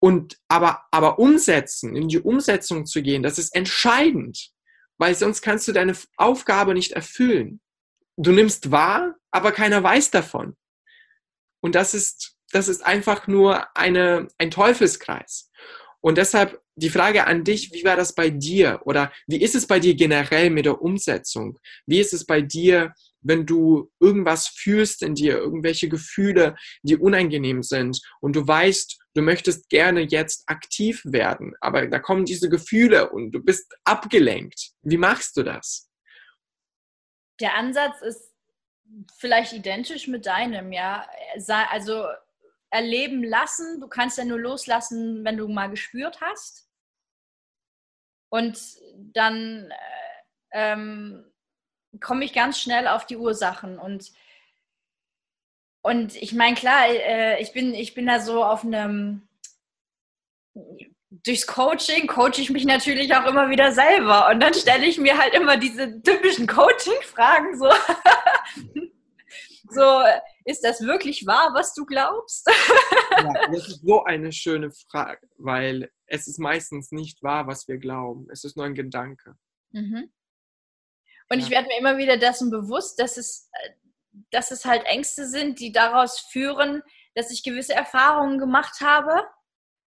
Und 0.00 0.38
aber, 0.48 0.84
aber 0.90 1.18
umsetzen, 1.18 1.96
in 1.96 2.08
die 2.08 2.20
Umsetzung 2.20 2.86
zu 2.86 3.02
gehen, 3.02 3.22
das 3.22 3.38
ist 3.38 3.54
entscheidend, 3.54 4.50
weil 4.98 5.14
sonst 5.14 5.42
kannst 5.42 5.66
du 5.66 5.72
deine 5.72 5.96
Aufgabe 6.16 6.74
nicht 6.74 6.92
erfüllen. 6.92 7.60
Du 8.16 8.30
nimmst 8.30 8.70
wahr, 8.70 9.16
aber 9.30 9.50
keiner 9.50 9.82
weiß 9.82 10.10
davon. 10.10 10.56
Und 11.60 11.74
das 11.74 11.94
ist, 11.94 12.36
das 12.52 12.68
ist 12.68 12.84
einfach 12.84 13.26
nur 13.26 13.76
eine, 13.76 14.28
ein 14.38 14.50
Teufelskreis. 14.50 15.50
Und 16.04 16.18
deshalb 16.18 16.60
die 16.76 16.90
Frage 16.90 17.26
an 17.26 17.44
dich, 17.44 17.72
wie 17.72 17.82
war 17.82 17.96
das 17.96 18.14
bei 18.14 18.28
dir? 18.28 18.82
Oder 18.84 19.10
wie 19.26 19.40
ist 19.40 19.54
es 19.54 19.66
bei 19.66 19.80
dir 19.80 19.94
generell 19.94 20.50
mit 20.50 20.66
der 20.66 20.82
Umsetzung? 20.82 21.58
Wie 21.86 21.98
ist 21.98 22.12
es 22.12 22.26
bei 22.26 22.42
dir, 22.42 22.92
wenn 23.22 23.46
du 23.46 23.90
irgendwas 24.00 24.48
fühlst 24.48 25.02
in 25.02 25.14
dir, 25.14 25.38
irgendwelche 25.38 25.88
Gefühle, 25.88 26.56
die 26.82 26.98
unangenehm 26.98 27.62
sind 27.62 28.02
und 28.20 28.36
du 28.36 28.46
weißt, 28.46 28.98
du 29.14 29.22
möchtest 29.22 29.70
gerne 29.70 30.02
jetzt 30.02 30.42
aktiv 30.46 31.00
werden, 31.06 31.54
aber 31.62 31.86
da 31.86 31.98
kommen 31.98 32.26
diese 32.26 32.50
Gefühle 32.50 33.08
und 33.08 33.30
du 33.32 33.40
bist 33.40 33.74
abgelenkt. 33.84 34.72
Wie 34.82 34.98
machst 34.98 35.38
du 35.38 35.42
das? 35.42 35.88
Der 37.40 37.54
Ansatz 37.54 38.02
ist 38.02 38.30
vielleicht 39.16 39.54
identisch 39.54 40.06
mit 40.06 40.26
deinem, 40.26 40.70
ja. 40.70 41.08
Also 41.70 42.04
erleben 42.74 43.22
lassen. 43.22 43.80
Du 43.80 43.86
kannst 43.86 44.18
ja 44.18 44.24
nur 44.24 44.38
loslassen, 44.38 45.24
wenn 45.24 45.36
du 45.36 45.46
mal 45.46 45.70
gespürt 45.70 46.20
hast. 46.20 46.68
Und 48.30 48.58
dann 48.96 49.70
äh, 49.70 50.72
ähm, 50.72 51.24
komme 52.00 52.24
ich 52.24 52.32
ganz 52.32 52.58
schnell 52.58 52.88
auf 52.88 53.06
die 53.06 53.16
Ursachen. 53.16 53.78
Und, 53.78 54.10
und 55.82 56.16
ich 56.16 56.32
meine, 56.32 56.56
klar, 56.56 56.88
äh, 56.88 57.40
ich, 57.40 57.52
bin, 57.52 57.74
ich 57.74 57.94
bin 57.94 58.06
da 58.06 58.18
so 58.18 58.42
auf 58.42 58.64
einem, 58.64 59.28
durchs 61.24 61.46
Coaching 61.46 62.08
coache 62.08 62.40
ich 62.40 62.50
mich 62.50 62.64
natürlich 62.64 63.14
auch 63.14 63.26
immer 63.26 63.50
wieder 63.50 63.70
selber. 63.70 64.28
Und 64.30 64.40
dann 64.40 64.52
stelle 64.52 64.84
ich 64.84 64.98
mir 64.98 65.16
halt 65.16 65.32
immer 65.34 65.56
diese 65.56 66.02
typischen 66.02 66.48
Coaching-Fragen 66.48 67.56
so. 67.56 67.70
so, 69.70 70.02
ist 70.44 70.62
das 70.62 70.82
wirklich 70.82 71.26
wahr, 71.26 71.52
was 71.54 71.74
du 71.74 71.86
glaubst? 71.86 72.46
ja, 73.10 73.32
das 73.50 73.68
ist 73.68 73.86
so 73.86 74.04
eine 74.04 74.32
schöne 74.32 74.70
Frage, 74.90 75.26
weil 75.38 75.90
es 76.06 76.28
ist 76.28 76.38
meistens 76.38 76.92
nicht 76.92 77.22
wahr, 77.22 77.46
was 77.46 77.66
wir 77.66 77.78
glauben. 77.78 78.28
Es 78.30 78.44
ist 78.44 78.56
nur 78.56 78.66
ein 78.66 78.74
Gedanke. 78.74 79.36
Mhm. 79.72 80.12
Und 81.30 81.38
ja. 81.38 81.44
ich 81.44 81.50
werde 81.50 81.68
mir 81.68 81.78
immer 81.78 81.96
wieder 81.96 82.18
dessen 82.18 82.50
bewusst, 82.50 83.00
dass 83.00 83.16
es, 83.16 83.50
dass 84.30 84.50
es 84.50 84.64
halt 84.64 84.84
Ängste 84.84 85.26
sind, 85.26 85.60
die 85.60 85.72
daraus 85.72 86.20
führen, 86.20 86.82
dass 87.14 87.30
ich 87.30 87.42
gewisse 87.42 87.74
Erfahrungen 87.74 88.38
gemacht 88.38 88.80
habe, 88.80 89.26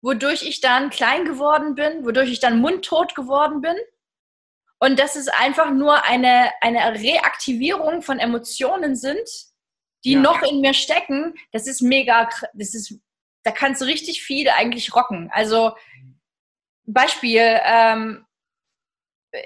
wodurch 0.00 0.42
ich 0.42 0.60
dann 0.60 0.90
klein 0.90 1.24
geworden 1.24 1.74
bin, 1.74 2.04
wodurch 2.06 2.30
ich 2.30 2.40
dann 2.40 2.60
mundtot 2.60 3.14
geworden 3.14 3.60
bin. 3.60 3.76
Und 4.80 4.98
dass 4.98 5.16
es 5.16 5.28
einfach 5.28 5.72
nur 5.72 6.04
eine, 6.04 6.52
eine 6.60 6.94
Reaktivierung 6.94 8.00
von 8.00 8.20
Emotionen 8.20 8.94
sind, 8.94 9.47
die 10.04 10.12
ja. 10.12 10.20
noch 10.20 10.42
in 10.42 10.60
mir 10.60 10.74
stecken, 10.74 11.34
das 11.52 11.66
ist 11.66 11.82
mega, 11.82 12.28
das 12.54 12.74
ist, 12.74 12.94
da 13.42 13.50
kannst 13.50 13.80
du 13.80 13.86
richtig 13.86 14.22
viel 14.22 14.48
eigentlich 14.48 14.94
rocken. 14.94 15.30
Also 15.32 15.72
Beispiel, 16.86 17.60
ähm, 17.64 18.24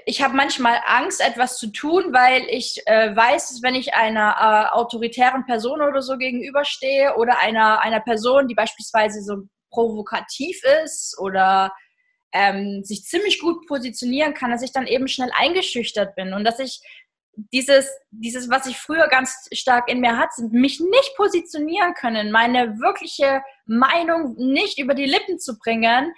ich 0.05 0.21
habe 0.21 0.35
manchmal 0.35 0.79
Angst, 0.85 1.19
etwas 1.19 1.57
zu 1.57 1.67
tun, 1.67 2.13
weil 2.13 2.43
ich 2.49 2.81
äh, 2.85 3.15
weiß, 3.15 3.49
dass 3.49 3.63
wenn 3.63 3.75
ich 3.75 3.93
einer 3.93 4.69
äh, 4.71 4.75
autoritären 4.75 5.45
Person 5.45 5.81
oder 5.81 6.01
so 6.01 6.17
gegenüberstehe 6.17 7.15
oder 7.17 7.39
einer, 7.41 7.81
einer 7.81 7.99
Person, 7.99 8.47
die 8.47 8.55
beispielsweise 8.55 9.21
so 9.21 9.43
provokativ 9.71 10.61
ist 10.85 11.17
oder 11.19 11.73
ähm, 12.31 12.83
sich 12.83 13.03
ziemlich 13.03 13.39
gut 13.39 13.67
positionieren 13.67 14.33
kann, 14.33 14.51
dass 14.51 14.63
ich 14.63 14.71
dann 14.71 14.87
eben 14.87 15.07
schnell 15.07 15.31
eingeschüchtert 15.37 16.15
bin 16.15 16.33
und 16.33 16.45
dass 16.45 16.59
ich 16.59 16.81
dieses, 17.35 17.89
dieses, 18.11 18.49
was 18.49 18.65
ich 18.67 18.77
früher 18.77 19.07
ganz 19.07 19.47
stark 19.53 19.89
in 19.89 19.99
mir 19.99 20.17
hatte, 20.17 20.43
mich 20.51 20.79
nicht 20.79 21.15
positionieren 21.15 21.93
können, 21.95 22.31
meine 22.31 22.79
wirkliche 22.79 23.41
Meinung 23.65 24.35
nicht 24.37 24.79
über 24.79 24.93
die 24.93 25.05
Lippen 25.05 25.39
zu 25.39 25.57
bringen, 25.57 26.13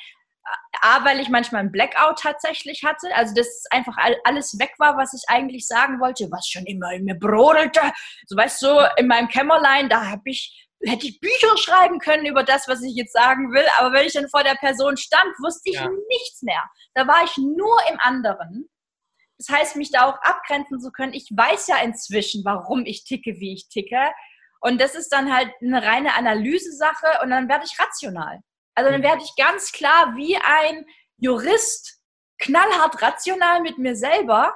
A, 0.82 1.04
weil 1.04 1.20
ich 1.20 1.30
manchmal 1.30 1.62
einen 1.62 1.72
Blackout 1.72 2.20
tatsächlich 2.20 2.84
hatte, 2.84 3.08
also 3.16 3.34
dass 3.34 3.66
einfach 3.72 3.96
alles 4.26 4.60
weg 4.60 4.74
war, 4.78 4.98
was 4.98 5.14
ich 5.14 5.24
eigentlich 5.28 5.66
sagen 5.68 6.00
wollte, 6.00 6.30
was 6.32 6.48
schon 6.48 6.66
immer 6.66 6.92
in 6.92 7.06
mir 7.06 7.16
brodelte. 7.16 7.82
So 8.28 8.38
weißt 8.38 8.62
du, 8.62 8.88
in 8.98 9.08
meinem 9.08 9.28
Kämmerlein, 9.28 9.90
da 9.90 10.06
habe 10.06 10.30
ich, 10.30 10.68
hätte 10.84 11.08
ich 11.08 11.20
Bücher 11.20 11.58
schreiben 11.58 11.98
können 11.98 12.28
über 12.28 12.44
das, 12.44 12.68
was 12.68 12.84
ich 12.84 12.94
jetzt 12.96 13.14
sagen 13.14 13.52
will, 13.54 13.66
aber 13.80 13.94
wenn 13.94 14.06
ich 14.06 14.14
dann 14.14 14.30
vor 14.30 14.44
der 14.44 14.56
Person 14.56 14.98
stand, 14.98 15.34
wusste 15.42 15.70
ich 15.70 15.76
ja. 15.76 15.90
nichts 16.10 16.44
mehr. 16.44 16.64
Da 16.94 17.08
war 17.08 17.24
ich 17.24 17.36
nur 17.38 17.80
im 17.90 18.00
anderen. 18.02 18.70
Das 19.38 19.50
heißt, 19.50 19.76
mich 19.76 19.92
da 19.92 20.06
auch 20.06 20.18
abgrenzen 20.22 20.80
zu 20.80 20.92
können. 20.92 21.14
Ich 21.14 21.30
weiß 21.32 21.68
ja 21.68 21.78
inzwischen, 21.78 22.46
warum 22.46 22.86
ich 22.86 23.04
ticke, 23.04 23.40
wie 23.40 23.54
ich 23.54 23.68
ticke. 23.70 24.12
Und 24.62 24.80
das 24.80 24.96
ist 24.96 25.10
dann 25.10 25.34
halt 25.34 25.52
eine 25.62 25.84
reine 25.84 26.16
Analyse-Sache 26.16 27.22
und 27.22 27.30
dann 27.30 27.50
werde 27.50 27.66
ich 27.66 27.80
rational. 27.80 28.40
Also 28.76 28.92
dann 28.92 29.04
werde 29.04 29.24
ich 29.24 29.36
ganz 29.38 29.72
klar 29.72 30.16
wie 30.16 30.38
ein 30.38 30.86
Jurist 31.18 32.02
knallhart 32.40 33.02
rational 33.02 33.62
mit 33.62 33.78
mir 33.78 33.96
selber, 33.96 34.54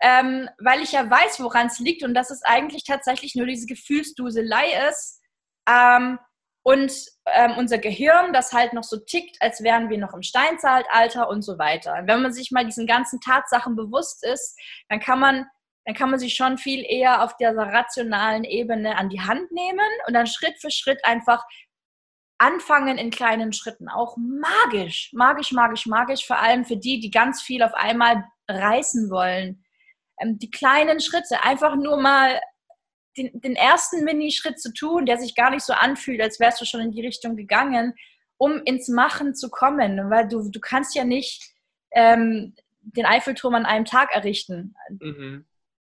ähm, 0.00 0.48
weil 0.58 0.82
ich 0.82 0.92
ja 0.92 1.08
weiß, 1.08 1.40
woran 1.40 1.66
es 1.66 1.78
liegt 1.78 2.02
und 2.02 2.14
dass 2.14 2.30
es 2.30 2.42
eigentlich 2.42 2.84
tatsächlich 2.84 3.34
nur 3.34 3.46
diese 3.46 3.66
Gefühlsduselei 3.66 4.88
ist. 4.88 5.20
Ähm, 5.68 6.18
und 6.62 6.92
ähm, 7.26 7.54
unser 7.56 7.78
Gehirn, 7.78 8.32
das 8.32 8.52
halt 8.52 8.72
noch 8.72 8.84
so 8.84 8.98
tickt, 8.98 9.36
als 9.40 9.62
wären 9.62 9.88
wir 9.88 9.98
noch 9.98 10.12
im 10.12 10.22
Steinzeitalter 10.22 11.28
und 11.28 11.42
so 11.42 11.58
weiter. 11.58 11.94
Und 11.98 12.06
wenn 12.06 12.22
man 12.22 12.32
sich 12.32 12.50
mal 12.50 12.64
diesen 12.64 12.86
ganzen 12.86 13.20
Tatsachen 13.20 13.76
bewusst 13.76 14.24
ist, 14.24 14.58
dann 14.88 15.00
kann 15.00 15.20
man, 15.20 15.46
dann 15.86 15.94
kann 15.94 16.10
man 16.10 16.18
sich 16.18 16.34
schon 16.34 16.58
viel 16.58 16.84
eher 16.86 17.22
auf 17.24 17.36
dieser 17.36 17.54
rationalen 17.54 18.44
Ebene 18.44 18.96
an 18.98 19.08
die 19.08 19.22
Hand 19.22 19.50
nehmen 19.52 19.88
und 20.06 20.14
dann 20.14 20.26
Schritt 20.26 20.60
für 20.60 20.70
Schritt 20.70 21.02
einfach 21.04 21.42
anfangen 22.36 22.98
in 22.98 23.10
kleinen 23.10 23.52
Schritten. 23.52 23.88
Auch 23.88 24.16
magisch, 24.18 25.10
magisch, 25.12 25.52
magisch, 25.52 25.86
magisch, 25.86 26.26
vor 26.26 26.38
allem 26.38 26.64
für 26.64 26.76
die, 26.76 27.00
die 27.00 27.10
ganz 27.10 27.42
viel 27.42 27.62
auf 27.62 27.74
einmal 27.74 28.24
reißen 28.48 29.10
wollen. 29.10 29.64
Ähm, 30.20 30.38
die 30.38 30.50
kleinen 30.50 31.00
Schritte, 31.00 31.42
einfach 31.42 31.76
nur 31.76 32.00
mal 32.00 32.40
den, 33.16 33.40
den 33.40 33.56
ersten 33.56 34.04
Minischritt 34.04 34.60
zu 34.60 34.72
tun, 34.72 35.06
der 35.06 35.18
sich 35.18 35.34
gar 35.34 35.50
nicht 35.50 35.64
so 35.64 35.72
anfühlt, 35.72 36.20
als 36.20 36.40
wärst 36.40 36.60
du 36.60 36.64
schon 36.64 36.80
in 36.80 36.92
die 36.92 37.04
Richtung 37.04 37.36
gegangen, 37.36 37.94
um 38.38 38.62
ins 38.64 38.88
Machen 38.88 39.34
zu 39.34 39.50
kommen. 39.50 40.10
Weil 40.10 40.28
du, 40.28 40.48
du 40.50 40.60
kannst 40.60 40.94
ja 40.94 41.04
nicht 41.04 41.52
ähm, 41.92 42.54
den 42.80 43.06
Eiffelturm 43.06 43.54
an 43.54 43.66
einem 43.66 43.84
Tag 43.84 44.14
errichten. 44.14 44.74
Mhm. 44.88 45.46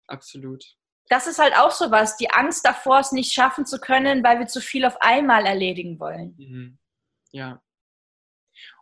Absolut. 0.08 0.66
Das 1.10 1.28
ist 1.28 1.40
halt 1.40 1.56
auch 1.58 1.72
so 1.72 1.92
was, 1.92 2.16
die 2.16 2.32
Angst 2.32 2.66
davor, 2.66 3.00
es 3.00 3.12
nicht 3.12 3.34
schaffen 3.34 3.66
zu 3.66 3.80
können, 3.80 4.24
weil 4.24 4.40
wir 4.40 4.48
zu 4.48 4.62
viel 4.62 4.86
auf 4.86 5.02
einmal 5.02 5.46
erledigen 5.46 6.00
wollen. 6.00 6.36
Mhm. 6.38 6.78
Ja. 7.32 7.62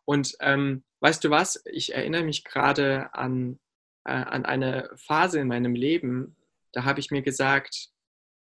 Und 0.06 0.36
ähm, 0.40 0.84
weißt 1.00 1.24
du 1.24 1.30
was? 1.30 1.62
Ich 1.66 1.94
erinnere 1.94 2.24
mich 2.24 2.44
gerade 2.44 3.14
an, 3.14 3.60
äh, 4.06 4.12
an 4.12 4.46
eine 4.46 4.92
Phase 4.96 5.40
in 5.40 5.48
meinem 5.48 5.76
Leben, 5.76 6.36
da 6.72 6.84
habe 6.84 7.00
ich 7.00 7.12
mir 7.12 7.22
gesagt, 7.22 7.90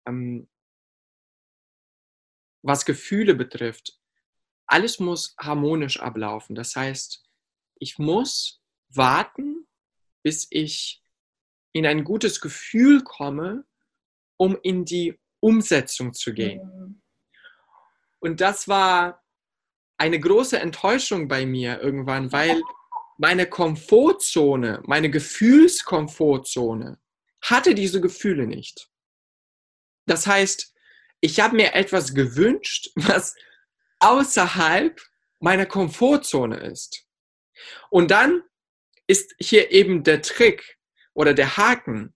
ähm, 0.09 0.49
was 2.63 2.85
Gefühle 2.85 3.35
betrifft, 3.35 3.99
alles 4.67 4.99
muss 4.99 5.35
harmonisch 5.39 6.01
ablaufen. 6.01 6.55
Das 6.55 6.77
heißt, 6.77 7.25
ich 7.77 7.99
muss 7.99 8.61
warten, 8.89 9.67
bis 10.23 10.47
ich 10.51 11.03
in 11.73 11.87
ein 11.87 12.05
gutes 12.05 12.41
Gefühl 12.41 13.03
komme, 13.03 13.65
um 14.37 14.59
in 14.63 14.85
die 14.85 15.19
Umsetzung 15.41 16.13
zu 16.13 16.35
gehen. 16.35 16.61
Mhm. 16.65 17.03
Und 18.21 18.41
das 18.41 18.69
war 18.69 19.25
eine 19.97 20.19
große 20.19 20.59
Enttäuschung 20.59 21.29
bei 21.29 21.47
mir 21.47 21.81
irgendwann, 21.81 22.33
weil 22.33 22.61
meine 23.17 23.47
Komfortzone, 23.47 24.83
meine 24.87 25.11
Gefühlskomfortzone 25.11 26.99
hatte 27.43 27.75
diese 27.75 28.01
Gefühle 28.01 28.47
nicht. 28.47 28.91
Das 30.09 30.27
heißt, 30.27 30.75
ich 31.21 31.41
habe 31.41 31.57
mir 31.57 31.75
etwas 31.75 32.15
gewünscht, 32.15 32.91
was 32.95 33.35
außerhalb 34.01 35.01
meiner 35.41 35.67
Komfortzone 35.67 36.57
ist. 36.59 37.05
Und 37.91 38.11
dann 38.11 38.43
ist 39.07 39.35
hier 39.39 39.71
eben 39.71 40.05
der 40.05 40.23
Trick 40.23 40.79
oder 41.15 41.35
der 41.35 41.57
Haken. 41.57 42.15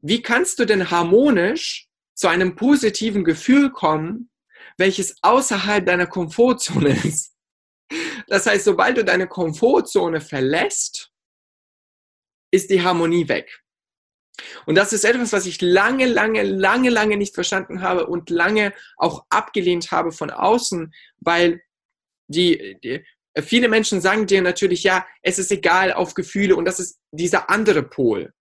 Wie 0.00 0.22
kannst 0.22 0.58
du 0.58 0.64
denn 0.64 0.90
harmonisch 0.90 1.88
zu 2.14 2.28
einem 2.28 2.54
positiven 2.54 3.24
Gefühl 3.24 3.70
kommen, 3.70 4.30
welches 4.76 5.16
außerhalb 5.22 5.84
deiner 5.84 6.06
Komfortzone 6.06 6.90
ist? 7.04 7.34
Das 8.28 8.46
heißt, 8.46 8.64
sobald 8.64 8.96
du 8.96 9.04
deine 9.04 9.26
Komfortzone 9.26 10.20
verlässt, 10.20 11.10
ist 12.50 12.70
die 12.70 12.82
Harmonie 12.82 13.28
weg. 13.28 13.63
Und 14.66 14.74
das 14.74 14.92
ist 14.92 15.04
etwas, 15.04 15.32
was 15.32 15.46
ich 15.46 15.60
lange, 15.60 16.06
lange, 16.06 16.42
lange, 16.42 16.90
lange 16.90 17.16
nicht 17.16 17.34
verstanden 17.34 17.82
habe 17.82 18.06
und 18.06 18.30
lange 18.30 18.72
auch 18.96 19.24
abgelehnt 19.30 19.90
habe 19.92 20.12
von 20.12 20.30
außen, 20.30 20.92
weil 21.20 21.62
die, 22.26 22.78
die 22.82 23.04
viele 23.42 23.68
Menschen 23.68 24.00
sagen 24.00 24.26
dir 24.26 24.42
natürlich, 24.42 24.82
ja, 24.82 25.06
es 25.22 25.38
ist 25.38 25.50
egal 25.50 25.92
auf 25.92 26.14
Gefühle 26.14 26.56
und 26.56 26.64
das 26.64 26.80
ist 26.80 26.98
dieser 27.10 27.50
andere 27.50 27.82
Pol. 27.82 28.32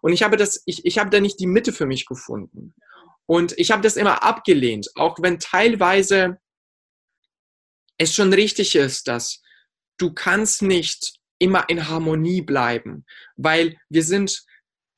Und 0.00 0.12
ich 0.12 0.22
habe 0.22 0.36
das, 0.36 0.62
ich, 0.66 0.84
ich 0.84 0.98
habe 0.98 1.10
da 1.10 1.20
nicht 1.20 1.40
die 1.40 1.46
Mitte 1.46 1.72
für 1.72 1.86
mich 1.86 2.06
gefunden. 2.06 2.74
Und 3.26 3.58
ich 3.58 3.70
habe 3.70 3.82
das 3.82 3.96
immer 3.96 4.22
abgelehnt, 4.22 4.90
auch 4.96 5.18
wenn 5.20 5.38
teilweise 5.38 6.38
es 7.96 8.14
schon 8.14 8.32
richtig 8.32 8.74
ist, 8.74 9.08
dass 9.08 9.42
du 9.98 10.12
kannst 10.12 10.62
nicht 10.62 11.18
immer 11.38 11.68
in 11.68 11.88
Harmonie 11.88 12.42
bleiben, 12.42 13.04
weil 13.36 13.78
wir 13.88 14.02
sind 14.02 14.44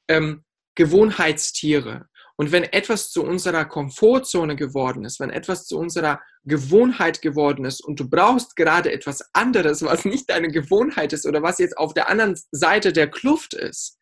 ähm, 0.08 0.44
Gewohnheitstiere. 0.74 2.08
Und 2.38 2.52
wenn 2.52 2.64
etwas 2.64 3.10
zu 3.10 3.24
unserer 3.24 3.64
Komfortzone 3.64 4.56
geworden 4.56 5.04
ist, 5.04 5.20
wenn 5.20 5.30
etwas 5.30 5.64
zu 5.66 5.78
unserer 5.78 6.20
Gewohnheit 6.44 7.22
geworden 7.22 7.64
ist 7.64 7.82
und 7.82 7.98
du 7.98 8.08
brauchst 8.08 8.56
gerade 8.56 8.92
etwas 8.92 9.24
anderes, 9.32 9.82
was 9.82 10.04
nicht 10.04 10.28
deine 10.28 10.48
Gewohnheit 10.48 11.14
ist 11.14 11.26
oder 11.26 11.42
was 11.42 11.58
jetzt 11.58 11.78
auf 11.78 11.94
der 11.94 12.10
anderen 12.10 12.38
Seite 12.50 12.92
der 12.92 13.08
Kluft 13.08 13.54
ist 13.54 13.98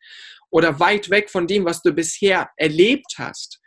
oder 0.51 0.81
weit 0.81 1.11
weg 1.11 1.31
von 1.31 1.47
dem, 1.47 1.65
was 1.65 1.81
du 1.83 1.93
bisher 1.93 2.51
erlebt 2.57 3.15
hast, 3.19 3.61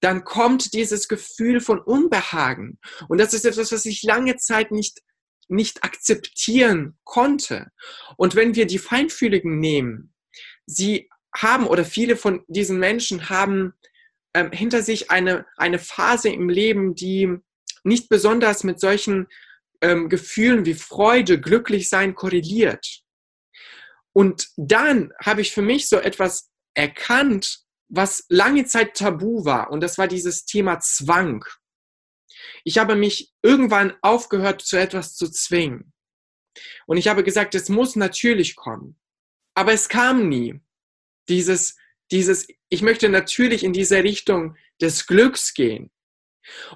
dann 0.00 0.24
kommt 0.24 0.74
dieses 0.74 1.08
Gefühl 1.08 1.60
von 1.60 1.78
Unbehagen. 1.78 2.78
Und 3.08 3.18
das 3.18 3.34
ist 3.34 3.44
etwas, 3.44 3.72
was 3.72 3.86
ich 3.86 4.02
lange 4.02 4.36
Zeit 4.36 4.70
nicht, 4.70 5.00
nicht 5.48 5.82
akzeptieren 5.82 6.98
konnte. 7.04 7.68
Und 8.16 8.34
wenn 8.34 8.54
wir 8.54 8.66
die 8.66 8.78
Feinfühligen 8.78 9.58
nehmen, 9.58 10.14
sie 10.66 11.08
haben 11.34 11.66
oder 11.66 11.84
viele 11.84 12.16
von 12.16 12.44
diesen 12.48 12.78
Menschen 12.78 13.28
haben 13.28 13.74
ähm, 14.34 14.50
hinter 14.52 14.82
sich 14.82 15.10
eine, 15.10 15.46
eine 15.56 15.78
Phase 15.78 16.28
im 16.28 16.48
Leben, 16.48 16.94
die 16.94 17.36
nicht 17.84 18.08
besonders 18.08 18.64
mit 18.64 18.80
solchen 18.80 19.26
ähm, 19.80 20.08
Gefühlen 20.08 20.64
wie 20.64 20.74
Freude, 20.74 21.40
glücklich 21.40 21.88
sein 21.88 22.14
korreliert. 22.14 23.02
Und 24.12 24.48
dann 24.56 25.12
habe 25.24 25.40
ich 25.40 25.52
für 25.52 25.62
mich 25.62 25.88
so 25.88 25.96
etwas 25.96 26.50
erkannt, 26.74 27.60
was 27.88 28.24
lange 28.28 28.64
Zeit 28.66 28.94
tabu 28.94 29.44
war. 29.44 29.70
Und 29.70 29.80
das 29.80 29.98
war 29.98 30.08
dieses 30.08 30.44
Thema 30.44 30.80
Zwang. 30.80 31.44
Ich 32.64 32.78
habe 32.78 32.96
mich 32.96 33.32
irgendwann 33.42 33.94
aufgehört, 34.02 34.62
zu 34.62 34.76
etwas 34.76 35.14
zu 35.14 35.30
zwingen. 35.30 35.92
Und 36.86 36.96
ich 36.96 37.08
habe 37.08 37.24
gesagt, 37.24 37.54
es 37.54 37.68
muss 37.68 37.96
natürlich 37.96 38.56
kommen. 38.56 38.98
Aber 39.54 39.72
es 39.72 39.88
kam 39.88 40.28
nie 40.28 40.60
dieses, 41.30 41.76
dieses, 42.10 42.46
ich 42.68 42.82
möchte 42.82 43.08
natürlich 43.08 43.64
in 43.64 43.72
diese 43.72 44.02
Richtung 44.02 44.56
des 44.80 45.06
Glücks 45.06 45.54
gehen. 45.54 45.90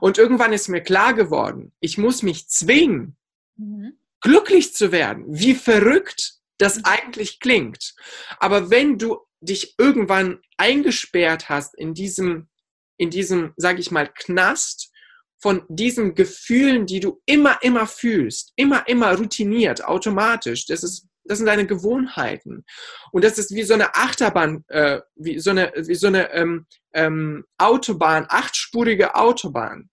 Und 0.00 0.18
irgendwann 0.18 0.52
ist 0.52 0.68
mir 0.68 0.82
klar 0.82 1.14
geworden, 1.14 1.72
ich 1.80 1.98
muss 1.98 2.22
mich 2.22 2.48
zwingen, 2.48 3.16
mhm. 3.56 3.98
glücklich 4.20 4.74
zu 4.74 4.92
werden. 4.92 5.24
Wie 5.28 5.54
verrückt 5.54 6.34
das 6.58 6.78
mhm. 6.78 6.82
eigentlich 6.84 7.40
klingt. 7.40 7.94
Aber 8.38 8.70
wenn 8.70 8.98
du 8.98 9.18
dich 9.40 9.74
irgendwann 9.78 10.40
eingesperrt 10.56 11.48
hast 11.48 11.74
in 11.74 11.94
diesem, 11.94 12.48
in 12.96 13.10
diesem, 13.10 13.52
sag 13.56 13.78
ich 13.78 13.90
mal, 13.90 14.08
Knast 14.08 14.90
von 15.38 15.62
diesen 15.68 16.14
Gefühlen, 16.14 16.86
die 16.86 17.00
du 17.00 17.20
immer, 17.26 17.58
immer 17.62 17.86
fühlst, 17.86 18.52
immer, 18.56 18.88
immer 18.88 19.14
routiniert, 19.16 19.84
automatisch, 19.84 20.66
das 20.66 20.82
ist 20.82 21.06
das 21.24 21.38
sind 21.38 21.46
deine 21.46 21.66
Gewohnheiten. 21.66 22.64
Und 23.12 23.24
das 23.24 23.38
ist 23.38 23.54
wie 23.54 23.62
so 23.62 23.74
eine 23.74 23.94
Achterbahn, 23.94 24.64
äh, 24.68 25.00
wie 25.14 25.38
so 25.38 25.50
eine, 25.50 25.72
wie 25.74 25.94
so 25.94 26.06
eine 26.06 26.30
ähm, 26.32 26.66
ähm, 26.92 27.44
Autobahn, 27.58 28.26
achtspurige 28.28 29.14
Autobahn, 29.14 29.90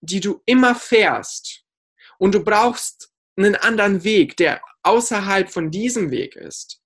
die 0.00 0.20
du 0.20 0.42
immer 0.46 0.74
fährst. 0.74 1.64
Und 2.18 2.34
du 2.34 2.42
brauchst 2.42 3.10
einen 3.36 3.56
anderen 3.56 4.04
Weg, 4.04 4.36
der 4.36 4.62
außerhalb 4.82 5.50
von 5.50 5.70
diesem 5.70 6.10
Weg 6.10 6.36
ist. 6.36 6.80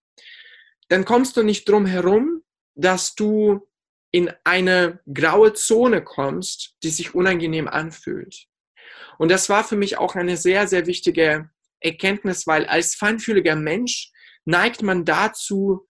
Dann 0.89 1.05
kommst 1.05 1.37
du 1.37 1.43
nicht 1.43 1.69
drum 1.69 1.87
herum, 1.87 2.43
dass 2.75 3.15
du 3.15 3.69
in 4.11 4.33
eine 4.45 5.01
graue 5.13 5.53
Zone 5.53 6.03
kommst, 6.03 6.77
die 6.83 6.91
sich 6.91 7.15
unangenehm 7.15 7.69
anfühlt. 7.69 8.47
Und 9.19 9.31
das 9.31 9.49
war 9.49 9.65
für 9.65 9.77
mich 9.77 9.99
auch 9.99 10.15
eine 10.15 10.37
sehr, 10.37 10.67
sehr 10.67 10.87
wichtige 10.87 11.51
Erkenntnis, 11.81 12.47
weil 12.47 12.67
als 12.67 12.95
feinfühliger 12.95 13.57
Mensch 13.57 14.11
neigt 14.45 14.83
man 14.83 15.05
dazu, 15.05 15.89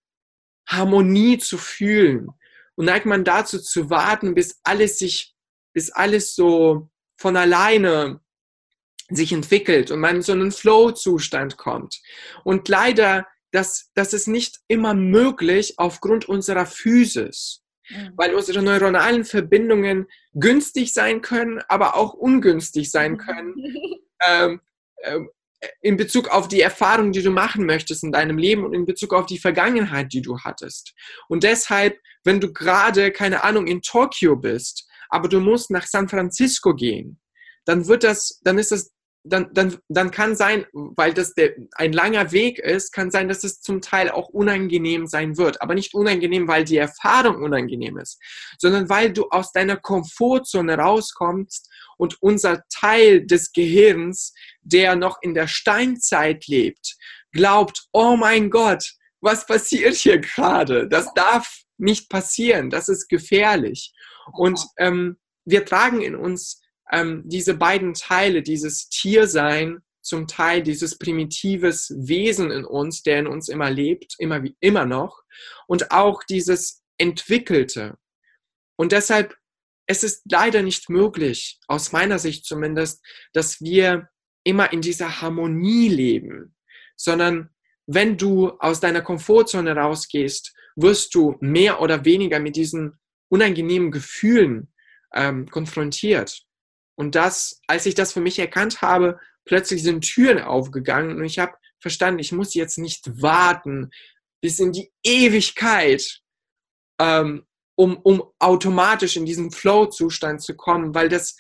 Harmonie 0.69 1.39
zu 1.39 1.57
fühlen 1.57 2.29
und 2.77 2.85
neigt 2.85 3.07
man 3.07 3.25
dazu 3.25 3.61
zu 3.61 3.91
warten, 3.91 4.35
bis 4.35 4.61
alles 4.63 4.99
sich, 4.99 5.35
bis 5.73 5.91
alles 5.91 6.35
so 6.35 6.91
von 7.17 7.37
alleine 7.37 8.21
sich 9.11 9.33
entwickelt 9.33 9.91
und 9.91 10.01
man 10.01 10.17
in 10.17 10.23
so 10.23 10.33
einen 10.33 10.53
Flow-Zustand 10.53 11.57
kommt. 11.57 12.01
Und 12.45 12.69
leider, 12.69 13.27
das, 13.53 13.91
das 13.95 14.13
ist 14.13 14.29
nicht 14.29 14.59
immer 14.69 14.95
möglich 14.95 15.75
aufgrund 15.79 16.29
unserer 16.29 16.67
Physis, 16.67 17.65
mhm. 17.89 18.13
weil 18.17 18.35
unsere 18.35 18.63
neuronalen 18.63 19.25
Verbindungen 19.25 20.07
günstig 20.35 20.93
sein 20.93 21.23
können, 21.23 21.63
aber 21.69 21.97
auch 21.97 22.13
ungünstig 22.13 22.91
sein 22.91 23.17
können. 23.19 23.55
ähm, 24.27 24.61
ähm, 25.03 25.31
in 25.81 25.97
Bezug 25.97 26.29
auf 26.29 26.49
die 26.49 26.61
Erfahrung, 26.61 27.13
die 27.13 27.23
du 27.23 27.31
machen 27.31 27.67
möchtest 27.67 28.05
in 28.05 28.13
deinem 28.13 28.39
Leben 28.39 28.65
und 28.65 28.75
in 28.75 28.87
Bezug 28.87 29.13
auf 29.13 29.27
die 29.27 29.39
Vergangenheit, 29.39 30.13
die 30.13 30.23
du 30.23 30.39
hattest. 30.39 30.95
Und 31.29 31.43
deshalb, 31.43 31.99
wenn 32.25 32.41
du 32.41 32.53
gerade, 32.53 33.11
keine 33.11 33.43
Ahnung, 33.43 33.67
in 33.67 33.83
Tokio 33.83 34.37
bist, 34.37 34.89
aber 35.09 35.29
du 35.29 35.41
musst 35.41 35.71
nach 35.71 35.87
San 35.87 36.09
Francisco 36.09 36.75
gehen, 36.75 37.21
dann 37.65 37.87
wird 37.87 38.05
das, 38.05 38.41
dann 38.45 38.59
ist 38.59 38.73
das 38.73 38.93
dann, 39.29 39.53
dann, 39.53 39.79
dann 39.89 40.11
kann 40.11 40.37
sein, 40.37 40.67
weil 40.73 41.15
das 41.15 41.35
der, 41.35 41.55
ein 41.73 41.93
langer 41.93 42.33
Weg 42.33 42.59
ist, 42.59 42.93
kann 42.93 43.11
sein, 43.11 43.29
dass 43.29 43.45
es 43.45 43.61
zum 43.61 43.81
Teil 43.81 44.11
auch 44.11 44.29
unangenehm 44.29 45.07
sein 45.07 45.37
wird. 45.37 45.61
Aber 45.63 45.75
nicht 45.75 45.95
unangenehm, 45.95 46.49
weil 46.49 46.65
die 46.65 46.77
Erfahrung 46.77 47.43
unangenehm 47.43 47.99
ist, 47.99 48.21
sondern 48.59 48.89
weil 48.89 49.13
du 49.13 49.29
aus 49.31 49.53
deiner 49.53 49.77
Komfortzone 49.77 50.77
rauskommst 50.77 51.71
und 51.97 52.17
unser 52.21 52.63
Teil 52.71 53.27
des 53.27 53.53
Gehirns, 53.53 54.35
der 54.63 54.97
noch 54.97 55.19
in 55.23 55.35
der 55.35 55.49
Steinzeit 55.49 56.47
lebt, 56.47 56.97
glaubt, 57.33 57.87
oh 57.93 58.17
mein 58.17 58.51
Gott, 58.51 58.93
was 59.21 59.47
passiert 59.47 59.95
hier 59.95 60.19
gerade? 60.19 60.89
Das 60.89 61.13
darf 61.15 61.63
nicht 61.77 62.09
passieren, 62.09 62.71
das 62.71 62.89
ist 62.89 63.09
gefährlich. 63.09 63.93
Und 64.33 64.65
ähm, 64.79 65.19
wir 65.45 65.65
tragen 65.65 66.03
in 66.03 66.15
uns 66.15 66.61
ähm, 66.93 67.23
diese 67.27 67.55
beiden 67.55 67.95
Teile, 67.95 68.43
dieses 68.43 68.89
Tiersein, 68.89 69.79
zum 70.03 70.27
Teil 70.27 70.63
dieses 70.63 70.97
primitives 70.97 71.93
Wesen 71.97 72.51
in 72.51 72.65
uns, 72.65 73.03
der 73.03 73.19
in 73.19 73.27
uns 73.27 73.49
immer 73.49 73.71
lebt, 73.71 74.15
immer 74.19 74.43
wie 74.43 74.57
immer 74.61 74.87
noch, 74.87 75.23
und 75.67 75.91
auch 75.91 76.23
dieses 76.25 76.83
entwickelte. 76.97 77.99
Und 78.77 78.93
deshalb, 78.93 79.37
es 79.87 80.03
ist 80.03 80.23
leider 80.31 80.63
nicht 80.63 80.89
möglich, 80.89 81.59
aus 81.67 81.93
meiner 81.93 82.19
Sicht 82.19 82.47
zumindest, 82.47 83.05
dass 83.33 83.61
wir 83.61 84.09
immer 84.45 84.73
in 84.73 84.81
dieser 84.81 85.21
Harmonie 85.21 85.89
leben, 85.89 86.55
sondern 86.97 87.51
wenn 87.87 88.17
du 88.17 88.51
aus 88.61 88.81
deiner 88.81 89.03
Komfortzone 89.03 89.75
rausgehst, 89.75 90.55
wirst 90.77 91.15
du 91.15 91.37
mehr 91.41 91.81
oder 91.81 92.05
weniger 92.05 92.39
mit 92.39 92.57
diesen 92.57 92.99
unangenehmen 93.31 93.91
Gefühlen 93.91 94.73
ähm, 95.15 95.47
konfrontiert. 95.47 96.48
Und 96.99 97.15
das, 97.15 97.61
als 97.69 97.87
ich 97.87 97.95
das 97.95 98.13
für 98.13 98.21
mich 98.21 98.41
erkannt 98.41 98.83
habe, 98.83 99.21
plötzlich 99.45 99.85
sind 99.85 100.03
Türen 100.03 100.41
aufgegangen 100.41 101.17
und 101.17 101.25
ich 101.25 101.39
habe 101.39 101.55
verstanden, 101.81 102.19
ich 102.19 102.33
muss 102.33 102.55
jetzt 102.55 102.77
nicht 102.77 103.23
warten 103.23 103.91
bis 104.43 104.59
in 104.59 104.73
die 104.73 104.91
Ewigkeit, 105.05 106.21
ähm, 107.01 107.47
um, 107.77 107.97
um 107.99 108.25
automatisch 108.41 109.17
in 109.17 109.27
diesen 109.27 109.53
Flow-Zustand 109.53 110.43
zu 110.43 110.57
kommen, 110.57 110.93
weil 110.93 111.09
das, 111.09 111.37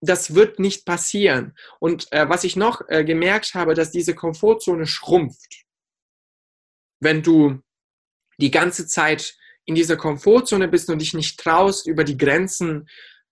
das 0.00 0.34
wird 0.34 0.58
nicht 0.58 0.84
passieren. 0.84 1.56
Und 1.78 2.10
äh, 2.12 2.28
was 2.28 2.42
ich 2.42 2.56
noch 2.56 2.82
äh, 2.88 3.04
gemerkt 3.04 3.54
habe, 3.54 3.74
dass 3.74 3.92
diese 3.92 4.16
Komfortzone 4.16 4.86
schrumpft. 4.86 5.64
Wenn 7.00 7.22
du 7.22 7.60
die 8.40 8.50
ganze 8.50 8.88
Zeit 8.88 9.36
in 9.64 9.76
dieser 9.76 9.96
Komfortzone 9.96 10.66
bist 10.66 10.90
und 10.90 11.00
dich 11.00 11.14
nicht 11.14 11.38
traust, 11.38 11.86
über 11.86 12.02
die 12.02 12.16
Grenzen 12.16 12.88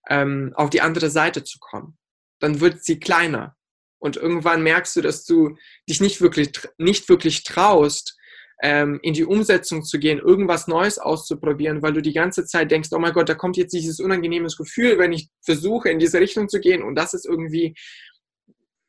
ähm, 0.08 0.52
auf 0.54 0.70
die 0.70 0.80
andere 0.80 1.10
Seite 1.10 1.44
zu 1.44 1.58
kommen. 1.58 1.96
Dann 2.40 2.60
wird 2.60 2.84
sie 2.84 2.98
kleiner. 2.98 3.56
Und 3.98 4.16
irgendwann 4.16 4.62
merkst 4.62 4.94
du, 4.96 5.00
dass 5.00 5.24
du 5.24 5.56
dich 5.88 6.00
nicht 6.00 6.20
wirklich, 6.20 6.52
nicht 6.78 7.08
wirklich 7.08 7.44
traust, 7.44 8.16
ähm, 8.62 8.98
in 9.02 9.14
die 9.14 9.24
Umsetzung 9.24 9.84
zu 9.84 9.98
gehen, 9.98 10.18
irgendwas 10.18 10.66
Neues 10.66 10.98
auszuprobieren, 10.98 11.82
weil 11.82 11.92
du 11.92 12.00
die 12.00 12.12
ganze 12.12 12.46
Zeit 12.46 12.70
denkst, 12.70 12.88
oh 12.92 12.98
mein 12.98 13.12
Gott, 13.12 13.28
da 13.28 13.34
kommt 13.34 13.56
jetzt 13.56 13.72
dieses 13.72 14.00
unangenehmes 14.00 14.56
Gefühl, 14.56 14.98
wenn 14.98 15.12
ich 15.12 15.28
versuche, 15.44 15.90
in 15.90 15.98
diese 15.98 16.20
Richtung 16.20 16.48
zu 16.48 16.60
gehen. 16.60 16.82
Und 16.82 16.94
das 16.94 17.12
ist 17.12 17.26
irgendwie, 17.26 17.74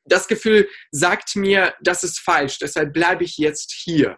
das 0.05 0.27
Gefühl 0.27 0.69
sagt 0.91 1.35
mir, 1.35 1.73
das 1.81 2.03
ist 2.03 2.19
falsch, 2.19 2.59
deshalb 2.59 2.93
bleibe 2.93 3.23
ich 3.23 3.37
jetzt 3.37 3.73
hier. 3.73 4.17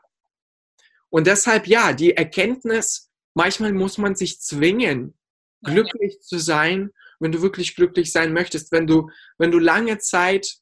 Und 1.09 1.25
deshalb, 1.25 1.65
ja, 1.65 1.93
die 1.93 2.15
Erkenntnis, 2.15 3.09
manchmal 3.33 3.73
muss 3.73 3.97
man 3.97 4.15
sich 4.15 4.39
zwingen, 4.39 5.18
glücklich 5.63 6.21
zu 6.21 6.39
sein, 6.39 6.91
wenn 7.19 7.31
du 7.31 7.41
wirklich 7.41 7.75
glücklich 7.75 8.11
sein 8.11 8.33
möchtest, 8.33 8.71
wenn 8.71 8.87
du, 8.87 9.09
wenn 9.37 9.51
du 9.51 9.59
lange 9.59 9.97
Zeit 9.99 10.57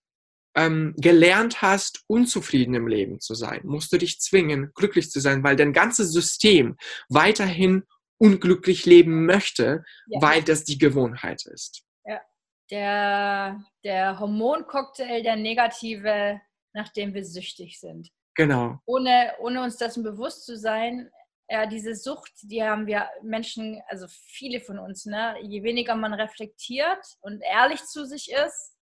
ähm, 0.56 0.96
gelernt 0.98 1.62
hast, 1.62 2.04
unzufrieden 2.08 2.74
im 2.74 2.88
Leben 2.88 3.20
zu 3.20 3.36
sein, 3.36 3.62
musst 3.64 3.94
du 3.94 3.98
dich 3.98 4.20
zwingen, 4.20 4.72
glücklich 4.74 5.12
zu 5.12 5.20
sein, 5.20 5.44
weil 5.44 5.56
dein 5.56 5.72
ganzes 5.72 6.12
System 6.12 6.78
weiterhin 7.10 7.84
unglücklich 8.20 8.86
leben 8.86 9.26
möchte, 9.26 9.84
ja. 10.08 10.22
weil 10.22 10.42
das 10.42 10.64
die 10.64 10.80
Gewohnheit 10.80 11.46
ist. 11.46 11.84
Ja, 12.06 12.20
der, 12.72 13.64
der 13.84 14.20
Hormoncocktail, 14.20 15.22
der 15.22 15.36
negative, 15.36 16.42
nachdem 16.74 17.14
wir 17.14 17.24
süchtig 17.24 17.80
sind. 17.80 18.10
Genau. 18.34 18.80
Ohne, 18.86 19.34
ohne 19.40 19.64
uns 19.64 19.78
dessen 19.78 20.04
bewusst 20.04 20.46
zu 20.46 20.58
sein, 20.58 21.10
ja, 21.50 21.66
diese 21.66 21.96
Sucht, 21.96 22.32
die 22.42 22.62
haben 22.62 22.88
wir 22.88 23.10
Menschen, 23.24 23.82
also 23.88 24.08
viele 24.10 24.60
von 24.60 24.80
uns, 24.80 25.06
ne? 25.06 25.38
je 25.42 25.64
weniger 25.64 25.96
man 25.96 26.14
reflektiert 26.14 27.06
und 27.22 27.42
ehrlich 27.42 27.84
zu 27.86 28.06
sich 28.06 28.32
ist, 28.32 28.76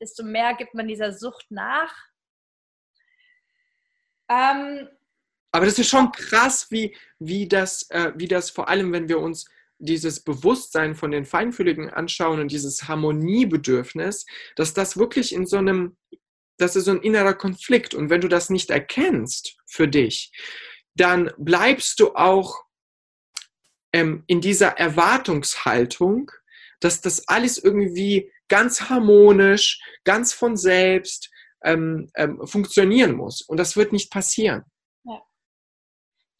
desto 0.00 0.22
mehr 0.22 0.54
gibt 0.54 0.74
man 0.74 0.86
dieser 0.86 1.12
Sucht 1.12 1.46
nach. 1.50 1.92
Ähm, 4.28 4.88
Aber 5.50 5.66
das 5.66 5.78
ist 5.78 5.88
schon 5.88 6.12
krass, 6.12 6.70
wie, 6.70 6.96
wie, 7.18 7.48
das, 7.48 7.90
äh, 7.90 8.12
wie 8.14 8.28
das 8.28 8.50
vor 8.50 8.68
allem, 8.68 8.92
wenn 8.92 9.08
wir 9.08 9.18
uns 9.18 9.50
dieses 9.78 10.20
Bewusstsein 10.20 10.94
von 10.94 11.10
den 11.10 11.24
Feinfühligen 11.24 11.90
anschauen 11.90 12.38
und 12.38 12.52
dieses 12.52 12.86
Harmoniebedürfnis, 12.86 14.26
dass 14.54 14.74
das 14.74 14.96
wirklich 14.96 15.34
in 15.34 15.46
so 15.46 15.56
einem, 15.56 15.96
das 16.58 16.76
ist 16.76 16.84
so 16.84 16.92
ein 16.92 17.02
innerer 17.02 17.34
Konflikt. 17.34 17.94
Und 17.94 18.10
wenn 18.10 18.20
du 18.20 18.28
das 18.28 18.50
nicht 18.50 18.70
erkennst 18.70 19.56
für 19.66 19.88
dich, 19.88 20.30
dann 21.00 21.30
bleibst 21.38 21.98
du 22.00 22.14
auch 22.14 22.62
ähm, 23.92 24.24
in 24.26 24.40
dieser 24.40 24.78
Erwartungshaltung, 24.78 26.30
dass 26.80 27.00
das 27.00 27.26
alles 27.28 27.58
irgendwie 27.58 28.30
ganz 28.48 28.82
harmonisch, 28.82 29.80
ganz 30.04 30.32
von 30.32 30.56
selbst 30.56 31.30
ähm, 31.64 32.10
ähm, 32.14 32.46
funktionieren 32.46 33.12
muss. 33.12 33.42
Und 33.42 33.56
das 33.56 33.76
wird 33.76 33.92
nicht 33.92 34.10
passieren 34.10 34.64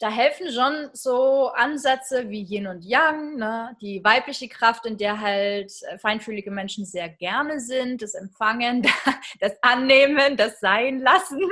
da 0.00 0.10
helfen 0.10 0.50
schon 0.50 0.88
so 0.94 1.48
Ansätze 1.48 2.30
wie 2.30 2.42
Yin 2.42 2.66
und 2.66 2.82
Yang, 2.82 3.36
ne? 3.36 3.76
die 3.82 4.02
weibliche 4.02 4.48
Kraft, 4.48 4.86
in 4.86 4.96
der 4.96 5.20
halt 5.20 5.70
äh, 5.82 5.98
feinfühlige 5.98 6.50
Menschen 6.50 6.86
sehr 6.86 7.10
gerne 7.10 7.60
sind, 7.60 8.00
das 8.00 8.14
Empfangen, 8.14 8.82
das 9.40 9.52
Annehmen, 9.60 10.38
das 10.38 10.58
Sein 10.58 11.00
lassen 11.00 11.42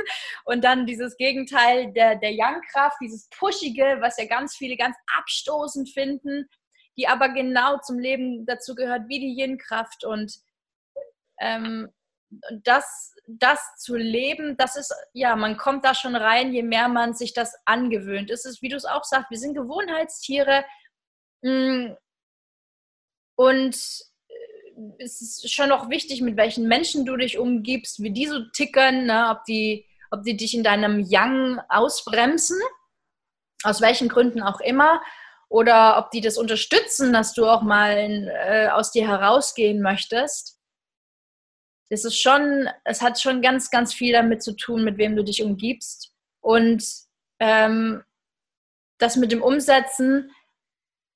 und 0.47 0.65
dann 0.65 0.87
dieses 0.87 1.19
Gegenteil 1.19 1.93
der, 1.93 2.17
der 2.17 2.33
Yang-Kraft, 2.33 2.97
dieses 3.03 3.29
Pushige, 3.29 3.99
was 4.01 4.17
ja 4.17 4.25
ganz 4.25 4.57
viele 4.57 4.79
ganz 4.79 4.97
abstoßend 5.19 5.91
finden, 5.91 6.49
die 6.97 7.07
aber 7.07 7.29
genau 7.29 7.77
zum 7.81 7.99
Leben 7.99 8.47
dazu 8.47 8.75
gehört 8.75 9.09
wie 9.09 9.21
die 9.21 9.39
Yin-Kraft 9.39 10.07
und 10.07 10.39
ähm, 11.39 11.91
das 12.63 13.15
das 13.29 13.77
zu 13.77 13.95
leben, 13.95 14.57
das 14.57 14.77
ist, 14.77 14.95
ja, 15.13 15.37
man 15.37 15.59
kommt 15.59 15.85
da 15.85 15.95
schon 15.95 16.17
rein, 16.17 16.53
je 16.53 16.63
mehr 16.63 16.89
man 16.89 17.13
sich 17.13 17.35
das 17.35 17.55
angewöhnt. 17.67 18.31
Es 18.31 18.47
ist, 18.47 18.63
wie 18.63 18.71
du 18.71 18.77
es 18.77 18.87
auch 18.87 19.05
sagst, 19.05 19.31
wir 19.31 19.39
sind 19.39 19.55
Gewohnheitstiere. 19.55 20.65
Mm, 21.43 21.91
und 23.37 23.77
äh, 24.29 25.05
es 25.05 25.21
ist 25.21 25.53
schon 25.53 25.71
auch 25.73 25.91
wichtig, 25.91 26.23
mit 26.23 26.39
welchen 26.39 26.69
Menschen 26.69 27.05
du 27.05 27.17
dich 27.17 27.39
umgibst, 27.39 28.03
wie 28.03 28.13
die 28.13 28.27
so 28.27 28.41
ticken, 28.55 29.05
ne? 29.07 29.29
ob, 29.31 29.45
die, 29.45 29.87
ob 30.11 30.23
die 30.23 30.37
dich 30.37 30.55
in 30.55 30.65
deinem 30.65 31.01
Yang 31.01 31.61
ausbremsen, 31.69 32.59
aus 33.63 33.83
welchen 33.83 34.09
Gründen 34.09 34.43
auch 34.43 34.61
immer, 34.61 35.03
oder 35.51 35.99
ob 35.99 36.11
die 36.11 36.23
das 36.23 36.39
unterstützen, 36.39 37.13
dass 37.13 37.35
du 37.35 37.47
auch 37.47 37.63
mal 37.63 38.29
äh, 38.47 38.69
aus 38.69 38.91
dir 38.91 39.07
herausgehen 39.07 39.83
möchtest 39.83 40.58
es 41.91 42.05
ist 42.05 42.21
schon, 42.21 42.69
es 42.85 43.01
hat 43.01 43.21
schon 43.21 43.41
ganz, 43.41 43.71
ganz 43.71 43.95
viel 43.95 44.13
damit 44.13 44.43
zu 44.43 44.53
tun, 44.53 44.85
mit 44.85 44.99
wem 44.99 45.17
du 45.17 45.25
dich 45.25 45.43
umgibst. 45.43 46.13
Und 46.41 46.85
ähm, 47.41 48.03
das 48.99 49.17
mit 49.17 49.33
dem 49.33 49.43
Umsetzen 49.43 50.31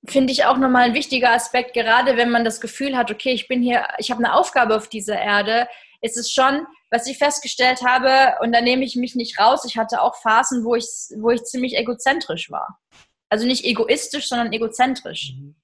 finde 0.07 0.33
ich 0.33 0.45
auch 0.45 0.57
nochmal 0.57 0.85
ein 0.85 0.95
wichtiger 0.95 1.33
Aspekt, 1.33 1.75
gerade 1.75 2.17
wenn 2.17 2.31
man 2.31 2.45
das 2.45 2.61
Gefühl 2.61 2.97
hat, 2.97 3.11
okay, 3.11 3.33
ich 3.33 3.49
bin 3.49 3.63
hier, 3.63 3.87
ich 3.99 4.11
habe 4.11 4.25
eine 4.25 4.35
Aufgabe 4.35 4.75
auf 4.75 4.89
dieser 4.89 5.19
Erde, 5.19 5.69
ist 6.01 6.17
es 6.17 6.33
schon, 6.33 6.67
was 6.91 7.07
ich 7.07 7.19
festgestellt 7.19 7.83
habe, 7.87 8.37
und 8.43 8.53
da 8.53 8.61
nehme 8.61 8.85
ich 8.85 8.97
mich 8.97 9.15
nicht 9.15 9.39
raus, 9.39 9.65
ich 9.65 9.77
hatte 9.77 10.03
auch 10.03 10.17
Phasen, 10.17 10.65
wo 10.65 10.75
ich, 10.75 10.87
wo 11.17 11.31
ich 11.31 11.45
ziemlich 11.45 11.77
egozentrisch 11.77 12.51
war. 12.51 12.81
Also 13.29 13.47
nicht 13.47 13.65
egoistisch, 13.65 14.29
sondern 14.29 14.53
egozentrisch. 14.53 15.35
Mhm. 15.37 15.55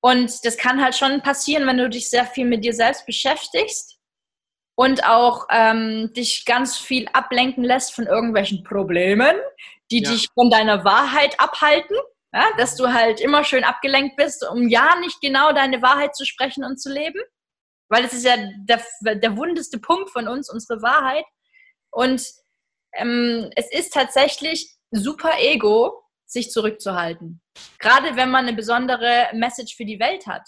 Und 0.00 0.44
das 0.44 0.56
kann 0.56 0.82
halt 0.82 0.94
schon 0.94 1.22
passieren, 1.22 1.66
wenn 1.66 1.78
du 1.78 1.88
dich 1.88 2.08
sehr 2.08 2.26
viel 2.26 2.46
mit 2.46 2.64
dir 2.64 2.74
selbst 2.74 3.06
beschäftigst 3.06 3.93
und 4.76 5.06
auch 5.06 5.46
ähm, 5.50 6.12
dich 6.14 6.44
ganz 6.44 6.76
viel 6.76 7.08
ablenken 7.12 7.64
lässt 7.64 7.94
von 7.94 8.06
irgendwelchen 8.06 8.64
Problemen, 8.64 9.36
die 9.90 10.02
ja. 10.02 10.10
dich 10.10 10.28
von 10.34 10.50
deiner 10.50 10.84
Wahrheit 10.84 11.38
abhalten. 11.38 11.96
Ja, 12.32 12.46
dass 12.58 12.74
du 12.74 12.92
halt 12.92 13.20
immer 13.20 13.44
schön 13.44 13.62
abgelenkt 13.62 14.16
bist, 14.16 14.44
um 14.44 14.68
ja 14.68 14.96
nicht 14.98 15.20
genau 15.20 15.52
deine 15.52 15.82
Wahrheit 15.82 16.16
zu 16.16 16.24
sprechen 16.24 16.64
und 16.64 16.80
zu 16.80 16.92
leben. 16.92 17.20
Weil 17.88 18.04
es 18.04 18.12
ist 18.12 18.24
ja 18.24 18.34
der, 18.64 18.82
der 19.14 19.36
wundeste 19.36 19.78
Punkt 19.78 20.10
von 20.10 20.26
uns, 20.26 20.50
unsere 20.50 20.82
Wahrheit. 20.82 21.24
Und 21.92 22.26
ähm, 22.94 23.50
es 23.54 23.70
ist 23.70 23.92
tatsächlich 23.92 24.74
super 24.90 25.38
Ego, 25.38 26.02
sich 26.26 26.50
zurückzuhalten. 26.50 27.40
Gerade 27.78 28.16
wenn 28.16 28.30
man 28.30 28.46
eine 28.46 28.56
besondere 28.56 29.28
Message 29.34 29.76
für 29.76 29.84
die 29.84 30.00
Welt 30.00 30.26
hat. 30.26 30.42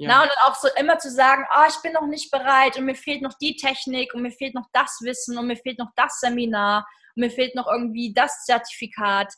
Ja. 0.00 0.08
Na, 0.08 0.22
und 0.22 0.28
dann 0.30 0.50
auch 0.50 0.54
so 0.54 0.68
immer 0.78 0.98
zu 0.98 1.10
sagen, 1.10 1.44
oh, 1.54 1.64
ich 1.68 1.76
bin 1.82 1.92
noch 1.92 2.06
nicht 2.06 2.30
bereit 2.30 2.78
und 2.78 2.86
mir 2.86 2.94
fehlt 2.94 3.20
noch 3.20 3.34
die 3.34 3.56
Technik 3.56 4.14
und 4.14 4.22
mir 4.22 4.30
fehlt 4.30 4.54
noch 4.54 4.66
das 4.72 4.98
Wissen 5.02 5.36
und 5.36 5.46
mir 5.46 5.58
fehlt 5.58 5.78
noch 5.78 5.90
das 5.94 6.20
Seminar 6.20 6.86
und 7.14 7.20
mir 7.20 7.30
fehlt 7.30 7.54
noch 7.54 7.66
irgendwie 7.66 8.14
das 8.14 8.44
Zertifikat. 8.46 9.30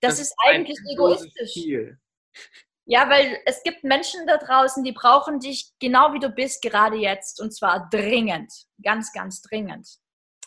Das, 0.00 0.18
das 0.18 0.20
ist 0.20 0.36
eigentlich 0.38 0.78
egoistisch. 0.88 1.52
Ziel. 1.52 1.98
Ja, 2.84 3.10
weil 3.10 3.40
es 3.44 3.60
gibt 3.64 3.82
Menschen 3.82 4.24
da 4.28 4.36
draußen, 4.36 4.84
die 4.84 4.92
brauchen 4.92 5.40
dich 5.40 5.72
genau 5.80 6.12
wie 6.12 6.20
du 6.20 6.28
bist, 6.28 6.62
gerade 6.62 6.96
jetzt. 6.96 7.40
Und 7.40 7.52
zwar 7.52 7.88
dringend. 7.90 8.52
Ganz, 8.84 9.12
ganz 9.12 9.42
dringend. 9.42 9.88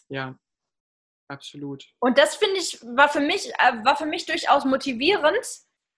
Ja, 0.08 0.34
absolut. 1.28 1.84
Und 2.00 2.18
das 2.18 2.38
finde 2.38 2.56
ich, 2.60 2.80
war 2.84 3.10
für 3.10 3.20
mich, 3.20 3.52
äh, 3.60 3.84
war 3.84 3.98
für 3.98 4.06
mich 4.06 4.26
durchaus 4.26 4.64
motivierend, 4.64 5.46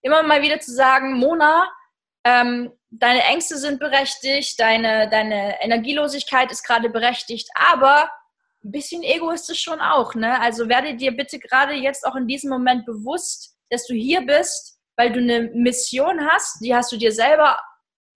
immer 0.02 0.24
mal 0.24 0.42
wieder 0.42 0.60
zu 0.60 0.74
sagen, 0.74 1.20
Mona, 1.20 1.72
ähm, 2.24 2.74
deine 2.92 3.24
Ängste 3.24 3.58
sind 3.58 3.80
berechtigt, 3.80 4.60
deine, 4.60 5.10
deine 5.10 5.62
Energielosigkeit 5.62 6.52
ist 6.52 6.64
gerade 6.64 6.90
berechtigt, 6.90 7.50
aber 7.56 8.10
ein 8.64 8.72
bisschen 8.72 9.04
Ego 9.04 9.32
ist 9.32 9.50
es 9.50 9.60
schon 9.60 9.80
auch. 9.80 10.16
Ne? 10.16 10.40
Also 10.42 10.68
werde 10.68 10.96
dir 10.96 11.16
bitte 11.16 11.40
gerade 11.40 11.74
jetzt 11.74 12.06
auch 12.06 12.16
in 12.16 12.28
diesem 12.28 12.50
Moment 12.50 12.86
bewusst, 12.86 13.56
dass 13.70 13.86
du 13.86 13.94
hier 13.94 14.22
bist, 14.22 14.80
weil 14.98 15.12
du 15.12 15.20
eine 15.20 15.50
Mission 15.54 16.28
hast, 16.30 16.60
die 16.62 16.76
hast 16.76 16.92
du 16.92 16.98
dir 16.98 17.12
selber 17.12 17.58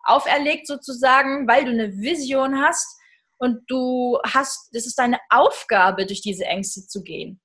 auferlegt 0.04 0.68
sozusagen, 0.68 1.48
weil 1.48 1.64
du 1.64 1.72
eine 1.72 1.94
Vision 1.94 2.62
hast 2.62 3.00
und 3.38 3.62
du 3.68 4.20
hast, 4.26 4.70
das 4.74 4.86
ist 4.86 5.00
deine 5.00 5.20
Aufgabe, 5.30 6.06
durch 6.06 6.22
diese 6.22 6.46
Ängste 6.46 6.86
zu 6.88 7.04
gehen. 7.04 7.40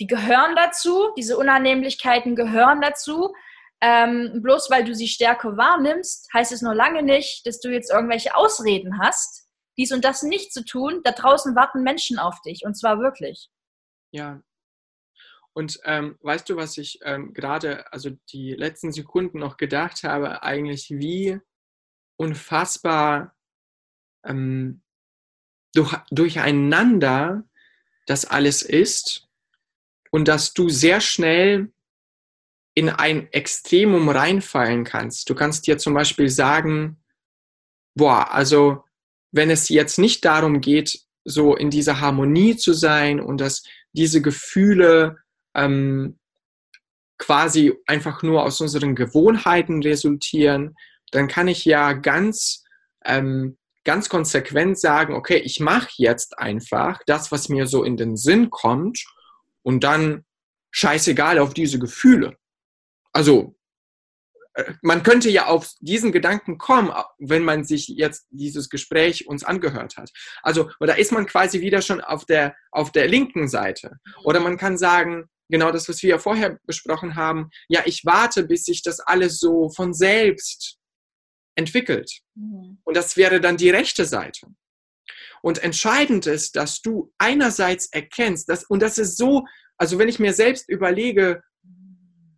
Die 0.00 0.08
gehören 0.08 0.56
dazu, 0.56 1.10
diese 1.16 1.38
Unannehmlichkeiten 1.38 2.34
gehören 2.34 2.80
dazu, 2.80 3.32
ähm, 3.84 4.40
bloß 4.42 4.70
weil 4.70 4.84
du 4.84 4.94
sie 4.94 5.08
stärker 5.08 5.58
wahrnimmst, 5.58 6.32
heißt 6.32 6.52
es 6.52 6.62
noch 6.62 6.72
lange 6.72 7.02
nicht, 7.02 7.46
dass 7.46 7.60
du 7.60 7.68
jetzt 7.68 7.90
irgendwelche 7.90 8.34
Ausreden 8.34 8.98
hast, 8.98 9.46
dies 9.76 9.92
und 9.92 10.06
das 10.06 10.22
nicht 10.22 10.54
zu 10.54 10.64
tun. 10.64 11.02
Da 11.04 11.12
draußen 11.12 11.54
warten 11.54 11.82
Menschen 11.82 12.18
auf 12.18 12.40
dich 12.40 12.64
und 12.64 12.78
zwar 12.78 12.98
wirklich. 12.98 13.50
Ja. 14.10 14.42
Und 15.52 15.78
ähm, 15.84 16.18
weißt 16.22 16.48
du, 16.48 16.56
was 16.56 16.78
ich 16.78 16.98
ähm, 17.02 17.34
gerade, 17.34 17.92
also 17.92 18.10
die 18.32 18.54
letzten 18.54 18.90
Sekunden 18.90 19.38
noch 19.38 19.58
gedacht 19.58 20.02
habe, 20.02 20.42
eigentlich 20.42 20.88
wie 20.90 21.38
unfassbar 22.16 23.36
ähm, 24.24 24.82
durch, 25.74 25.94
durcheinander 26.10 27.44
das 28.06 28.24
alles 28.24 28.62
ist 28.62 29.28
und 30.10 30.26
dass 30.26 30.54
du 30.54 30.70
sehr 30.70 31.02
schnell 31.02 31.70
in 32.74 32.88
ein 32.88 33.32
Extremum 33.32 34.08
reinfallen 34.08 34.84
kannst. 34.84 35.30
Du 35.30 35.34
kannst 35.34 35.66
dir 35.66 35.78
zum 35.78 35.94
Beispiel 35.94 36.28
sagen, 36.28 36.98
boah, 37.94 38.32
also 38.32 38.84
wenn 39.30 39.50
es 39.50 39.68
jetzt 39.68 39.98
nicht 39.98 40.24
darum 40.24 40.60
geht, 40.60 41.00
so 41.24 41.56
in 41.56 41.70
dieser 41.70 42.00
Harmonie 42.00 42.56
zu 42.56 42.72
sein 42.72 43.20
und 43.20 43.40
dass 43.40 43.64
diese 43.92 44.20
Gefühle 44.20 45.18
ähm, 45.54 46.18
quasi 47.16 47.72
einfach 47.86 48.22
nur 48.22 48.42
aus 48.42 48.60
unseren 48.60 48.94
Gewohnheiten 48.94 49.82
resultieren, 49.82 50.74
dann 51.12 51.28
kann 51.28 51.48
ich 51.48 51.64
ja 51.64 51.92
ganz, 51.92 52.64
ähm, 53.04 53.56
ganz 53.84 54.08
konsequent 54.08 54.78
sagen, 54.78 55.14
okay, 55.14 55.36
ich 55.36 55.60
mache 55.60 55.90
jetzt 55.96 56.38
einfach 56.38 57.00
das, 57.06 57.30
was 57.30 57.48
mir 57.48 57.66
so 57.66 57.84
in 57.84 57.96
den 57.96 58.16
Sinn 58.16 58.50
kommt 58.50 59.04
und 59.62 59.84
dann 59.84 60.24
scheißegal 60.72 61.38
auf 61.38 61.54
diese 61.54 61.78
Gefühle 61.78 62.36
also 63.14 63.56
äh, 64.54 64.74
man 64.82 65.02
könnte 65.02 65.30
ja 65.30 65.46
auf 65.46 65.72
diesen 65.80 66.12
Gedanken 66.12 66.58
kommen, 66.58 66.92
wenn 67.18 67.44
man 67.44 67.64
sich 67.64 67.88
jetzt 67.88 68.26
dieses 68.30 68.68
Gespräch 68.68 69.26
uns 69.26 69.44
angehört 69.44 69.96
hat. 69.96 70.10
Also, 70.42 70.70
da 70.80 70.94
ist 70.94 71.12
man 71.12 71.26
quasi 71.26 71.60
wieder 71.60 71.80
schon 71.80 72.00
auf 72.00 72.26
der, 72.26 72.54
auf 72.70 72.92
der 72.92 73.08
linken 73.08 73.48
Seite. 73.48 73.98
Oder 74.24 74.40
man 74.40 74.58
kann 74.58 74.76
sagen, 74.76 75.28
genau 75.48 75.70
das, 75.70 75.88
was 75.88 76.02
wir 76.02 76.10
ja 76.10 76.18
vorher 76.18 76.58
besprochen 76.64 77.14
haben, 77.14 77.50
ja, 77.68 77.82
ich 77.84 78.04
warte, 78.04 78.44
bis 78.44 78.64
sich 78.64 78.82
das 78.82 79.00
alles 79.00 79.38
so 79.38 79.70
von 79.70 79.94
selbst 79.94 80.78
entwickelt. 81.56 82.10
Mhm. 82.34 82.78
Und 82.84 82.96
das 82.96 83.16
wäre 83.16 83.40
dann 83.40 83.56
die 83.56 83.70
rechte 83.70 84.04
Seite. 84.04 84.48
Und 85.42 85.62
entscheidend 85.62 86.26
ist, 86.26 86.56
dass 86.56 86.80
du 86.80 87.12
einerseits 87.18 87.86
erkennst, 87.92 88.48
dass, 88.48 88.64
und 88.64 88.80
das 88.80 88.98
ist 88.98 89.18
so, 89.18 89.44
also 89.76 89.98
wenn 89.98 90.08
ich 90.08 90.18
mir 90.18 90.32
selbst 90.32 90.68
überlege, 90.68 91.42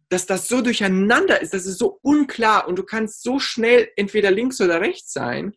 dass 0.09 0.27
das 0.27 0.49
so 0.49 0.61
durcheinander 0.61 1.41
ist, 1.41 1.53
das 1.53 1.67
ist 1.67 1.79
so 1.79 1.99
unklar 2.03 2.69
und 2.69 2.79
du 2.79 2.85
kannst 2.85 3.23
so 3.23 3.39
schnell 3.39 3.89
entweder 3.97 4.31
links 4.31 4.61
oder 4.61 4.81
rechts 4.81 5.13
sein, 5.13 5.55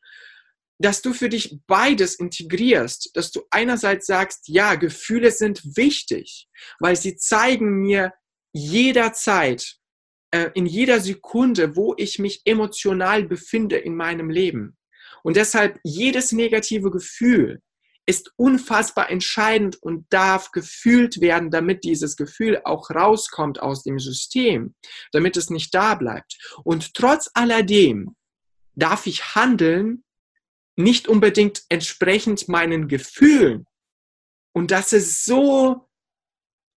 dass 0.79 1.01
du 1.01 1.13
für 1.13 1.29
dich 1.29 1.59
beides 1.67 2.15
integrierst, 2.15 3.11
dass 3.13 3.31
du 3.31 3.41
einerseits 3.51 4.07
sagst, 4.07 4.47
ja, 4.47 4.75
Gefühle 4.75 5.31
sind 5.31 5.61
wichtig, 5.75 6.47
weil 6.79 6.95
sie 6.95 7.17
zeigen 7.17 7.81
mir 7.81 8.13
jederzeit, 8.53 9.75
äh, 10.31 10.49
in 10.53 10.65
jeder 10.65 10.99
Sekunde, 10.99 11.75
wo 11.75 11.93
ich 11.97 12.17
mich 12.17 12.41
emotional 12.45 13.23
befinde 13.23 13.77
in 13.77 13.95
meinem 13.95 14.29
Leben. 14.29 14.77
Und 15.23 15.35
deshalb 15.35 15.79
jedes 15.83 16.31
negative 16.31 16.91
Gefühl 16.91 17.61
ist 18.09 18.33
unfassbar 18.37 19.11
entscheidend 19.11 19.77
und 19.83 20.11
darf 20.11 20.51
gefühlt 20.51 21.21
werden, 21.21 21.51
damit 21.51 21.83
dieses 21.83 22.15
Gefühl 22.15 22.59
auch 22.63 22.89
rauskommt 22.89 23.61
aus 23.61 23.83
dem 23.83 23.99
System, 23.99 24.73
damit 25.11 25.37
es 25.37 25.51
nicht 25.51 25.75
da 25.75 25.93
bleibt. 25.93 26.39
Und 26.63 26.95
trotz 26.95 27.29
alledem 27.35 28.15
darf 28.73 29.05
ich 29.05 29.35
handeln, 29.35 30.03
nicht 30.75 31.07
unbedingt 31.07 31.61
entsprechend 31.69 32.47
meinen 32.47 32.87
Gefühlen. 32.87 33.67
Und 34.53 34.71
das 34.71 34.91
ist 34.91 35.23
so, 35.23 35.87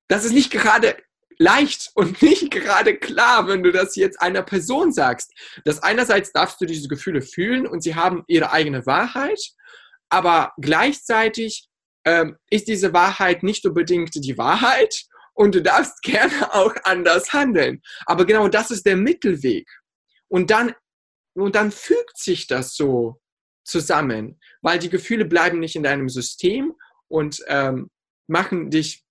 das 0.09 0.27
ist 0.27 0.35
nicht 0.35 0.51
gerade 0.51 0.99
leicht 1.39 1.93
und 1.95 2.21
nicht 2.23 2.51
gerade 2.51 2.99
klar, 2.99 3.49
wenn 3.49 3.63
du 3.63 3.73
das 3.73 3.97
jetzt 3.97 4.21
einer 4.21 4.43
Person 4.43 4.93
sagst. 4.93 5.33
Dass 5.65 5.83
einerseits 5.83 6.31
darfst 6.31 6.61
du 6.61 6.67
diese 6.67 6.89
Gefühle 6.89 7.23
fühlen 7.23 7.67
und 7.67 7.83
sie 7.83 7.95
haben 7.95 8.23
ihre 8.27 8.53
eigene 8.53 8.85
Wahrheit 8.85 9.41
aber 10.13 10.53
gleichzeitig 10.61 11.69
ähm, 12.05 12.37
ist 12.51 12.69
diese 12.69 12.93
Wahrheit 12.93 13.43
nicht 13.43 13.65
unbedingt 13.65 14.15
die 14.15 14.37
Wahrheit 14.37 15.05
und 15.35 15.55
du 15.55 15.63
darfst 15.63 16.03
gerne 16.03 16.55
auch 16.55 16.75
anders 16.85 17.33
handeln. 17.33 17.81
Aber 18.05 18.27
genau 18.27 18.49
das 18.49 18.71
ist 18.71 18.85
der 18.85 18.97
Mittelweg. 18.97 19.69
Und 20.29 20.51
dann, 20.51 20.75
und 21.35 21.55
dann 21.55 21.71
fügt 21.71 22.19
sich 22.19 22.47
das 22.47 22.75
so 22.75 23.21
zusammen, 23.65 24.39
weil 24.61 24.79
die 24.79 24.91
Gefühle 24.91 25.25
bleiben 25.25 25.61
nicht 25.61 25.77
in 25.77 25.83
deinem 25.83 26.09
System 26.09 26.75
und 27.09 27.43
ähm, 27.47 27.91
machen 28.27 28.71
dich 28.71 29.05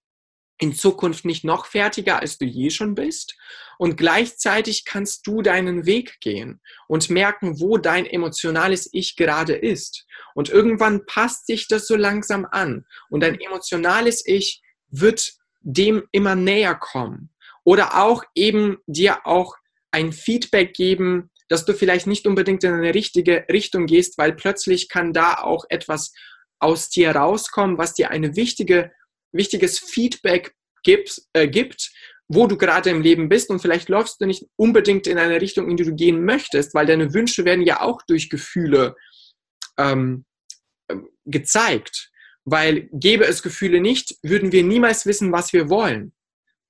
in 0.62 0.76
Zukunft 0.76 1.26
nicht 1.26 1.44
noch 1.44 1.66
fertiger, 1.66 2.20
als 2.20 2.38
du 2.38 2.46
je 2.46 2.70
schon 2.70 2.94
bist. 2.94 3.36
Und 3.80 3.98
gleichzeitig 3.98 4.86
kannst 4.86 5.26
du 5.26 5.42
deinen 5.42 5.88
Weg 5.88 6.20
gehen 6.22 6.62
und 6.88 7.10
merken, 7.10 7.60
wo 7.60 7.80
dein 7.80 8.06
emotionales 8.06 8.88
Ich 8.94 9.16
gerade 9.16 9.54
ist. 9.54 10.06
Und 10.36 10.50
irgendwann 10.50 11.06
passt 11.08 11.48
sich 11.48 11.68
das 11.68 11.88
so 11.88 11.96
langsam 11.96 12.48
an. 12.50 12.86
Und 13.10 13.22
dein 13.22 13.40
emotionales 13.40 14.24
Ich 14.26 14.62
wird 14.92 15.34
dem 15.62 16.04
immer 16.12 16.36
näher 16.36 16.76
kommen. 16.76 17.32
Oder 17.64 18.00
auch 18.00 18.24
eben 18.36 18.78
dir 18.86 19.26
auch 19.26 19.56
ein 19.90 20.14
Feedback 20.14 20.74
geben, 20.74 21.32
dass 21.50 21.66
du 21.66 21.74
vielleicht 21.74 22.06
nicht 22.06 22.28
unbedingt 22.28 22.64
in 22.64 22.74
eine 22.74 22.94
richtige 22.94 23.46
Richtung 23.52 23.88
gehst, 23.88 24.20
weil 24.20 24.34
plötzlich 24.34 24.90
kann 24.90 25.12
da 25.12 25.34
auch 25.40 25.66
etwas 25.70 26.14
aus 26.60 26.90
dir 26.90 27.16
rauskommen, 27.16 27.80
was 27.80 27.96
dir 27.96 28.12
eine 28.12 28.36
wichtige 28.36 28.92
wichtiges 29.32 29.80
Feedback 29.80 30.56
gibt, 30.84 31.22
äh, 31.34 31.48
gibt, 31.48 31.92
wo 32.28 32.48
du 32.48 32.58
gerade 32.58 32.90
im 32.90 33.02
Leben 33.02 33.30
bist 33.30 33.50
und 33.50 33.62
vielleicht 33.62 33.90
läufst 33.90 34.22
du 34.22 34.26
nicht 34.26 34.46
unbedingt 34.56 35.06
in 35.08 35.18
eine 35.18 35.42
Richtung, 35.42 35.70
in 35.70 35.78
die 35.78 35.84
du 35.84 35.96
gehen 35.96 36.24
möchtest, 36.24 36.74
weil 36.74 36.86
deine 36.86 37.14
Wünsche 37.14 37.44
werden 37.44 37.66
ja 37.66 37.82
auch 37.82 38.02
durch 38.04 38.30
Gefühle 38.30 38.96
ähm, 39.78 40.26
ähm 40.90 41.10
gezeigt. 41.26 42.10
Weil 42.44 42.90
gäbe 42.92 43.26
es 43.26 43.44
Gefühle 43.44 43.82
nicht, 43.82 44.16
würden 44.24 44.52
wir 44.52 44.64
niemals 44.64 45.06
wissen, 45.06 45.32
was 45.32 45.54
wir 45.54 45.70
wollen. 45.70 46.14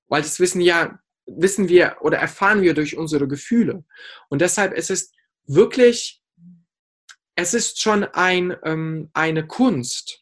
Weil 0.08 0.22
das 0.22 0.38
wissen 0.38 0.60
ja, 0.60 0.98
wissen 1.26 1.68
wir 1.68 1.96
oder 2.00 2.18
erfahren 2.18 2.62
wir 2.62 2.74
durch 2.74 2.96
unsere 2.96 3.28
Gefühle. 3.28 3.84
Und 4.28 4.42
deshalb 4.42 4.74
ist 4.74 4.90
es 4.90 5.12
wirklich, 5.46 6.22
es 7.34 7.54
ist 7.54 7.80
schon 7.80 8.04
ein, 8.04 8.54
ähm, 8.64 9.10
eine 9.14 9.46
Kunst, 9.46 10.21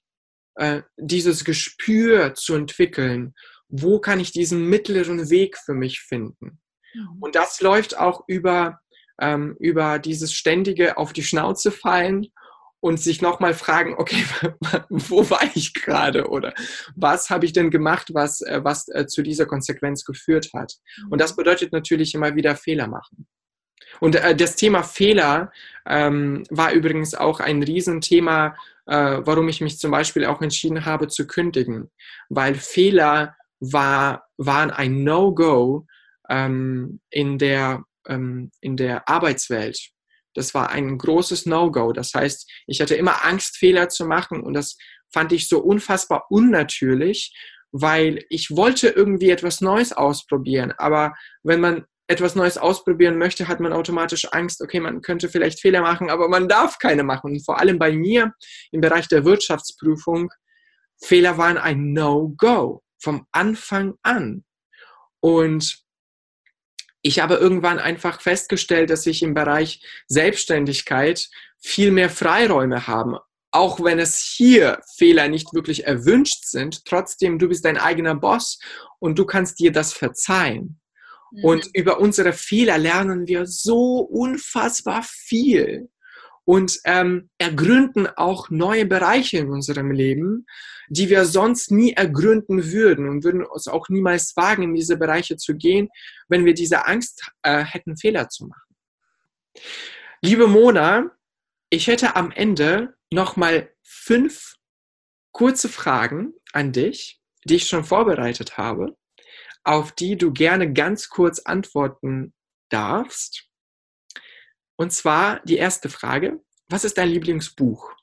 äh, 0.60 0.82
dieses 0.96 1.44
Gespür 1.44 2.34
zu 2.34 2.54
entwickeln 2.54 3.34
wo 3.70 4.00
kann 4.00 4.20
ich 4.20 4.32
diesen 4.32 4.68
mittleren 4.68 5.30
Weg 5.30 5.56
für 5.56 5.74
mich 5.74 6.00
finden? 6.00 6.60
Mhm. 6.92 7.16
Und 7.20 7.34
das 7.34 7.60
läuft 7.60 7.96
auch 7.96 8.24
über, 8.26 8.80
ähm, 9.20 9.56
über 9.58 9.98
dieses 9.98 10.34
ständige 10.34 10.96
auf 10.98 11.12
die 11.12 11.22
Schnauze 11.22 11.70
fallen 11.70 12.26
und 12.80 12.98
sich 12.98 13.22
nochmal 13.22 13.54
fragen, 13.54 13.94
okay, 13.96 14.24
wo 14.88 15.28
war 15.30 15.42
ich 15.54 15.74
gerade 15.74 16.28
oder 16.28 16.52
was 16.96 17.30
habe 17.30 17.44
ich 17.44 17.52
denn 17.52 17.70
gemacht, 17.70 18.08
was, 18.12 18.40
äh, 18.40 18.60
was 18.62 18.88
äh, 18.88 19.06
zu 19.06 19.22
dieser 19.22 19.46
Konsequenz 19.46 20.04
geführt 20.04 20.50
hat? 20.54 20.74
Und 21.08 21.20
das 21.20 21.32
mhm. 21.32 21.36
bedeutet 21.36 21.72
natürlich 21.72 22.14
immer 22.14 22.34
wieder 22.34 22.56
Fehler 22.56 22.88
machen. 22.88 23.28
Und 23.98 24.14
das 24.14 24.54
Thema 24.54 24.84
Fehler 24.84 25.50
ähm, 25.84 26.44
war 26.48 26.72
übrigens 26.72 27.14
auch 27.16 27.40
ein 27.40 27.62
Riesenthema, 27.62 28.56
warum 28.86 29.48
ich 29.48 29.60
mich 29.60 29.78
zum 29.78 29.90
Beispiel 29.90 30.24
auch 30.24 30.40
entschieden 30.40 30.84
habe 30.84 31.08
zu 31.08 31.26
kündigen, 31.26 31.90
weil 32.28 32.54
Fehler 32.54 33.36
war, 33.60 34.24
waren 34.36 34.70
ein 34.70 35.04
No-Go 35.04 35.86
ähm, 36.28 37.00
in, 37.10 37.38
der, 37.38 37.84
ähm, 38.06 38.50
in 38.60 38.76
der 38.76 39.08
Arbeitswelt. 39.08 39.78
Das 40.34 40.54
war 40.54 40.70
ein 40.70 40.96
großes 40.96 41.46
No-Go. 41.46 41.92
Das 41.92 42.14
heißt, 42.14 42.50
ich 42.66 42.80
hatte 42.80 42.94
immer 42.94 43.24
Angst, 43.24 43.56
Fehler 43.56 43.88
zu 43.88 44.06
machen 44.06 44.40
und 44.42 44.54
das 44.54 44.76
fand 45.12 45.32
ich 45.32 45.48
so 45.48 45.58
unfassbar 45.60 46.26
unnatürlich, 46.30 47.34
weil 47.72 48.24
ich 48.30 48.50
wollte 48.50 48.88
irgendwie 48.88 49.30
etwas 49.30 49.60
Neues 49.60 49.92
ausprobieren. 49.92 50.72
Aber 50.78 51.14
wenn 51.42 51.60
man 51.60 51.84
etwas 52.10 52.34
Neues 52.34 52.58
ausprobieren 52.58 53.18
möchte, 53.18 53.46
hat 53.46 53.60
man 53.60 53.72
automatisch 53.72 54.26
Angst, 54.32 54.60
okay, 54.62 54.80
man 54.80 55.00
könnte 55.00 55.28
vielleicht 55.28 55.60
Fehler 55.60 55.80
machen, 55.80 56.10
aber 56.10 56.28
man 56.28 56.48
darf 56.48 56.78
keine 56.78 57.04
machen. 57.04 57.30
Und 57.30 57.44
vor 57.44 57.60
allem 57.60 57.78
bei 57.78 57.92
mir 57.92 58.32
im 58.72 58.80
Bereich 58.80 59.06
der 59.06 59.24
Wirtschaftsprüfung, 59.24 60.28
Fehler 61.00 61.38
waren 61.38 61.56
ein 61.56 61.92
No-Go 61.92 62.82
vom 62.98 63.26
Anfang 63.30 63.94
an. 64.02 64.44
Und 65.20 65.84
ich 67.02 67.20
habe 67.20 67.34
irgendwann 67.34 67.78
einfach 67.78 68.20
festgestellt, 68.20 68.90
dass 68.90 69.06
ich 69.06 69.22
im 69.22 69.32
Bereich 69.32 69.80
Selbstständigkeit 70.08 71.28
viel 71.62 71.92
mehr 71.92 72.10
Freiräume 72.10 72.88
habe. 72.88 73.20
Auch 73.52 73.82
wenn 73.82 74.00
es 74.00 74.18
hier 74.18 74.80
Fehler 74.96 75.28
nicht 75.28 75.54
wirklich 75.54 75.84
erwünscht 75.86 76.44
sind, 76.44 76.84
trotzdem, 76.86 77.38
du 77.38 77.48
bist 77.48 77.64
dein 77.64 77.78
eigener 77.78 78.16
Boss 78.16 78.58
und 78.98 79.16
du 79.18 79.24
kannst 79.26 79.60
dir 79.60 79.70
das 79.70 79.92
verzeihen. 79.92 80.79
Mhm. 81.32 81.44
Und 81.44 81.70
über 81.74 82.00
unsere 82.00 82.32
Fehler 82.32 82.78
lernen 82.78 83.26
wir 83.26 83.46
so 83.46 83.98
unfassbar 83.98 85.02
viel 85.02 85.88
und 86.44 86.80
ähm, 86.84 87.30
ergründen 87.38 88.08
auch 88.08 88.50
neue 88.50 88.86
Bereiche 88.86 89.38
in 89.38 89.50
unserem 89.50 89.90
Leben, 89.90 90.46
die 90.88 91.08
wir 91.08 91.24
sonst 91.24 91.70
nie 91.70 91.92
ergründen 91.92 92.72
würden 92.72 93.08
und 93.08 93.22
würden 93.22 93.44
uns 93.44 93.68
auch 93.68 93.88
niemals 93.88 94.36
wagen, 94.36 94.64
in 94.64 94.74
diese 94.74 94.96
Bereiche 94.96 95.36
zu 95.36 95.56
gehen, 95.56 95.88
wenn 96.28 96.44
wir 96.44 96.54
diese 96.54 96.86
Angst 96.86 97.30
äh, 97.42 97.62
hätten, 97.62 97.96
Fehler 97.96 98.28
zu 98.28 98.46
machen. 98.46 98.74
Liebe 100.22 100.48
Mona, 100.48 101.10
ich 101.70 101.86
hätte 101.86 102.16
am 102.16 102.32
Ende 102.32 102.94
nochmal 103.12 103.70
fünf 103.82 104.56
kurze 105.32 105.68
Fragen 105.68 106.32
an 106.52 106.72
dich, 106.72 107.20
die 107.44 107.56
ich 107.56 107.68
schon 107.68 107.84
vorbereitet 107.84 108.58
habe, 108.58 108.96
auf 109.70 109.92
die 109.92 110.16
du 110.16 110.32
gerne 110.32 110.72
ganz 110.72 111.08
kurz 111.10 111.38
antworten 111.38 112.34
darfst. 112.70 113.48
Und 114.74 114.92
zwar 114.92 115.38
die 115.44 115.58
erste 115.58 115.88
Frage. 115.88 116.42
Was 116.68 116.82
ist 116.82 116.98
dein 116.98 117.08
Lieblingsbuch? 117.08 117.94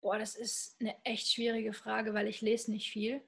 Boah, 0.00 0.18
das 0.18 0.36
ist 0.36 0.80
eine 0.80 0.96
echt 1.04 1.30
schwierige 1.30 1.74
Frage, 1.74 2.14
weil 2.14 2.28
ich 2.28 2.40
lese 2.40 2.70
nicht 2.70 2.90
viel. 2.90 3.20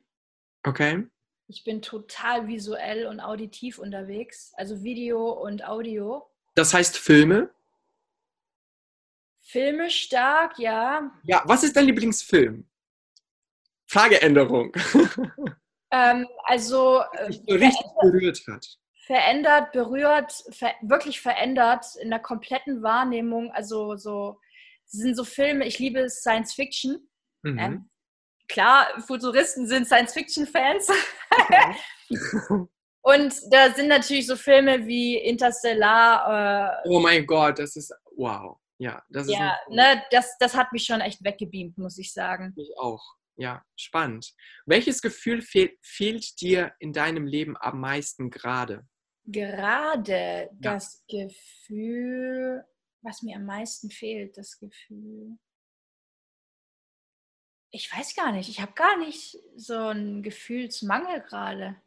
Okay. 0.62 1.06
Ich 1.46 1.62
bin 1.64 1.82
total 1.82 2.48
visuell 2.48 3.06
und 3.06 3.20
auditiv 3.20 3.78
unterwegs, 3.78 4.54
also 4.56 4.82
Video 4.82 5.32
und 5.32 5.62
Audio. 5.62 6.26
Das 6.54 6.72
heißt 6.72 6.96
Filme? 6.96 7.50
Filme 9.42 9.90
stark, 9.90 10.58
ja. 10.58 11.12
Ja, 11.24 11.42
was 11.44 11.64
ist 11.64 11.76
dein 11.76 11.84
Lieblingsfilm? 11.84 12.66
Frageänderung. 13.86 14.72
Ähm, 15.92 16.26
also. 16.44 17.02
Äh, 17.12 17.32
so 17.32 17.54
richtig 17.54 17.86
berührt 18.00 18.40
hat 18.50 18.66
verändert, 19.04 19.72
berührt, 19.72 20.32
ver 20.50 20.72
wirklich 20.82 21.20
verändert 21.20 21.84
in 22.00 22.10
der 22.10 22.20
kompletten 22.20 22.82
Wahrnehmung. 22.82 23.50
Also 23.52 23.96
so 23.96 24.38
sind 24.86 25.16
so 25.16 25.24
Filme, 25.24 25.66
ich 25.66 25.78
liebe 25.78 26.08
Science 26.08 26.54
Fiction. 26.54 27.08
Mhm. 27.42 27.58
Ähm, 27.58 27.90
klar, 28.48 28.88
Futuristen 29.06 29.66
sind 29.66 29.86
Science 29.86 30.12
Fiction-Fans. 30.12 30.88
Und 33.02 33.34
da 33.50 33.72
sind 33.74 33.88
natürlich 33.88 34.26
so 34.26 34.36
Filme 34.36 34.86
wie 34.86 35.16
Interstellar. 35.16 36.80
Äh, 36.84 36.88
oh 36.88 37.00
mein 37.00 37.26
Gott, 37.26 37.58
das 37.58 37.74
ist 37.76 37.92
wow. 38.16 38.56
Ja, 38.78 39.02
das 39.10 39.26
ist 39.26 39.34
ja, 39.34 39.56
ne, 39.68 40.02
das, 40.10 40.36
das 40.38 40.54
hat 40.56 40.72
mich 40.72 40.84
schon 40.84 41.00
echt 41.00 41.22
weggebeamt, 41.24 41.78
muss 41.78 41.98
ich 41.98 42.12
sagen. 42.12 42.52
Ich 42.56 42.72
auch. 42.78 43.02
Ja, 43.42 43.64
spannend. 43.76 44.34
Welches 44.66 45.02
Gefühl 45.02 45.42
fehl, 45.42 45.76
fehlt 45.82 46.40
dir 46.40 46.72
in 46.78 46.92
deinem 46.92 47.26
Leben 47.26 47.56
am 47.58 47.80
meisten 47.80 48.30
gerade? 48.30 48.86
gerade 49.24 50.12
ja. 50.12 50.48
das 50.60 51.04
Gefühl, 51.08 52.64
was 53.02 53.22
mir 53.22 53.36
am 53.36 53.46
meisten 53.46 53.90
fehlt, 53.90 54.36
das 54.36 54.58
Gefühl. 54.58 55.38
Ich 57.70 57.90
weiß 57.92 58.14
gar 58.14 58.32
nicht, 58.32 58.48
ich 58.48 58.60
habe 58.60 58.72
gar 58.72 58.98
nicht 58.98 59.38
so 59.56 59.88
ein 59.88 60.22
Gefühlsmangel 60.22 61.22
gerade. 61.22 61.80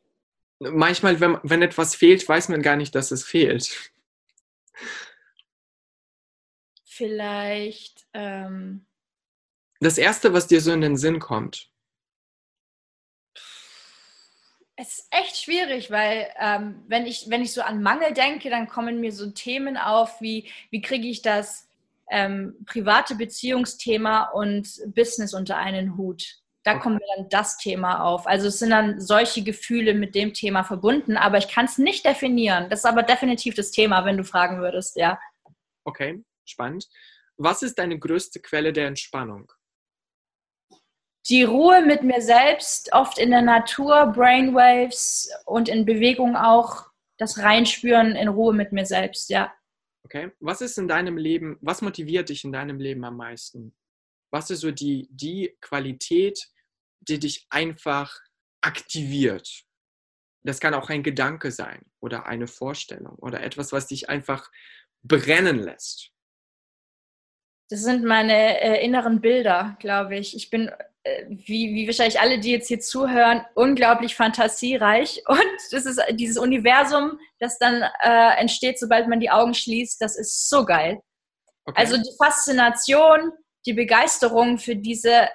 Manchmal, 0.59 1.19
wenn, 1.19 1.37
wenn 1.43 1.61
etwas 1.61 1.95
fehlt, 1.95 2.27
weiß 2.27 2.49
man 2.49 2.61
gar 2.61 2.75
nicht, 2.75 2.95
dass 2.95 3.11
es 3.11 3.23
fehlt. 3.23 3.91
Vielleicht. 6.85 8.07
Ähm, 8.13 8.87
das 9.79 9.97
Erste, 9.97 10.33
was 10.33 10.47
dir 10.47 10.61
so 10.61 10.71
in 10.71 10.81
den 10.81 10.97
Sinn 10.97 11.19
kommt. 11.19 11.69
Es 14.77 14.99
ist 14.99 15.07
echt 15.11 15.37
schwierig, 15.37 15.89
weil 15.89 16.27
ähm, 16.37 16.83
wenn, 16.87 17.05
ich, 17.05 17.29
wenn 17.29 17.41
ich 17.41 17.53
so 17.53 17.61
an 17.61 17.81
Mangel 17.81 18.13
denke, 18.13 18.49
dann 18.49 18.67
kommen 18.67 18.99
mir 18.99 19.13
so 19.13 19.31
Themen 19.31 19.77
auf, 19.77 20.19
wie, 20.19 20.49
wie 20.69 20.81
kriege 20.81 21.07
ich 21.07 21.21
das 21.21 21.69
ähm, 22.09 22.55
private 22.65 23.15
Beziehungsthema 23.15 24.31
und 24.31 24.81
Business 24.93 25.33
unter 25.33 25.57
einen 25.57 25.97
Hut. 25.97 26.39
Da 26.63 26.73
okay. 26.73 26.81
kommt 26.81 26.95
mir 26.95 27.07
dann 27.15 27.29
das 27.29 27.57
Thema 27.57 28.03
auf. 28.03 28.27
Also 28.27 28.47
es 28.47 28.59
sind 28.59 28.71
dann 28.71 28.99
solche 28.99 29.43
Gefühle 29.43 29.93
mit 29.93 30.13
dem 30.13 30.33
Thema 30.33 30.63
verbunden, 30.63 31.15
aber 31.15 31.37
ich 31.37 31.47
kann 31.47 31.65
es 31.65 31.77
nicht 31.77 32.05
definieren. 32.05 32.69
Das 32.69 32.79
ist 32.79 32.85
aber 32.85 33.03
definitiv 33.03 33.55
das 33.55 33.71
Thema, 33.71 34.03
wenn 34.03 34.17
du 34.17 34.23
fragen 34.23 34.59
würdest, 34.59 34.97
ja. 34.97 35.19
Okay, 35.85 36.23
spannend. 36.43 36.87
Was 37.37 37.61
ist 37.61 37.77
deine 37.77 37.99
größte 37.99 38.39
Quelle 38.39 38.73
der 38.73 38.87
Entspannung? 38.87 39.51
Die 41.29 41.43
Ruhe 41.43 41.83
mit 41.85 42.03
mir 42.03 42.21
selbst, 42.21 42.93
oft 42.93 43.17
in 43.17 43.31
der 43.31 43.41
Natur, 43.41 44.07
Brainwaves 44.07 45.29
und 45.45 45.69
in 45.69 45.85
Bewegung 45.85 46.35
auch 46.35 46.85
das 47.17 47.39
Reinspüren 47.39 48.15
in 48.15 48.27
Ruhe 48.27 48.53
mit 48.53 48.71
mir 48.71 48.85
selbst, 48.85 49.29
ja. 49.29 49.53
Okay. 50.03 50.31
Was 50.39 50.61
ist 50.61 50.77
in 50.77 50.87
deinem 50.87 51.17
Leben, 51.17 51.57
was 51.61 51.81
motiviert 51.81 52.29
dich 52.29 52.43
in 52.43 52.51
deinem 52.51 52.79
Leben 52.79 53.03
am 53.05 53.17
meisten? 53.17 53.75
Was 54.31 54.51
ist 54.51 54.61
so 54.61 54.71
die, 54.71 55.07
die 55.09 55.57
Qualität, 55.61 56.47
die 56.99 57.19
dich 57.19 57.47
einfach 57.49 58.19
aktiviert? 58.61 59.63
Das 60.43 60.59
kann 60.59 60.75
auch 60.75 60.89
ein 60.89 61.01
Gedanke 61.01 61.49
sein 61.49 61.83
oder 62.01 62.27
eine 62.27 62.45
Vorstellung 62.45 63.15
oder 63.15 63.41
etwas, 63.41 63.71
was 63.71 63.87
dich 63.87 64.09
einfach 64.09 64.51
brennen 65.01 65.57
lässt. 65.57 66.11
Das 67.69 67.81
sind 67.81 68.03
meine 68.03 68.61
äh, 68.61 68.85
inneren 68.85 69.21
Bilder, 69.21 69.75
glaube 69.79 70.17
ich. 70.17 70.35
Ich 70.35 70.51
bin 70.51 70.69
wie, 71.29 71.75
wie 71.75 71.87
wahrscheinlich 71.87 72.19
alle, 72.19 72.39
die 72.39 72.51
jetzt 72.51 72.67
hier 72.67 72.79
zuhören, 72.79 73.45
unglaublich 73.53 74.15
fantasiereich. 74.15 75.21
Und 75.27 75.39
das 75.71 75.85
ist 75.85 76.01
dieses 76.13 76.37
Universum, 76.37 77.19
das 77.39 77.59
dann 77.59 77.83
äh, 78.01 78.39
entsteht, 78.39 78.79
sobald 78.79 79.07
man 79.07 79.19
die 79.19 79.29
Augen 79.29 79.53
schließt, 79.53 80.01
das 80.01 80.17
ist 80.17 80.49
so 80.49 80.65
geil. 80.65 81.01
Okay. 81.65 81.79
Also 81.79 81.97
die 81.97 82.15
Faszination, 82.17 83.31
die 83.65 83.73
Begeisterung 83.73 84.57
für 84.57 84.75
diese, 84.75 85.29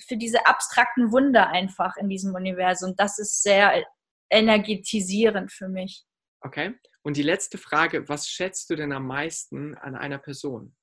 für 0.00 0.16
diese 0.16 0.46
abstrakten 0.46 1.12
Wunder 1.12 1.48
einfach 1.48 1.96
in 1.96 2.08
diesem 2.08 2.34
Universum, 2.34 2.94
das 2.96 3.18
ist 3.18 3.42
sehr 3.42 3.84
energetisierend 4.30 5.52
für 5.52 5.68
mich. 5.68 6.04
Okay. 6.40 6.74
Und 7.02 7.16
die 7.16 7.22
letzte 7.22 7.56
Frage, 7.58 8.08
was 8.08 8.28
schätzt 8.28 8.68
du 8.70 8.74
denn 8.74 8.92
am 8.92 9.06
meisten 9.06 9.76
an 9.76 9.94
einer 9.94 10.18
Person? 10.18 10.74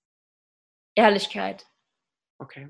Ehrlichkeit. 0.95 1.65
Okay. 2.39 2.69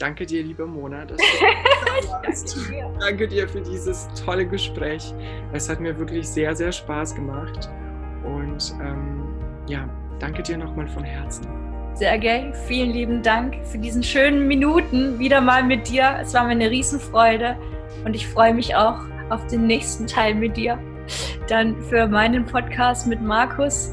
Danke 0.00 0.24
dir, 0.24 0.42
liebe 0.42 0.66
Mona. 0.66 1.04
Dass 1.04 1.18
du 1.18 2.60
Danke 3.00 3.28
dir 3.28 3.46
für 3.46 3.60
dieses 3.60 4.08
tolle 4.24 4.46
Gespräch. 4.46 5.12
Es 5.52 5.68
hat 5.68 5.78
mir 5.78 5.98
wirklich 5.98 6.26
sehr, 6.26 6.56
sehr 6.56 6.72
Spaß 6.72 7.14
gemacht. 7.14 7.68
Und 8.24 8.74
ähm, 8.82 9.28
ja, 9.66 9.86
danke 10.18 10.42
dir 10.42 10.56
nochmal 10.56 10.88
von 10.88 11.04
Herzen. 11.04 11.46
Sergej, 11.92 12.50
vielen 12.66 12.92
lieben 12.92 13.22
Dank 13.22 13.56
für 13.66 13.76
diesen 13.76 14.02
schönen 14.02 14.48
Minuten 14.48 15.18
wieder 15.18 15.42
mal 15.42 15.62
mit 15.62 15.90
dir. 15.90 16.16
Es 16.22 16.32
war 16.32 16.44
mir 16.44 16.52
eine 16.52 16.70
Riesenfreude 16.70 17.58
und 18.06 18.16
ich 18.16 18.26
freue 18.26 18.54
mich 18.54 18.74
auch 18.74 19.00
auf 19.28 19.46
den 19.48 19.66
nächsten 19.66 20.06
Teil 20.06 20.34
mit 20.34 20.56
dir. 20.56 20.78
Dann 21.46 21.78
für 21.82 22.06
meinen 22.06 22.46
Podcast 22.46 23.06
mit 23.06 23.20
Markus. 23.20 23.92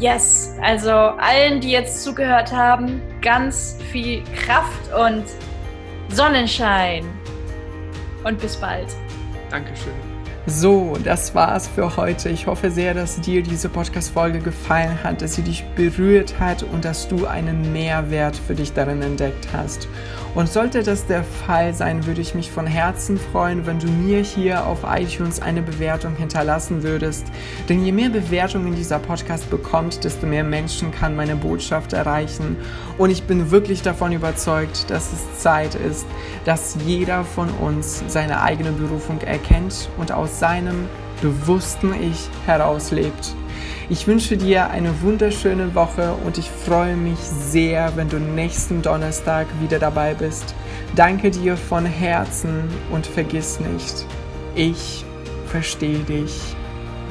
Yes, 0.00 0.54
also 0.62 0.90
allen, 0.90 1.60
die 1.60 1.72
jetzt 1.72 2.02
zugehört 2.02 2.50
haben, 2.50 3.02
ganz 3.20 3.76
viel 3.92 4.22
Kraft 4.34 4.90
und 4.98 5.24
Sonnenschein. 6.08 7.04
Und 8.24 8.40
bis 8.40 8.56
bald. 8.56 8.86
Dankeschön. 9.50 9.92
So, 10.46 10.96
das 11.04 11.34
war's 11.34 11.68
für 11.68 11.98
heute. 11.98 12.30
Ich 12.30 12.46
hoffe 12.46 12.70
sehr, 12.70 12.94
dass 12.94 13.20
dir 13.20 13.42
diese 13.42 13.68
Podcast-Folge 13.68 14.38
gefallen 14.38 14.98
hat, 15.04 15.20
dass 15.20 15.34
sie 15.34 15.42
dich 15.42 15.66
berührt 15.76 16.40
hat 16.40 16.62
und 16.62 16.86
dass 16.86 17.06
du 17.06 17.26
einen 17.26 17.70
Mehrwert 17.74 18.36
für 18.36 18.54
dich 18.54 18.72
darin 18.72 19.02
entdeckt 19.02 19.48
hast. 19.52 19.86
Und 20.34 20.48
sollte 20.48 20.82
das 20.82 21.06
der 21.06 21.24
Fall 21.24 21.74
sein, 21.74 22.06
würde 22.06 22.20
ich 22.20 22.34
mich 22.34 22.50
von 22.50 22.66
Herzen 22.66 23.18
freuen, 23.18 23.66
wenn 23.66 23.80
du 23.80 23.88
mir 23.88 24.20
hier 24.20 24.66
auf 24.66 24.80
iTunes 24.88 25.42
eine 25.42 25.60
Bewertung 25.60 26.14
hinterlassen 26.16 26.82
würdest. 26.82 27.26
Denn 27.68 27.84
je 27.84 27.92
mehr 27.92 28.10
Bewertungen 28.10 28.74
dieser 28.76 29.00
Podcast 29.00 29.50
bekommt, 29.50 30.04
desto 30.04 30.26
mehr 30.26 30.44
Menschen 30.44 30.92
kann 30.92 31.16
meine 31.16 31.34
Botschaft 31.34 31.92
erreichen. 31.92 32.56
Und 32.96 33.10
ich 33.10 33.24
bin 33.24 33.50
wirklich 33.50 33.82
davon 33.82 34.12
überzeugt, 34.12 34.88
dass 34.88 35.12
es 35.12 35.40
Zeit 35.40 35.74
ist, 35.74 36.06
dass 36.44 36.76
jeder 36.86 37.24
von 37.24 37.50
uns 37.50 38.04
seine 38.06 38.42
eigene 38.42 38.72
Berufung 38.72 39.20
erkennt 39.22 39.88
und 39.98 40.12
aus 40.12 40.38
seinem 40.38 40.88
bewussten 41.20 41.92
Ich 41.92 42.28
herauslebt. 42.46 43.34
Ich 43.90 44.06
wünsche 44.06 44.36
dir 44.36 44.70
eine 44.70 45.02
wunderschöne 45.02 45.74
Woche 45.74 46.14
und 46.24 46.38
ich 46.38 46.48
freue 46.48 46.94
mich 46.94 47.18
sehr, 47.18 47.96
wenn 47.96 48.08
du 48.08 48.20
nächsten 48.20 48.82
Donnerstag 48.82 49.48
wieder 49.60 49.80
dabei 49.80 50.14
bist. 50.14 50.54
Danke 50.94 51.32
dir 51.32 51.56
von 51.56 51.84
Herzen 51.84 52.68
und 52.92 53.04
vergiss 53.04 53.58
nicht, 53.58 54.06
ich 54.54 55.04
verstehe 55.46 56.04
dich 56.04 56.54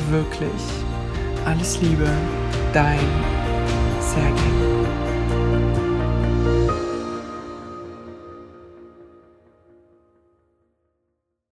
wirklich. 0.09 0.49
Alles 1.45 1.81
Liebe, 1.81 2.07
dein 2.71 2.97
Sergei. 3.99 4.58